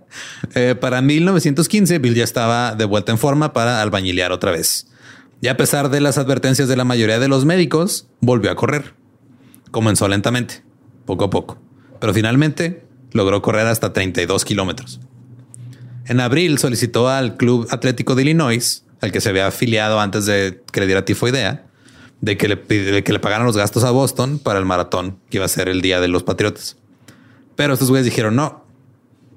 Eh, 0.56 0.74
para 0.74 1.00
1915, 1.00 2.00
Bill 2.00 2.16
ya 2.16 2.24
estaba 2.24 2.74
de 2.74 2.84
vuelta 2.84 3.12
en 3.12 3.18
forma 3.18 3.52
para 3.52 3.80
albañilear 3.80 4.32
otra 4.32 4.50
vez. 4.50 4.89
Y 5.40 5.48
a 5.48 5.56
pesar 5.56 5.88
de 5.90 6.00
las 6.00 6.18
advertencias 6.18 6.68
de 6.68 6.76
la 6.76 6.84
mayoría 6.84 7.18
de 7.18 7.28
los 7.28 7.44
médicos, 7.44 8.06
volvió 8.20 8.50
a 8.50 8.56
correr. 8.56 8.94
Comenzó 9.70 10.06
lentamente, 10.08 10.62
poco 11.06 11.24
a 11.24 11.30
poco, 11.30 11.58
pero 11.98 12.12
finalmente 12.12 12.84
logró 13.12 13.40
correr 13.40 13.66
hasta 13.66 13.92
32 13.92 14.44
kilómetros. 14.44 15.00
En 16.06 16.20
abril 16.20 16.58
solicitó 16.58 17.08
al 17.08 17.36
Club 17.36 17.68
Atlético 17.70 18.14
de 18.14 18.22
Illinois, 18.22 18.84
al 19.00 19.12
que 19.12 19.20
se 19.20 19.28
había 19.28 19.46
afiliado 19.46 20.00
antes 20.00 20.26
de 20.26 20.62
que 20.72 20.80
le 20.80 20.86
diera 20.86 21.04
tifoidea, 21.04 21.66
de 22.20 22.36
que 22.36 22.48
le, 22.48 22.56
de 22.56 23.02
que 23.02 23.12
le 23.12 23.20
pagaran 23.20 23.46
los 23.46 23.56
gastos 23.56 23.84
a 23.84 23.90
Boston 23.90 24.38
para 24.38 24.58
el 24.58 24.66
maratón 24.66 25.18
que 25.30 25.38
iba 25.38 25.46
a 25.46 25.48
ser 25.48 25.68
el 25.68 25.80
día 25.80 26.00
de 26.00 26.08
los 26.08 26.22
Patriotas. 26.22 26.76
Pero 27.56 27.74
estos 27.74 27.88
güeyes 27.88 28.04
dijeron, 28.04 28.36
no, 28.36 28.64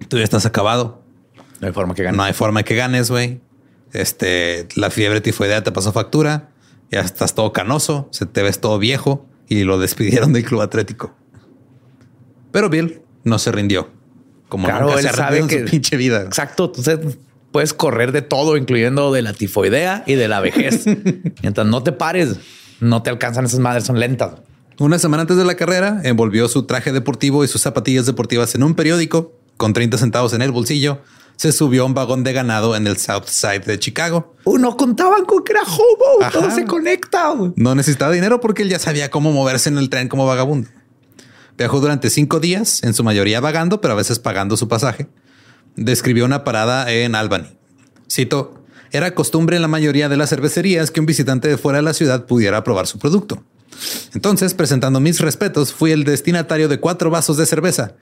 tú 0.10 0.18
ya 0.18 0.24
estás 0.24 0.46
acabado. 0.46 1.02
No 1.62 1.68
hay 1.68 1.74
forma 1.74 1.94
que 1.94 2.04
gane. 2.04 2.18
No 2.18 2.24
hay 2.24 2.34
forma 2.34 2.64
que 2.64 2.76
ganes, 2.76 3.10
güey. 3.10 3.40
Este, 3.94 4.68
la 4.76 4.90
fiebre 4.90 5.22
tifoidea 5.22 5.64
te 5.64 5.72
pasó 5.72 5.94
factura. 5.94 6.50
Ya 6.92 7.02
estás 7.02 7.34
todo 7.34 7.54
canoso, 7.54 8.10
se 8.12 8.26
te 8.26 8.44
ves 8.44 8.60
todo 8.60 8.78
viejo 8.78 9.26
y 9.48 9.64
lo 9.64 9.80
despidieron 9.80 10.34
del 10.34 10.44
club 10.44 10.62
atlético. 10.62 11.16
Pero 12.52 12.70
Bill 12.70 13.02
no 13.24 13.40
se 13.40 13.52
rindió. 13.52 13.90
Como 14.50 14.68
Claro, 14.68 14.88
nunca 14.88 15.00
él 15.00 15.08
se 15.08 15.14
sabe 15.14 15.40
en 15.40 15.48
que 15.48 15.66
su 15.66 15.72
pinche 15.72 15.98
vida. 15.98 16.22
Exacto. 16.22 16.66
Entonces 16.66 17.18
puedes 17.52 17.74
correr 17.74 18.12
de 18.12 18.22
todo, 18.22 18.58
incluyendo 18.58 19.12
de 19.12 19.22
la 19.22 19.34
tifoidea 19.34 20.04
y 20.06 20.16
de 20.16 20.28
la 20.28 20.40
vejez. 20.40 20.86
Mientras 21.42 21.66
no 21.66 21.82
te 21.84 21.92
pares, 21.92 22.38
no 22.80 23.02
te 23.02 23.10
alcanzan 23.10 23.46
esas 23.46 23.60
madres, 23.60 23.86
son 23.86 24.00
lentas. 24.00 24.34
Una 24.80 25.00
semana 25.00 25.22
antes 25.22 25.38
de 25.38 25.46
la 25.46 25.56
carrera, 25.56 26.02
envolvió 26.04 26.48
su 26.48 26.64
traje 26.64 26.92
deportivo 26.92 27.44
y 27.44 27.48
sus 27.48 27.62
zapatillas 27.62 28.06
deportivas 28.06 28.54
en 28.56 28.64
un 28.64 28.74
periódico 28.76 29.40
con 29.58 29.74
30 29.74 29.98
centavos 29.98 30.34
en 30.34 30.42
el 30.42 30.52
bolsillo. 30.52 31.00
Se 31.36 31.52
subió 31.52 31.84
a 31.84 31.86
un 31.86 31.94
vagón 31.94 32.24
de 32.24 32.32
ganado 32.32 32.76
en 32.76 32.88
el 32.88 32.98
South 32.98 33.26
Side 33.28 33.62
de 33.62 33.80
Chicago. 33.80 34.36
Uh, 34.44 34.58
no 34.58 34.78
contaban 34.78 35.26
con 35.26 35.44
que 35.44 35.52
era 35.52 35.64
hobo. 35.64 36.30
Todo 36.32 36.46
Ajá. 36.46 36.56
se 36.56 36.66
conecta. 36.66 37.34
No 37.56 37.76
necesitaba 37.76 38.14
dinero 38.14 38.40
porque 38.40 38.62
él 38.62 38.70
ya 38.70 38.80
sabía 38.80 39.10
cómo 39.10 39.32
moverse 39.32 39.70
en 39.70 39.78
el 39.78 39.90
tren 39.90 40.08
como 40.08 40.26
vagabundo. 40.26 40.70
Viajó 41.58 41.80
durante 41.80 42.10
cinco 42.10 42.40
días, 42.40 42.82
en 42.84 42.94
su 42.94 43.04
mayoría 43.04 43.40
vagando, 43.40 43.82
pero 43.82 43.94
a 43.94 43.98
veces 43.98 44.20
pagando 44.20 44.58
su 44.58 44.68
pasaje. 44.68 45.08
Describió 45.76 46.26
una 46.26 46.44
parada 46.44 46.92
en 46.92 47.16
Albany. 47.16 47.58
Cito, 48.10 48.64
era 48.92 49.16
costumbre 49.16 49.56
en 49.56 49.62
la 49.62 49.68
mayoría 49.68 50.10
de 50.10 50.18
las 50.18 50.30
cervecerías 50.30 50.92
que 50.92 51.00
un 51.00 51.06
visitante 51.06 51.48
de 51.48 51.58
fuera 51.58 51.78
de 51.78 51.84
la 51.84 51.94
ciudad 51.94 52.26
pudiera 52.26 52.64
probar 52.64 52.88
su 52.88 53.00
producto. 53.00 53.44
Entonces, 54.14 54.54
presentando 54.54 55.00
mis 55.00 55.20
respetos, 55.20 55.74
fui 55.74 55.92
el 55.92 56.04
destinatario 56.04 56.68
de 56.68 56.80
cuatro 56.80 57.10
vasos 57.10 57.38
de 57.38 57.46
cerveza. 57.46 57.96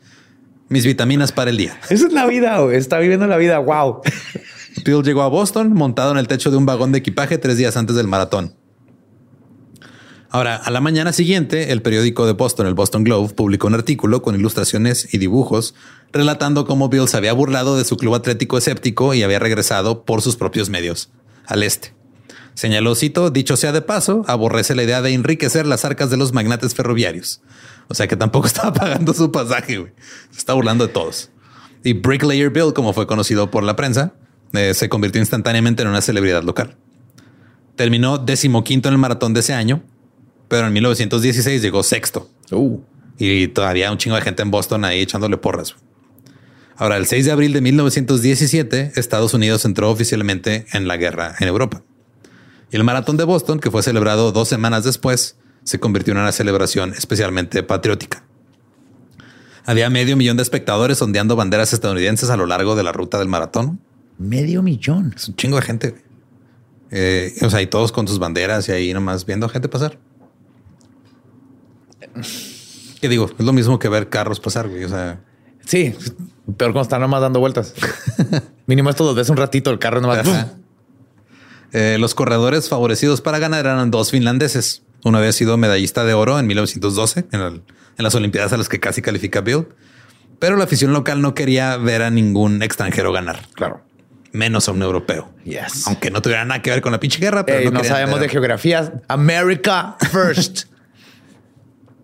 Mis 0.72 0.86
vitaminas 0.86 1.34
para 1.34 1.52
el 1.52 1.58
día. 1.58 1.78
Esa 1.90 2.08
es 2.08 2.14
la 2.14 2.26
vida. 2.26 2.58
güey. 2.60 2.78
Está 2.78 2.98
viviendo 2.98 3.28
la 3.28 3.36
vida. 3.36 3.60
Wow. 3.60 4.02
Bill 4.86 5.02
llegó 5.04 5.22
a 5.22 5.28
Boston 5.28 5.74
montado 5.74 6.14
en 6.14 6.18
el 6.18 6.30
techo 6.30 6.50
de 6.50 6.56
un 6.56 6.66
vagón 6.66 6.94
de 6.94 7.00
equipaje 7.00 7.38
tres 7.38 7.58
días 7.58 7.76
antes 7.76 7.98
del 7.98 8.08
maratón. 8.08 8.56
Ahora, 10.30 10.56
a 10.56 10.72
la 10.72 10.80
mañana 10.80 11.12
siguiente, 11.12 11.74
el 11.74 11.82
periódico 11.82 12.26
de 12.26 12.32
Boston, 12.32 12.66
el 12.68 12.74
Boston 12.74 13.04
Globe, 13.04 13.34
publicó 13.34 13.68
un 13.68 13.74
artículo 13.74 14.22
con 14.22 14.34
ilustraciones 14.34 15.14
y 15.14 15.18
dibujos 15.18 15.76
relatando 16.14 16.66
cómo 16.66 16.88
Bill 16.88 17.10
se 17.10 17.18
había 17.18 17.34
burlado 17.34 17.78
de 17.78 17.84
su 17.84 17.98
club 17.98 18.16
atlético 18.16 18.58
escéptico 18.58 19.14
y 19.14 19.24
había 19.24 19.40
regresado 19.40 20.06
por 20.06 20.22
sus 20.22 20.38
propios 20.38 20.70
medios 20.70 21.12
al 21.48 21.64
este. 21.64 21.94
Señaló, 22.54 22.96
cito, 22.96 23.30
dicho 23.30 23.58
sea 23.58 23.74
de 23.74 23.82
paso, 23.82 24.24
aborrece 24.26 24.74
la 24.74 24.84
idea 24.84 25.02
de 25.02 25.14
enriquecer 25.14 25.66
las 25.66 25.84
arcas 25.84 26.10
de 26.10 26.16
los 26.18 26.32
magnates 26.32 26.76
ferroviarios. 26.76 27.42
O 27.92 27.96
sea 27.96 28.08
que 28.08 28.16
tampoco 28.16 28.48
estaba 28.48 28.74
pagando 28.74 29.14
su 29.14 29.32
pasaje, 29.32 29.78
güey. 29.78 29.92
Se 30.32 30.40
está 30.40 30.54
burlando 30.54 30.88
de 30.88 30.94
todos. 30.94 31.30
Y 31.84 31.94
Bricklayer 31.94 32.50
Bill, 32.50 32.74
como 32.74 32.94
fue 32.94 33.06
conocido 33.06 33.52
por 33.52 33.64
la 33.64 33.76
prensa, 33.76 34.14
eh, 34.54 34.74
se 34.74 34.90
convirtió 34.90 35.22
instantáneamente 35.22 35.84
en 35.84 35.90
una 35.90 36.02
celebridad 36.02 36.44
local. 36.44 36.78
Terminó 37.76 38.18
decimoquinto 38.18 38.90
en 38.90 38.94
el 38.94 39.00
maratón 39.00 39.34
de 39.34 39.40
ese 39.40 39.54
año 39.54 39.84
pero 40.52 40.68
en 40.68 40.74
1916 40.74 41.62
llegó 41.62 41.82
sexto. 41.82 42.30
Uh. 42.52 42.82
Y 43.18 43.48
todavía 43.48 43.90
un 43.90 43.98
chingo 43.98 44.18
de 44.18 44.22
gente 44.22 44.42
en 44.42 44.52
Boston 44.52 44.84
ahí 44.84 45.00
echándole 45.00 45.38
porras. 45.38 45.78
Ahora, 46.76 46.98
el 46.98 47.06
6 47.06 47.24
de 47.24 47.32
abril 47.32 47.54
de 47.54 47.62
1917, 47.62 48.92
Estados 48.98 49.34
Unidos 49.34 49.64
entró 49.64 49.90
oficialmente 49.90 50.66
en 50.74 50.90
la 50.90 50.98
guerra 50.98 51.36
en 51.40 51.48
Europa. 51.48 51.84
Y 52.70 52.76
el 52.76 52.84
maratón 52.84 53.16
de 53.16 53.24
Boston, 53.24 53.62
que 53.62 53.72
fue 53.72 53.82
celebrado 53.82 54.34
dos 54.34 54.50
semanas 54.50 54.84
después, 54.84 55.38
se 55.64 55.80
convirtió 55.80 56.14
en 56.14 56.20
una 56.20 56.32
celebración 56.32 56.94
especialmente 56.94 57.64
patriótica. 57.64 58.24
Había 59.66 59.90
medio 59.90 60.18
millón 60.18 60.38
de 60.38 60.44
espectadores 60.44 61.02
ondeando 61.02 61.36
banderas 61.36 61.74
estadounidenses 61.74 62.30
a 62.30 62.38
lo 62.38 62.46
largo 62.46 62.76
de 62.76 62.84
la 62.84 62.92
ruta 62.92 63.20
del 63.20 63.28
maratón. 63.28 63.80
Medio 64.18 64.64
millón. 64.64 65.14
Es 65.16 65.28
un 65.28 65.36
chingo 65.36 65.58
de 65.58 65.62
gente. 65.62 65.96
Eh, 66.90 67.34
o 67.42 67.50
sea, 67.50 67.62
y 67.62 67.68
todos 67.68 67.92
con 67.92 68.08
sus 68.08 68.20
banderas 68.20 68.68
y 68.70 68.72
ahí 68.72 68.94
nomás 68.94 69.26
viendo 69.26 69.48
gente 69.50 69.70
pasar. 69.70 69.98
¿Qué 73.00 73.08
digo? 73.08 73.30
Es 73.38 73.46
lo 73.46 73.54
mismo 73.54 73.80
que 73.80 73.88
ver 73.88 74.10
carros 74.10 74.40
pasar, 74.40 74.68
güey. 74.68 74.84
O 74.84 74.90
sea, 74.90 75.22
sí, 75.66 75.96
peor 76.58 76.72
cuando 76.72 76.82
están 76.82 77.02
nomás 77.02 77.22
dando 77.22 77.40
vueltas. 77.40 77.74
Mínimo 78.68 78.90
esto 78.90 79.04
dos 79.06 79.16
veces 79.16 79.30
un 79.30 79.38
ratito 79.38 79.70
el 79.72 79.80
carro 79.80 80.02
nomás. 80.02 80.28
Eh, 81.74 81.98
los 82.00 82.14
corredores 82.14 82.68
favorecidos 82.68 83.22
para 83.22 83.40
ganar 83.40 83.66
eran 83.66 83.92
dos 83.92 84.12
finlandeses. 84.12 84.84
Uno 85.04 85.18
había 85.18 85.32
sido 85.32 85.58
medallista 85.58 86.04
de 86.04 86.14
oro 86.14 86.40
en 86.40 86.48
1912 86.48 87.26
en, 87.32 87.64
las 87.98 88.16
Olimpiadas 88.16 88.54
a 88.54 88.58
las 88.58 88.70
que 88.70 88.80
casi 88.80 89.02
califica 89.02 89.42
Bill. 89.42 89.68
Pero 90.40 90.56
la 90.56 90.64
afición 90.64 90.92
local 90.94 91.22
no 91.22 91.36
quería 91.36 91.78
ver 91.78 92.02
a 92.02 92.10
ningún 92.10 92.64
extranjero 92.64 93.12
ganar. 93.12 93.48
Claro. 93.54 93.82
Menos 94.32 94.68
a 94.68 94.72
un 94.72 94.82
europeo. 94.82 95.32
Yes. 95.44 95.86
Aunque 95.88 96.10
no 96.10 96.22
tuviera 96.22 96.46
nada 96.46 96.62
que 96.62 96.72
ver 96.72 96.82
con 96.82 96.92
la 96.92 97.00
pinche 97.00 97.20
guerra. 97.20 97.46
Pero 97.46 97.70
no, 97.70 97.84
sabemos 97.84 98.20
de 98.20 98.30
geografía. 98.30 99.02
America 99.08 99.98
first. 100.12 100.64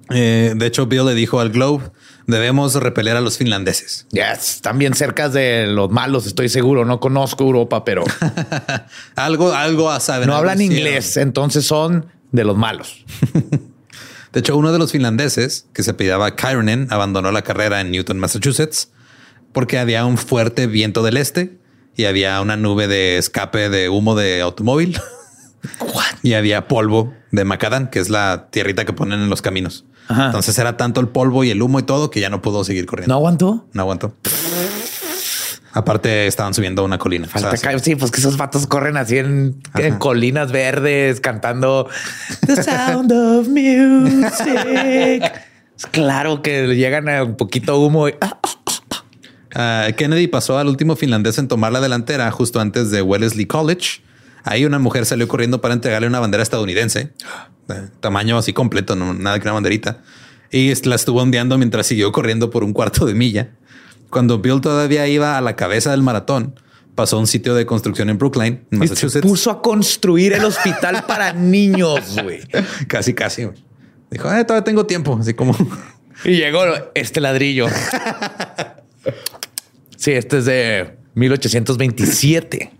Eh, 0.09 0.53
de 0.55 0.65
hecho, 0.65 0.85
Bill 0.85 1.05
le 1.05 1.15
dijo 1.15 1.41
al 1.41 1.49
Globe, 1.49 1.91
debemos 2.27 2.75
repeler 2.75 3.17
a 3.17 3.21
los 3.21 3.37
finlandeses. 3.37 4.07
Yes, 4.11 4.55
están 4.55 4.77
bien 4.77 4.93
cerca 4.93 5.27
de 5.27 5.67
los 5.67 5.89
malos, 5.91 6.25
estoy 6.27 6.47
seguro. 6.47 6.85
No 6.85 6.99
conozco 6.99 7.43
Europa, 7.43 7.83
pero 7.83 8.03
algo, 9.15 9.51
algo 9.51 9.99
saben. 9.99 10.29
No 10.29 10.35
hablan 10.35 10.61
inglés, 10.61 11.17
entonces 11.17 11.65
son 11.65 12.05
de 12.31 12.43
los 12.43 12.57
malos. 12.57 13.05
de 14.33 14.39
hecho, 14.39 14.57
uno 14.57 14.71
de 14.71 14.79
los 14.79 14.91
finlandeses, 14.91 15.67
que 15.73 15.83
se 15.83 15.93
pidaba 15.93 16.35
Kyronen, 16.35 16.87
abandonó 16.89 17.31
la 17.31 17.43
carrera 17.43 17.81
en 17.81 17.91
Newton, 17.91 18.19
Massachusetts, 18.19 18.91
porque 19.53 19.79
había 19.79 20.05
un 20.05 20.17
fuerte 20.17 20.67
viento 20.67 21.03
del 21.03 21.17
este 21.17 21.57
y 21.95 22.05
había 22.05 22.39
una 22.41 22.57
nube 22.57 22.87
de 22.87 23.17
escape 23.17 23.69
de 23.69 23.89
humo 23.89 24.15
de 24.15 24.41
automóvil. 24.41 24.99
y 26.23 26.33
había 26.33 26.67
polvo 26.67 27.13
de 27.31 27.43
macadam, 27.43 27.89
que 27.89 27.99
es 27.99 28.09
la 28.09 28.47
tierrita 28.51 28.85
que 28.85 28.93
ponen 28.93 29.21
en 29.21 29.29
los 29.29 29.41
caminos. 29.41 29.85
Entonces 30.09 30.57
era 30.57 30.77
tanto 30.77 31.01
el 31.01 31.09
polvo 31.09 31.43
y 31.43 31.49
el 31.49 31.61
humo 31.61 31.79
y 31.79 31.83
todo 31.83 32.09
que 32.09 32.21
ya 32.21 32.29
no 32.29 32.41
pudo 32.41 32.63
seguir 32.63 32.85
corriendo. 32.85 33.13
¿No 33.13 33.17
aguantó? 33.17 33.65
No 33.73 33.81
aguantó. 33.81 34.13
Aparte 35.77 36.25
estaban 36.25 36.53
subiendo 36.53 36.83
una 36.83 36.97
colina. 36.97 37.27
sí, 37.81 37.95
pues 37.95 38.09
que 38.09 38.19
esos 38.19 38.35
vatos 38.37 38.65
corren 38.65 38.97
así 38.97 39.19
en, 39.19 39.61
colinas 39.99 40.51
verdes 40.51 41.21
cantando 41.21 41.87
The 42.45 42.55
Sound 42.63 43.11
of 43.11 43.47
Music. 43.47 45.31
claro 45.91 46.41
que 46.41 46.75
llegan 46.75 47.07
a 47.09 47.23
un 47.23 47.37
poquito 47.37 47.79
humo. 47.79 48.07
Y... 48.07 48.15
Ah, 49.53 49.89
Kennedy 49.95 50.27
pasó 50.27 50.57
al 50.57 50.67
último 50.67 50.95
finlandés 50.95 51.37
en 51.37 51.47
tomar 51.47 51.71
la 51.71 51.79
delantera 51.79 52.31
justo 52.31 52.59
antes 52.59 52.89
de 52.89 53.03
Wellesley 53.03 53.45
College. 53.45 54.01
Ahí 54.43 54.65
una 54.65 54.79
mujer 54.79 55.05
salió 55.05 55.27
corriendo 55.27 55.61
para 55.61 55.75
entregarle 55.75 56.07
una 56.07 56.19
bandera 56.19 56.41
estadounidense 56.41 57.11
tamaño 57.99 58.37
así 58.37 58.53
completo, 58.53 58.95
no 58.95 59.13
nada 59.13 59.39
que 59.39 59.43
una 59.43 59.53
banderita. 59.53 60.01
Y 60.51 60.73
la 60.87 60.95
estuvo 60.95 61.21
ondeando 61.21 61.57
mientras 61.57 61.87
siguió 61.87 62.11
corriendo 62.11 62.49
por 62.49 62.63
un 62.63 62.73
cuarto 62.73 63.05
de 63.05 63.13
milla. 63.13 63.49
Cuando 64.09 64.39
Bill 64.39 64.61
todavía 64.61 65.07
iba 65.07 65.37
a 65.37 65.41
la 65.41 65.55
cabeza 65.55 65.91
del 65.91 66.01
maratón, 66.01 66.59
pasó 66.95 67.17
a 67.17 67.19
un 67.19 67.27
sitio 67.27 67.55
de 67.55 67.65
construcción 67.65 68.09
en 68.09 68.17
Brookline, 68.17 68.65
Massachusetts. 68.71 69.13
Se 69.13 69.21
puso 69.21 69.51
a 69.51 69.61
construir 69.61 70.33
el 70.33 70.43
hospital 70.45 71.03
para 71.07 71.33
niños, 71.33 72.17
güey. 72.21 72.41
Casi, 72.87 73.13
casi. 73.13 73.47
Dijo, 74.09 74.31
eh, 74.33 74.43
todavía 74.45 74.63
tengo 74.63 74.85
tiempo, 74.85 75.17
así 75.19 75.33
como. 75.33 75.55
Y 76.23 76.37
llegó 76.37 76.61
este 76.95 77.21
ladrillo. 77.21 77.67
sí, 79.97 80.11
este 80.13 80.39
es 80.39 80.45
de 80.45 80.97
1827. 81.13 82.71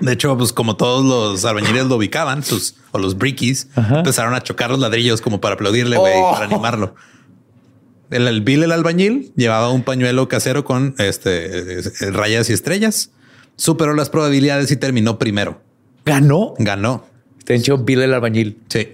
De 0.00 0.12
hecho, 0.12 0.36
pues 0.36 0.52
como 0.52 0.76
todos 0.76 1.04
los 1.04 1.44
albañiles 1.44 1.86
lo 1.86 1.96
ubicaban, 1.96 2.42
sus 2.42 2.74
o 2.90 2.98
los 2.98 3.16
brickies 3.16 3.68
empezaron 3.76 4.34
a 4.34 4.42
chocar 4.42 4.70
los 4.70 4.78
ladrillos 4.78 5.20
como 5.20 5.40
para 5.40 5.54
aplaudirle, 5.54 5.96
güey, 5.96 6.14
oh. 6.16 6.32
para 6.32 6.46
animarlo. 6.46 6.94
El, 8.14 8.28
el, 8.28 8.40
Bill, 8.42 8.62
el 8.62 8.72
albañil, 8.72 9.32
llevaba 9.36 9.70
un 9.70 9.82
pañuelo 9.82 10.28
casero 10.28 10.64
con 10.64 10.94
este 10.98 11.78
eh, 11.78 12.10
rayas 12.12 12.48
y 12.50 12.52
estrellas. 12.52 13.10
Superó 13.56 13.94
las 13.94 14.10
probabilidades 14.10 14.70
y 14.70 14.76
terminó 14.76 15.18
primero. 15.18 15.60
¿Ganó? 16.04 16.54
Ganó. 16.58 17.06
Te 17.44 17.54
hecho 17.54 17.78
Bill 17.78 18.02
el 18.02 18.14
albañil. 18.14 18.58
Sí. 18.68 18.88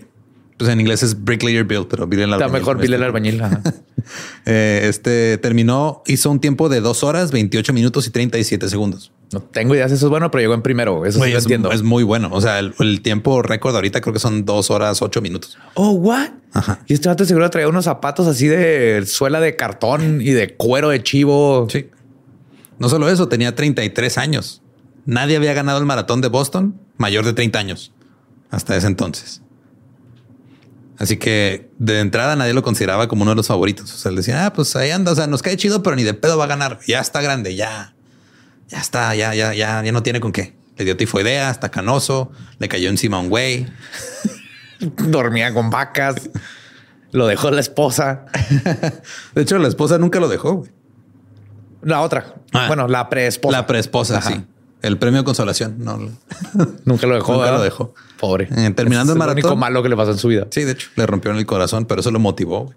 Pues 0.59 0.71
en 0.71 0.81
inglés 0.81 1.03
es 1.03 1.25
Bricklayer 1.25 1.65
Bill, 1.65 1.87
pero 1.89 2.07
Bill 2.07 2.21
el 2.21 2.33
albañil. 2.33 2.47
Está 2.47 2.59
mejor 2.59 2.79
Bill 2.79 2.95
el 2.95 3.03
albañil. 3.03 3.43
Eh, 4.47 4.87
este 4.89 5.37
terminó, 5.39 6.03
hizo 6.07 6.31
un 6.31 6.41
tiempo 6.41 6.71
de 6.71 6.81
dos 6.81 7.05
horas, 7.05 7.33
28 7.33 7.73
minutos 7.75 8.07
y 8.07 8.11
37 8.11 8.69
segundos. 8.69 9.13
No 9.31 9.43
tengo 9.43 9.75
ideas, 9.75 9.93
eso 9.93 10.07
es 10.07 10.11
bueno, 10.11 10.31
pero 10.31 10.41
llegó 10.41 10.55
en 10.55 10.63
primero. 10.63 11.05
Eso 11.05 11.23
sí 11.23 11.33
es, 11.33 11.45
entiendo. 11.45 11.71
Es 11.71 11.83
muy 11.83 12.03
bueno. 12.03 12.31
O 12.33 12.41
sea, 12.41 12.59
el, 12.59 13.03
tiempo 13.03 13.43
récord 13.43 13.75
ahorita 13.75 14.01
creo 14.01 14.13
que 14.15 14.19
son 14.19 14.47
dos 14.47 14.71
horas, 14.71 15.03
ocho 15.03 15.21
minutos. 15.21 15.59
Oh, 15.75 15.91
what? 15.91 16.31
Y 16.87 16.95
este 16.95 17.09
vato 17.09 17.25
seguro 17.25 17.49
traía 17.51 17.69
unos 17.69 17.85
zapatos 17.85 18.27
así 18.27 18.49
de 18.49 19.05
suela 19.07 19.41
de 19.41 19.57
cartón 19.57 20.21
y 20.21 20.31
de 20.31 20.57
cuero 20.57 20.89
de 20.89 21.03
chivo. 21.03 21.69
Sí. 21.71 21.89
No 22.79 22.89
solo 22.89 23.09
eso, 23.09 23.29
tenía 23.29 23.55
33 23.55 24.19
años. 24.19 24.63
Nadie 25.07 25.37
había 25.37 25.53
ganado 25.55 25.79
el 25.79 25.87
maratón 25.87 26.21
de 26.21 26.29
Boston 26.29 26.81
mayor 26.97 27.25
de 27.25 27.33
30 27.33 27.59
años 27.59 27.93
hasta 28.51 28.77
ese 28.77 28.87
entonces. 28.87 29.43
Así 30.99 31.17
que 31.17 31.71
de 31.79 32.01
entrada 32.01 32.37
nadie 32.37 32.53
lo 32.53 32.63
consideraba 32.63 33.09
como 33.09 33.23
uno 33.23 33.31
de 33.31 33.37
los 33.37 33.47
favoritos. 33.47 33.93
O 33.95 33.97
sea, 33.97 34.11
le 34.11 34.19
decían, 34.19 34.39
ah, 34.45 34.53
pues 34.53 34.77
ahí 34.77 34.91
anda, 34.91 35.13
o 35.13 35.15
sea, 35.15 35.27
nos 35.27 35.43
cae 35.43 35.57
chido, 35.57 35.83
pero 35.83 35.97
ni 35.97 36.03
de 36.03 36.13
pedo 36.13 36.37
va 36.37 36.45
a 36.45 36.49
ganar. 36.49 36.79
Ya 36.87 37.01
está 37.01 37.23
grande, 37.23 37.55
ya, 37.55 37.95
ya 38.69 38.81
está, 38.81 39.15
ya, 39.15 39.35
ya, 39.35 39.55
ya, 39.55 39.83
ya 39.83 39.93
no 39.93 40.03
tiene 40.03 40.21
con 40.21 40.33
qué. 40.33 40.55
Le 40.77 40.85
dio 40.85 40.97
tifoidea, 40.97 41.51
está 41.51 41.71
canoso, 41.71 42.33
le 42.59 42.69
cayó 42.69 42.91
encima 42.91 43.19
un 43.19 43.31
güey. 43.31 43.67
Dormía 44.81 45.53
con 45.53 45.71
vacas. 45.71 46.31
Lo 47.13 47.27
dejó 47.27 47.51
la 47.51 47.61
esposa. 47.61 48.27
de 49.35 49.43
hecho, 49.43 49.59
la 49.59 49.69
esposa 49.69 49.99
nunca 49.99 50.21
lo 50.21 50.29
dejó. 50.29 50.55
Güey. 50.55 50.71
La 51.83 52.03
otra. 52.03 52.35
Ah. 52.53 52.67
bueno, 52.67 52.89
la 52.89 53.09
preesposa. 53.09 53.57
La 53.57 53.67
preesposa, 53.67 54.21
sí. 54.21 54.45
El 54.83 54.99
premio 54.99 55.21
de 55.21 55.25
consolación. 55.25 55.77
No, 55.79 55.99
nunca 56.85 57.07
lo 57.07 57.15
dejó. 57.15 57.35
Nunca 57.35 57.53
lo 57.53 57.63
dejó. 57.63 57.95
Pobre. 58.19 58.49
Eh, 58.57 58.71
terminando 58.71 59.13
el 59.13 59.19
maratón. 59.19 59.43
Lo 59.43 59.49
único 59.49 59.57
malo 59.57 59.83
que 59.83 59.89
le 59.89 59.97
pasó 59.97 60.13
en 60.13 60.19
su 60.19 60.29
vida. 60.29 60.47
Sí, 60.51 60.65
de 60.65 60.73
hecho, 60.73 60.89
le 60.97 61.07
rompió 61.07 61.31
en 61.31 61.39
el 61.39 61.47
corazón, 61.47 61.85
pero 61.85 62.01
eso 62.01 62.11
lo 62.11 62.19
motivó. 62.19 62.73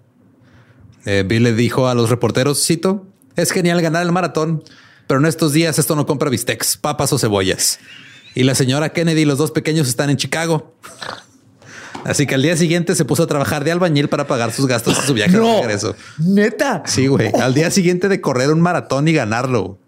Eh, 1.06 1.24
Bill 1.26 1.42
le 1.42 1.52
dijo 1.52 1.88
a 1.88 1.94
los 1.94 2.10
reporteros, 2.10 2.64
cito, 2.64 3.06
es 3.36 3.50
genial 3.50 3.80
ganar 3.82 4.02
el 4.02 4.12
maratón, 4.12 4.64
pero 5.06 5.20
en 5.20 5.26
estos 5.26 5.52
días 5.52 5.78
esto 5.78 5.96
no 5.96 6.06
compra 6.06 6.30
bistecs, 6.30 6.76
papas 6.76 7.12
o 7.12 7.18
cebollas. 7.18 7.78
Y 8.34 8.44
la 8.44 8.54
señora 8.54 8.90
Kennedy 8.90 9.22
y 9.22 9.24
los 9.24 9.38
dos 9.38 9.50
pequeños 9.50 9.86
están 9.88 10.10
en 10.10 10.16
Chicago. 10.16 10.74
Así 12.04 12.26
que 12.26 12.34
al 12.34 12.42
día 12.42 12.56
siguiente 12.56 12.94
se 12.94 13.04
puso 13.04 13.22
a 13.24 13.26
trabajar 13.26 13.64
de 13.64 13.72
albañil 13.72 14.08
para 14.08 14.26
pagar 14.26 14.52
sus 14.52 14.66
gastos 14.66 15.00
de 15.00 15.06
su 15.06 15.14
viaje 15.14 15.38
de 15.38 15.60
regreso. 15.60 15.96
Neta. 16.18 16.82
Sí, 16.86 17.06
güey. 17.06 17.30
Al 17.40 17.54
día 17.54 17.70
siguiente 17.70 18.08
de 18.08 18.20
correr 18.20 18.50
un 18.50 18.60
maratón 18.60 19.08
y 19.08 19.12
ganarlo. 19.12 19.78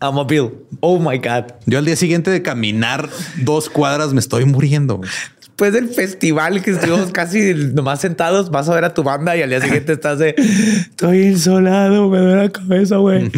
I'm 0.00 0.18
a 0.18 0.24
Bill. 0.24 0.52
Oh 0.80 0.98
my 0.98 1.18
God. 1.18 1.52
Yo 1.66 1.78
al 1.78 1.84
día 1.84 1.96
siguiente 1.96 2.30
de 2.30 2.42
caminar 2.42 3.08
dos 3.42 3.68
cuadras 3.70 4.12
me 4.12 4.20
estoy 4.20 4.44
muriendo. 4.44 5.00
Después 5.38 5.72
del 5.72 5.88
festival 5.88 6.62
que 6.62 6.72
estuvimos 6.72 7.10
casi 7.12 7.54
nomás 7.54 8.00
sentados, 8.00 8.50
vas 8.50 8.68
a 8.68 8.74
ver 8.74 8.84
a 8.84 8.92
tu 8.92 9.02
banda 9.02 9.36
y 9.36 9.42
al 9.42 9.50
día 9.50 9.60
siguiente 9.60 9.94
estás 9.94 10.18
de 10.18 10.34
estoy 10.36 11.22
insolado, 11.28 12.10
me 12.10 12.18
duele 12.18 12.42
la 12.42 12.50
cabeza, 12.50 12.96
güey. 12.96 13.30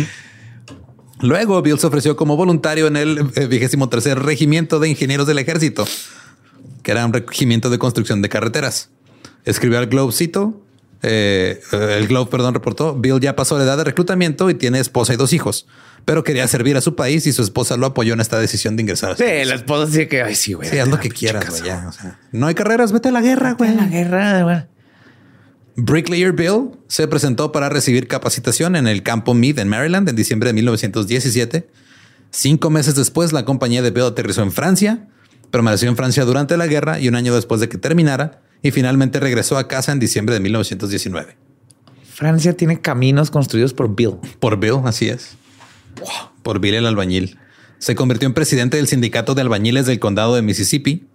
Luego 1.21 1.61
Bill 1.63 1.79
se 1.79 1.87
ofreció 1.87 2.17
como 2.17 2.37
voluntario 2.37 2.87
en 2.87 2.97
el 2.97 3.31
eh, 3.35 3.47
vigésimo 3.47 3.89
tercer 3.89 4.21
regimiento 4.21 4.79
de 4.79 4.89
ingenieros 4.89 5.27
del 5.27 5.39
ejército, 5.39 5.85
que 6.89 6.93
era 6.93 7.05
un 7.05 7.12
regimiento 7.12 7.68
de 7.68 7.78
construcción 7.78 8.22
de 8.22 8.30
carreteras. 8.30 8.89
Escribió 9.45 9.78
al 9.78 9.89
Globecito. 9.89 10.64
Eh, 11.03 11.61
el 11.70 12.09
Globe, 12.09 12.30
perdón, 12.30 12.55
reportó, 12.55 12.95
Bill 12.95 13.20
ya 13.20 13.36
pasó 13.36 13.59
la 13.59 13.64
edad 13.64 13.76
de 13.76 13.84
reclutamiento 13.84 14.49
y 14.49 14.55
tiene 14.55 14.80
esposa 14.80 15.12
y 15.12 15.18
dos 15.18 15.34
hijos, 15.34 15.66
pero 16.07 16.24
quería 16.24 16.49
servir 16.49 16.78
a 16.78 16.80
su 16.80 16.97
país 16.97 17.26
y 17.26 17.32
su 17.34 17.43
esposa 17.43 17.76
lo 17.76 17.84
apoyó 17.84 18.14
en 18.14 18.20
esta 18.20 18.39
decisión 18.41 18.74
de 18.76 18.84
ingresar. 18.84 19.18
Sí, 19.18 19.24
la 19.45 19.57
esposa 19.57 19.84
dice 19.84 20.09
que, 20.09 20.22
ay, 20.22 20.34
sí, 20.34 20.55
güey. 20.55 20.66
Sí, 20.66 20.78
haz 20.78 20.89
lo 20.89 20.99
que 20.99 21.11
quieras, 21.11 21.51
güey. 21.51 21.62
ya, 21.62 21.89
o 21.91 21.93
sea, 21.93 22.18
no 22.32 22.47
hay 22.47 22.55
carreras, 22.55 22.91
vete 22.91 23.11
a 23.11 23.12
la 23.12 23.20
guerra, 23.20 23.53
güey. 23.53 23.74
La 23.74 23.84
guerra, 23.84 24.43
güey. 24.45 24.57
Bricklayer 25.76 26.32
Bill 26.32 26.70
se 26.86 27.07
presentó 27.07 27.53
para 27.53 27.68
recibir 27.68 28.09
capacitación 28.09 28.76
en 28.76 28.86
el 28.86 29.03
campo 29.03 29.34
Mead 29.34 29.59
en 29.59 29.68
Maryland 29.68 30.09
en 30.09 30.16
diciembre 30.16 30.49
de 30.49 30.55
1917. 30.55 31.68
Cinco 32.30 32.70
meses 32.70 32.95
después, 32.95 33.34
la 33.34 33.45
compañía 33.45 33.82
de 33.82 33.91
Bill 33.91 34.05
aterrizó 34.05 34.43
en 34.43 34.53
Francia, 34.53 35.07
permaneció 35.51 35.88
en 35.88 35.96
Francia 35.96 36.24
durante 36.24 36.57
la 36.57 36.66
guerra 36.66 37.01
y 37.01 37.09
un 37.09 37.14
año 37.14 37.34
después 37.34 37.61
de 37.61 37.68
que 37.68 37.78
terminara, 37.78 38.42
y 38.62 38.70
finalmente 38.70 39.20
regresó 39.20 39.57
a 39.57 39.68
casa 39.68 39.92
en 39.92 39.99
diciembre 39.99 40.34
de 40.34 40.40
1919. 40.40 41.36
Francia 42.05 42.57
tiene 42.57 42.80
caminos 42.80 43.30
construidos 43.30 43.72
por 43.72 43.94
Bill. 43.94 44.16
Por 44.40 44.59
Bill, 44.59 44.80
así 44.84 45.09
es. 45.09 45.36
Por 46.42 46.59
Bill 46.59 46.74
el 46.74 46.86
albañil. 46.86 47.38
Se 47.78 47.94
convirtió 47.94 48.26
en 48.26 48.34
presidente 48.34 48.76
del 48.76 48.88
sindicato 48.88 49.34
de 49.34 49.42
albañiles 49.42 49.86
del 49.86 50.01
condado 50.01 50.34
de 50.34 50.42
Mississippi, 50.42 51.07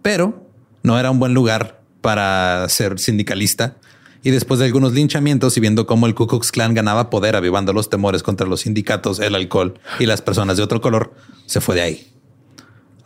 pero 0.00 0.48
no 0.82 0.98
era 0.98 1.10
un 1.10 1.18
buen 1.18 1.34
lugar 1.34 1.82
para 2.00 2.66
ser 2.68 2.98
sindicalista. 2.98 3.76
Y 4.22 4.30
después 4.30 4.58
de 4.58 4.66
algunos 4.66 4.92
linchamientos 4.92 5.56
y 5.56 5.60
viendo 5.60 5.86
cómo 5.86 6.06
el 6.06 6.14
Ku 6.14 6.26
Klux 6.26 6.50
Klan 6.50 6.74
ganaba 6.74 7.10
poder 7.10 7.36
avivando 7.36 7.72
los 7.72 7.90
temores 7.90 8.22
contra 8.22 8.46
los 8.46 8.62
sindicatos, 8.62 9.20
el 9.20 9.34
alcohol 9.34 9.78
y 10.00 10.06
las 10.06 10.22
personas 10.22 10.56
de 10.56 10.62
otro 10.62 10.80
color, 10.80 11.14
se 11.44 11.60
fue 11.60 11.74
de 11.74 11.82
ahí. 11.82 12.15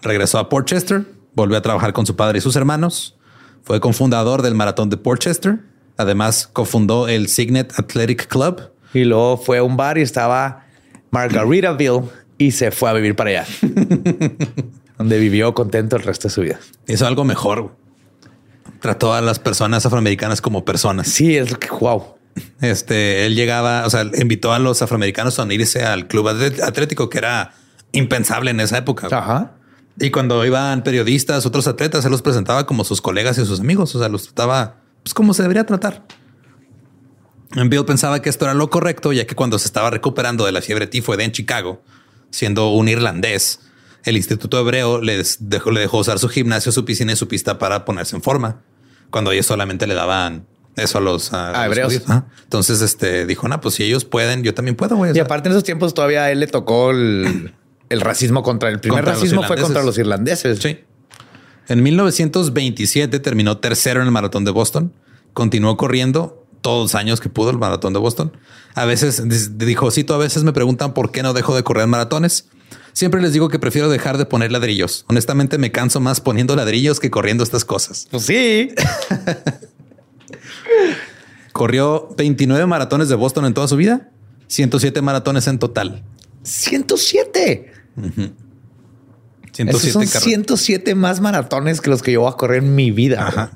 Regresó 0.03 0.39
a 0.39 0.49
Portchester, 0.49 1.05
volvió 1.35 1.57
a 1.57 1.63
trabajar 1.63 1.93
con 1.93 2.07
su 2.07 2.17
padre 2.17 2.39
y 2.39 2.41
sus 2.41 2.57
hermanos, 2.57 3.17
fue 3.63 3.81
cofundador 3.81 4.43
del 4.43 4.55
Maratón 4.55 4.91
de 4.91 4.97
Portchester, 4.97 5.61
además 5.97 6.49
cofundó 6.53 7.09
el 7.09 7.29
Signet 7.29 7.73
Athletic 7.79 8.27
Club. 8.27 8.71
Y 8.95 9.05
luego 9.05 9.37
fue 9.37 9.59
a 9.59 9.63
un 9.63 9.77
bar 9.77 9.99
y 9.99 10.03
estaba 10.03 10.65
Margaritaville 11.11 12.03
y 12.39 12.53
se 12.53 12.71
fue 12.71 12.91
a 12.91 12.95
vivir 12.95 13.15
para 13.15 13.31
allá, 13.31 13.47
donde 14.99 15.19
vivió 15.19 15.55
contento 15.55 15.97
el 15.97 16.03
resto 16.03 16.29
de 16.29 16.35
su 16.35 16.41
vida. 16.41 16.59
Hizo 16.87 17.07
algo 17.07 17.25
mejor. 17.25 17.77
Trató 18.81 19.13
a 19.13 19.21
las 19.21 19.39
personas 19.39 19.85
afroamericanas 19.85 20.41
como 20.41 20.65
personas. 20.65 21.09
Sí, 21.09 21.37
es 21.37 21.55
que 21.59 21.69
wow. 21.69 22.15
Este, 22.63 23.27
él 23.27 23.35
llegaba, 23.35 23.85
o 23.85 23.91
sea, 23.91 24.05
invitó 24.15 24.53
a 24.53 24.59
los 24.59 24.81
afroamericanos 24.81 25.39
a 25.39 25.43
unirse 25.43 25.85
al 25.85 26.07
club 26.07 26.29
atlético, 26.29 27.11
que 27.11 27.19
era 27.19 27.53
impensable 27.93 28.51
en 28.51 28.61
esa 28.61 28.79
época. 28.79 29.09
Ajá. 29.11 29.53
Y 29.99 30.11
cuando 30.11 30.45
iban 30.45 30.83
periodistas, 30.83 31.45
otros 31.47 31.67
atletas, 31.67 32.05
él 32.05 32.11
los 32.11 32.23
presentaba 32.23 32.67
como 32.67 32.85
sus 32.85 33.01
colegas 33.01 33.39
y 33.39 33.45
sus 33.45 33.61
amigos. 33.61 33.95
O 33.95 33.99
sea, 33.99 34.09
los 34.09 34.25
trataba 34.25 34.81
pues, 35.03 35.15
como 35.15 35.35
se 35.35 35.43
debería 35.43 35.65
tratar. 35.65 36.05
Bill 37.53 37.85
pensaba 37.85 38.23
que 38.23 38.29
esto 38.29 38.45
era 38.45 38.55
lo 38.55 38.71
correcto, 38.71 39.13
ya 39.13 39.27
que 39.27 39.35
cuando 39.35 39.59
se 39.59 39.67
estaba 39.67 39.91
recuperando 39.91 40.47
de 40.47 40.53
la 40.53 40.63
fiebre 40.63 40.87
tifoide 40.87 41.25
en 41.25 41.33
Chicago, 41.33 41.83
siendo 42.31 42.71
un 42.71 42.89
irlandés, 42.89 43.61
el 44.05 44.17
Instituto 44.17 44.59
Hebreo 44.59 45.01
les 45.01 45.49
dejó, 45.49 45.73
le 45.73 45.81
dejó 45.81 45.99
usar 45.99 46.19
su 46.19 46.29
gimnasio, 46.29 46.71
su 46.71 46.85
piscina 46.85 47.13
y 47.13 47.17
su 47.17 47.27
pista 47.27 47.59
para 47.59 47.85
ponerse 47.85 48.15
en 48.15 48.23
forma. 48.23 48.63
Cuando 49.11 49.33
ellos 49.33 49.47
solamente 49.47 49.89
le 49.89 49.95
daban 49.95 50.47
eso 50.77 50.99
a 50.99 51.01
los, 51.01 51.33
a 51.33 51.51
A 51.51 51.67
los 51.67 51.77
hebreos. 51.77 52.03
Entonces, 52.45 52.81
este 52.83 53.27
dijo, 53.27 53.49
no, 53.49 53.61
pues 53.61 53.75
si 53.75 53.83
ellos 53.83 54.05
pueden, 54.05 54.45
yo 54.45 54.55
también 54.55 54.77
puedo. 54.77 54.97
güey. 54.97 55.15
Y 55.15 55.19
aparte 55.19 55.49
en 55.49 55.53
esos 55.53 55.65
tiempos 55.65 55.93
todavía 55.93 56.25
a 56.25 56.31
él 56.31 56.39
le 56.39 56.47
tocó 56.47 56.93
el, 56.93 57.53
el 57.91 58.01
racismo 58.01 58.43
contra 58.43 58.71
el 58.71 58.81
primer 58.81 59.05
Contra 59.05 59.15
racismo 59.15 59.43
fue 59.43 59.59
contra 59.59 59.83
los 59.83 59.99
irlandeses. 59.99 60.61
Sí. 60.61 60.79
En 61.69 61.83
1927 61.83 63.21
terminó 63.21 63.59
tercero 63.59 64.01
en 64.01 64.07
el 64.07 64.13
maratón 64.13 64.45
de 64.45 64.53
Boston. 64.53 64.95
Continuó 65.35 65.77
corriendo 65.77 66.41
todos 66.63 66.85
los 66.85 66.95
años 66.95 67.21
que 67.21 67.29
pudo 67.29 67.51
el 67.51 67.59
maratón 67.59 67.93
de 67.93 67.99
Boston. 67.99 68.37
A 68.75 68.85
veces 68.85 69.23
dijo, 69.59 69.91
Cito, 69.91 70.15
a 70.15 70.19
veces 70.19 70.45
me 70.45 70.53
preguntan 70.53 70.95
por 70.95 71.11
qué 71.11 71.23
no 71.23 71.33
dejo 71.33 71.55
de 71.55 71.63
correr 71.63 71.87
maratones. 71.87 72.49
Siempre 72.93 73.21
les 73.21 73.33
digo 73.33 73.49
que 73.49 73.59
prefiero 73.59 73.89
dejar 73.89 74.19
de 74.19 74.27
poner 74.27 74.53
ladrillos. 74.53 75.05
Honestamente 75.09 75.59
me 75.59 75.73
canso 75.73 76.01
más 76.01 76.21
poniendo 76.21 76.57
ladrillos 76.57 77.01
que 77.01 77.11
corriendo 77.11 77.45
estas 77.45 77.65
cosas. 77.65 78.09
Pues 78.11 78.25
sí. 78.25 78.71
Corrió 81.53 82.09
29 82.17 82.67
maratones 82.67 83.09
de 83.09 83.17
Boston 83.17 83.47
en 83.47 83.55
toda 83.55 83.69
su 83.69 83.77
vida, 83.77 84.11
107 84.47 85.03
maratones 85.03 85.47
en 85.47 85.59
total. 85.59 86.03
107. 86.43 87.80
107 89.53 89.71
Esos 89.71 89.93
son 89.93 90.05
carreras. 90.05 90.23
107 90.23 90.95
más 90.95 91.21
maratones 91.21 91.81
que 91.81 91.91
los 91.91 92.03
que 92.03 92.13
yo 92.13 92.23
voy 92.23 92.31
a 92.33 92.37
correr 92.37 92.63
en 92.63 92.75
mi 92.75 92.91
vida. 92.91 93.27
Ajá. 93.27 93.53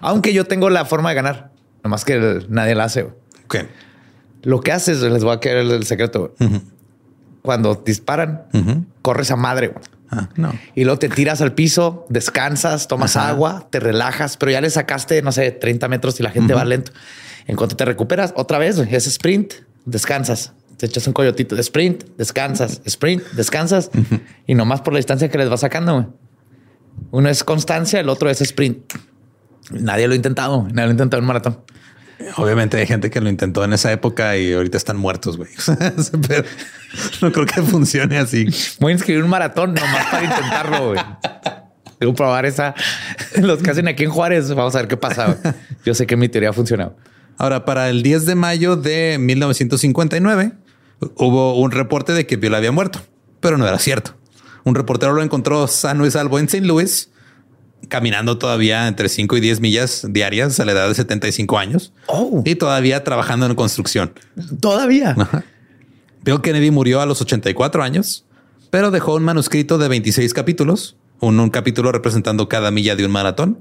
Aunque 0.00 0.32
yo 0.32 0.44
tengo 0.44 0.70
la 0.70 0.84
forma 0.84 1.10
de 1.10 1.14
ganar. 1.14 1.50
Nomás 1.82 2.04
que 2.04 2.44
nadie 2.48 2.74
la 2.74 2.84
hace. 2.84 3.06
Lo 4.42 4.60
que 4.60 4.72
haces, 4.72 5.00
les 5.00 5.24
voy 5.24 5.34
a 5.34 5.40
quedar 5.40 5.58
el, 5.58 5.84
secreto. 5.84 6.34
Cuando 7.42 7.82
disparan, 7.84 8.44
corres 9.02 9.30
a 9.30 9.36
madre. 9.36 9.74
Ah, 10.10 10.28
no. 10.36 10.52
Y 10.74 10.84
luego 10.84 10.98
te 10.98 11.08
tiras 11.08 11.40
al 11.40 11.54
piso, 11.54 12.06
descansas, 12.08 12.88
tomas 12.88 13.16
Ajá. 13.16 13.30
agua, 13.30 13.68
te 13.70 13.80
relajas, 13.80 14.36
pero 14.36 14.52
ya 14.52 14.60
le 14.60 14.70
sacaste, 14.70 15.22
no 15.22 15.32
sé, 15.32 15.50
30 15.50 15.88
metros 15.88 16.20
y 16.20 16.22
la 16.22 16.30
gente 16.30 16.54
va 16.54 16.64
lento. 16.64 16.92
En 17.46 17.56
cuanto 17.56 17.76
te 17.76 17.84
recuperas, 17.84 18.32
otra 18.36 18.58
vez, 18.58 18.76
güey, 18.76 18.94
es 18.94 19.06
sprint, 19.06 19.54
descansas, 19.84 20.52
te 20.76 20.86
echas 20.86 21.06
un 21.06 21.12
coyotito 21.12 21.54
de 21.54 21.60
sprint, 21.60 22.04
descansas, 22.16 22.80
sprint, 22.84 23.22
descansas 23.32 23.90
y 24.46 24.54
nomás 24.54 24.80
por 24.80 24.92
la 24.92 24.98
distancia 24.98 25.28
que 25.28 25.38
les 25.38 25.50
va 25.50 25.56
sacando. 25.56 26.14
Uno 27.10 27.28
es 27.28 27.44
constancia, 27.44 28.00
el 28.00 28.08
otro 28.08 28.30
es 28.30 28.40
sprint. 28.40 28.92
Nadie 29.70 30.06
lo 30.06 30.12
ha 30.12 30.16
intentado, 30.16 30.62
nadie 30.64 30.86
lo 30.86 30.88
ha 30.88 30.92
intentado 30.92 31.18
en 31.18 31.24
un 31.24 31.28
maratón. 31.28 31.60
Obviamente 32.36 32.76
hay 32.76 32.86
gente 32.86 33.10
que 33.10 33.20
lo 33.20 33.28
intentó 33.28 33.64
en 33.64 33.72
esa 33.72 33.92
época 33.92 34.36
y 34.36 34.52
ahorita 34.52 34.76
están 34.76 34.96
muertos, 34.96 35.36
güey. 35.36 35.50
Pero 36.28 36.44
no 37.20 37.32
creo 37.32 37.46
que 37.46 37.62
funcione 37.62 38.18
así. 38.18 38.46
Voy 38.80 38.92
a 38.92 38.94
inscribir 38.94 39.22
un 39.22 39.30
maratón 39.30 39.74
nomás 39.74 40.06
para 40.06 40.24
intentarlo. 40.24 40.88
güey. 40.90 41.00
Debo 42.00 42.14
probar 42.14 42.46
esa. 42.46 42.74
Los 43.40 43.62
que 43.62 43.70
hacen 43.70 43.88
aquí 43.88 44.04
en 44.04 44.10
Juárez, 44.10 44.48
vamos 44.54 44.74
a 44.74 44.78
ver 44.78 44.88
qué 44.88 44.96
pasa. 44.96 45.38
Yo 45.84 45.94
sé 45.94 46.06
que 46.06 46.16
mi 46.16 46.28
teoría 46.28 46.50
ha 46.50 46.52
funcionado. 46.52 46.96
Ahora, 47.36 47.64
para 47.64 47.88
el 47.90 48.02
10 48.02 48.26
de 48.26 48.34
mayo 48.36 48.76
de 48.76 49.16
1959, 49.18 50.52
hubo 51.16 51.58
un 51.58 51.70
reporte 51.70 52.12
de 52.12 52.26
que 52.26 52.36
Bill 52.36 52.54
había 52.54 52.72
muerto, 52.72 53.00
pero 53.40 53.58
no 53.58 53.66
era 53.66 53.78
cierto. 53.78 54.14
Un 54.64 54.74
reportero 54.74 55.12
lo 55.12 55.22
encontró 55.22 55.66
sano 55.66 56.06
y 56.06 56.10
salvo 56.10 56.38
en 56.38 56.46
St. 56.46 56.64
Louis, 56.66 57.10
caminando 57.88 58.38
todavía 58.38 58.88
entre 58.88 59.08
5 59.10 59.36
y 59.36 59.40
10 59.40 59.60
millas 59.60 60.06
diarias 60.08 60.58
a 60.58 60.64
la 60.64 60.72
edad 60.72 60.88
de 60.88 60.94
75 60.94 61.58
años 61.58 61.92
Oh. 62.06 62.42
y 62.46 62.54
todavía 62.54 63.04
trabajando 63.04 63.44
en 63.46 63.54
construcción. 63.54 64.12
Todavía. 64.60 65.14
Bill 66.22 66.40
Kennedy 66.40 66.70
murió 66.70 67.02
a 67.02 67.06
los 67.06 67.20
84 67.20 67.82
años, 67.82 68.24
pero 68.70 68.90
dejó 68.90 69.14
un 69.14 69.22
manuscrito 69.24 69.76
de 69.76 69.88
26 69.88 70.32
capítulos, 70.32 70.96
un, 71.20 71.38
un 71.38 71.50
capítulo 71.50 71.92
representando 71.92 72.48
cada 72.48 72.70
milla 72.70 72.96
de 72.96 73.04
un 73.04 73.12
maratón. 73.12 73.58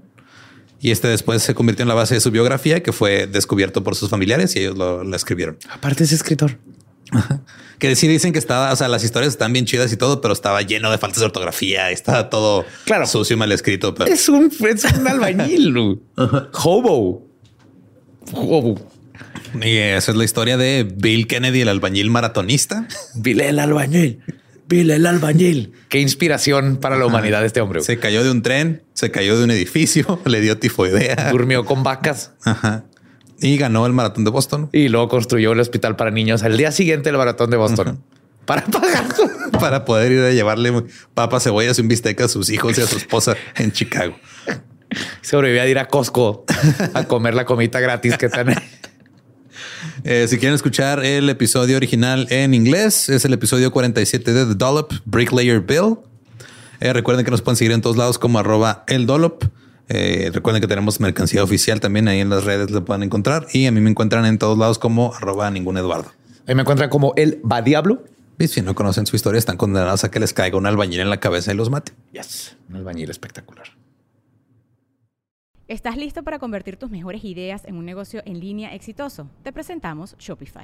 Y 0.80 0.92
este 0.92 1.08
después 1.10 1.42
se 1.44 1.54
convirtió 1.56 1.84
en 1.84 1.88
la 1.90 1.94
base 1.94 2.14
de 2.16 2.20
su 2.22 2.30
biografía, 2.32 2.82
que 2.84 2.92
fue 2.92 3.28
descubierto 3.28 3.84
por 3.84 3.96
sus 3.96 4.10
familiares 4.10 4.56
y 4.56 4.60
ellos 4.60 4.78
lo, 4.78 5.04
lo 5.04 5.16
escribieron. 5.16 5.58
Aparte 5.72 6.04
es 6.04 6.12
escritor. 6.12 6.58
Que 7.80 7.98
sí 7.98 8.08
dicen 8.08 8.32
que 8.32 8.40
estaba, 8.40 8.72
o 8.72 8.76
sea, 8.78 8.88
las 8.88 9.04
historias 9.04 9.34
están 9.34 9.52
bien 9.52 9.66
chidas 9.66 9.92
y 9.92 9.98
todo, 9.98 10.22
pero 10.22 10.34
estaba 10.34 10.62
lleno 10.62 10.90
de 10.90 10.98
faltas 10.98 11.20
de 11.20 11.26
ortografía, 11.26 11.92
estaba 11.92 12.30
todo 12.30 12.64
Claro. 12.86 13.06
sucio 13.06 13.36
y 13.36 13.38
mal 13.38 13.52
escrito. 13.52 13.94
Pero 13.94 14.10
Es 14.10 14.30
un, 14.30 14.50
es 14.70 14.86
un 14.86 15.06
albañil. 15.08 15.76
Hobo. 16.64 17.28
Hobo. 18.32 18.76
y 19.62 19.76
esa 19.78 20.12
es 20.12 20.18
la 20.18 20.24
historia 20.24 20.56
de 20.56 20.88
Bill 20.96 21.28
Kennedy, 21.28 21.62
el 21.62 21.68
albañil 21.70 22.10
maratonista. 22.10 22.88
Vile 23.16 23.50
el 23.50 23.60
albañil. 23.60 24.22
Vile 24.70 24.96
el 24.96 25.06
albañil. 25.06 25.74
Qué 25.90 26.00
inspiración 26.00 26.78
para 26.78 26.96
la 26.98 27.06
humanidad 27.06 27.44
este 27.44 27.60
hombre. 27.60 27.82
Se 27.82 28.00
cayó 28.00 28.24
de 28.24 28.32
un 28.32 28.42
tren, 28.44 28.84
se 28.94 29.12
cayó 29.12 29.38
de 29.38 29.44
un 29.44 29.52
edificio, 29.52 30.22
le 30.26 30.40
dio 30.40 30.58
tifoidea 30.58 31.32
Durmió 31.32 31.66
con 31.66 31.84
vacas 31.84 32.32
Ajá. 32.46 32.86
Y 33.40 33.58
ganó 33.58 33.86
el 33.86 33.94
maratón 33.94 34.24
de 34.24 34.32
Boston. 34.32 34.70
y 34.72 34.90
luego 34.90 35.10
construyó 35.10 35.52
el 35.52 35.60
hospital 35.60 35.96
para 35.96 36.12
niños 36.12 36.44
al 36.44 36.58
día 36.58 36.72
siguiente 36.72 37.10
del 37.10 37.18
maratón 37.18 37.50
de 37.50 37.58
Boston. 37.58 38.04
Para 38.46 38.66
pagar 38.66 39.06
para 39.60 39.86
poder 39.86 40.12
ir 40.12 40.20
a 40.20 40.32
llevarle 40.32 40.84
papas, 41.14 41.44
cebollas 41.44 41.78
y 41.78 41.82
un 41.82 41.88
bistec 41.88 42.20
a 42.22 42.28
sus 42.28 42.50
hijos 42.50 42.78
y 42.78 42.82
a 42.82 42.88
su 42.88 42.98
esposa 42.98 43.36
en 43.56 43.72
Chicago. 43.72 44.16
Sobrevivía 45.22 45.64
de 45.64 45.72
ir 45.72 45.80
a 45.80 45.88
Costco 45.88 46.46
a 46.94 47.04
comer 47.06 47.34
la 47.34 47.46
comida 47.46 47.80
gratis 47.80 48.18
que 48.18 48.28
están. 48.28 48.56
Eh, 50.06 50.28
si 50.28 50.38
quieren 50.38 50.56
escuchar 50.56 51.06
el 51.06 51.30
episodio 51.30 51.78
original 51.78 52.28
en 52.30 52.54
inglés, 52.54 53.08
es 53.08 53.24
el 53.24 53.32
episodio 53.32 53.72
47 53.72 54.34
de 54.34 54.46
The 54.48 54.56
Dollop 54.56 54.92
Bricklayer 55.06 55.62
Bill. 55.62 55.98
Eh, 56.82 56.92
recuerden 56.92 57.24
que 57.24 57.32
nos 57.32 57.42
pueden 57.42 57.56
seguir 57.56 57.72
en 57.72 57.82
todos 57.82 57.96
lados 57.96 58.20
como 58.20 58.38
arroba 58.38 58.84
el 58.88 59.06
Dollop. 59.06 59.46
Eh, 59.90 60.32
recuerden 60.34 60.62
que 60.62 60.68
tenemos 60.68 61.00
mercancía 61.00 61.44
oficial 61.44 61.80
también 61.80 62.08
ahí 62.08 62.20
en 62.20 62.30
las 62.30 62.44
redes, 62.44 62.72
lo 62.72 62.86
pueden 62.86 63.04
encontrar. 63.04 63.48
Y 63.54 63.66
a 63.66 63.72
mí 63.72 63.82
me 63.82 63.90
encuentran 63.90 64.26
en 64.26 64.38
todos 64.38 64.58
lados 64.58 64.80
como 64.80 65.14
arroba 65.14 65.50
ningún 65.52 65.78
Eduardo. 65.78 66.12
Ahí 66.48 66.56
me 66.56 66.62
encuentran 66.62 66.90
como 66.90 67.14
el 67.16 67.42
va 67.50 67.62
diablo. 67.62 68.04
Y 68.40 68.48
si 68.48 68.62
no 68.62 68.74
conocen 68.76 69.06
su 69.06 69.16
historia, 69.16 69.40
están 69.40 69.58
condenados 69.58 70.04
a 70.04 70.12
que 70.12 70.20
les 70.20 70.34
caiga 70.34 70.58
un 70.58 70.66
albañil 70.66 71.02
en 71.02 71.10
la 71.10 71.20
cabeza 71.20 71.54
y 71.54 71.56
los 71.56 71.70
mate. 71.70 71.94
Yes, 72.12 72.58
un 72.70 72.76
albañil 72.76 73.10
espectacular. 73.10 73.68
¿Estás 75.68 75.96
listo 75.98 76.24
para 76.24 76.40
convertir 76.40 76.76
tus 76.76 76.90
mejores 76.90 77.24
ideas 77.24 77.64
en 77.66 77.78
un 77.78 77.86
negocio 77.86 78.22
en 78.26 78.40
línea 78.40 78.74
exitoso? 78.74 79.30
Te 79.44 79.54
presentamos 79.54 80.16
Shopify. 80.18 80.64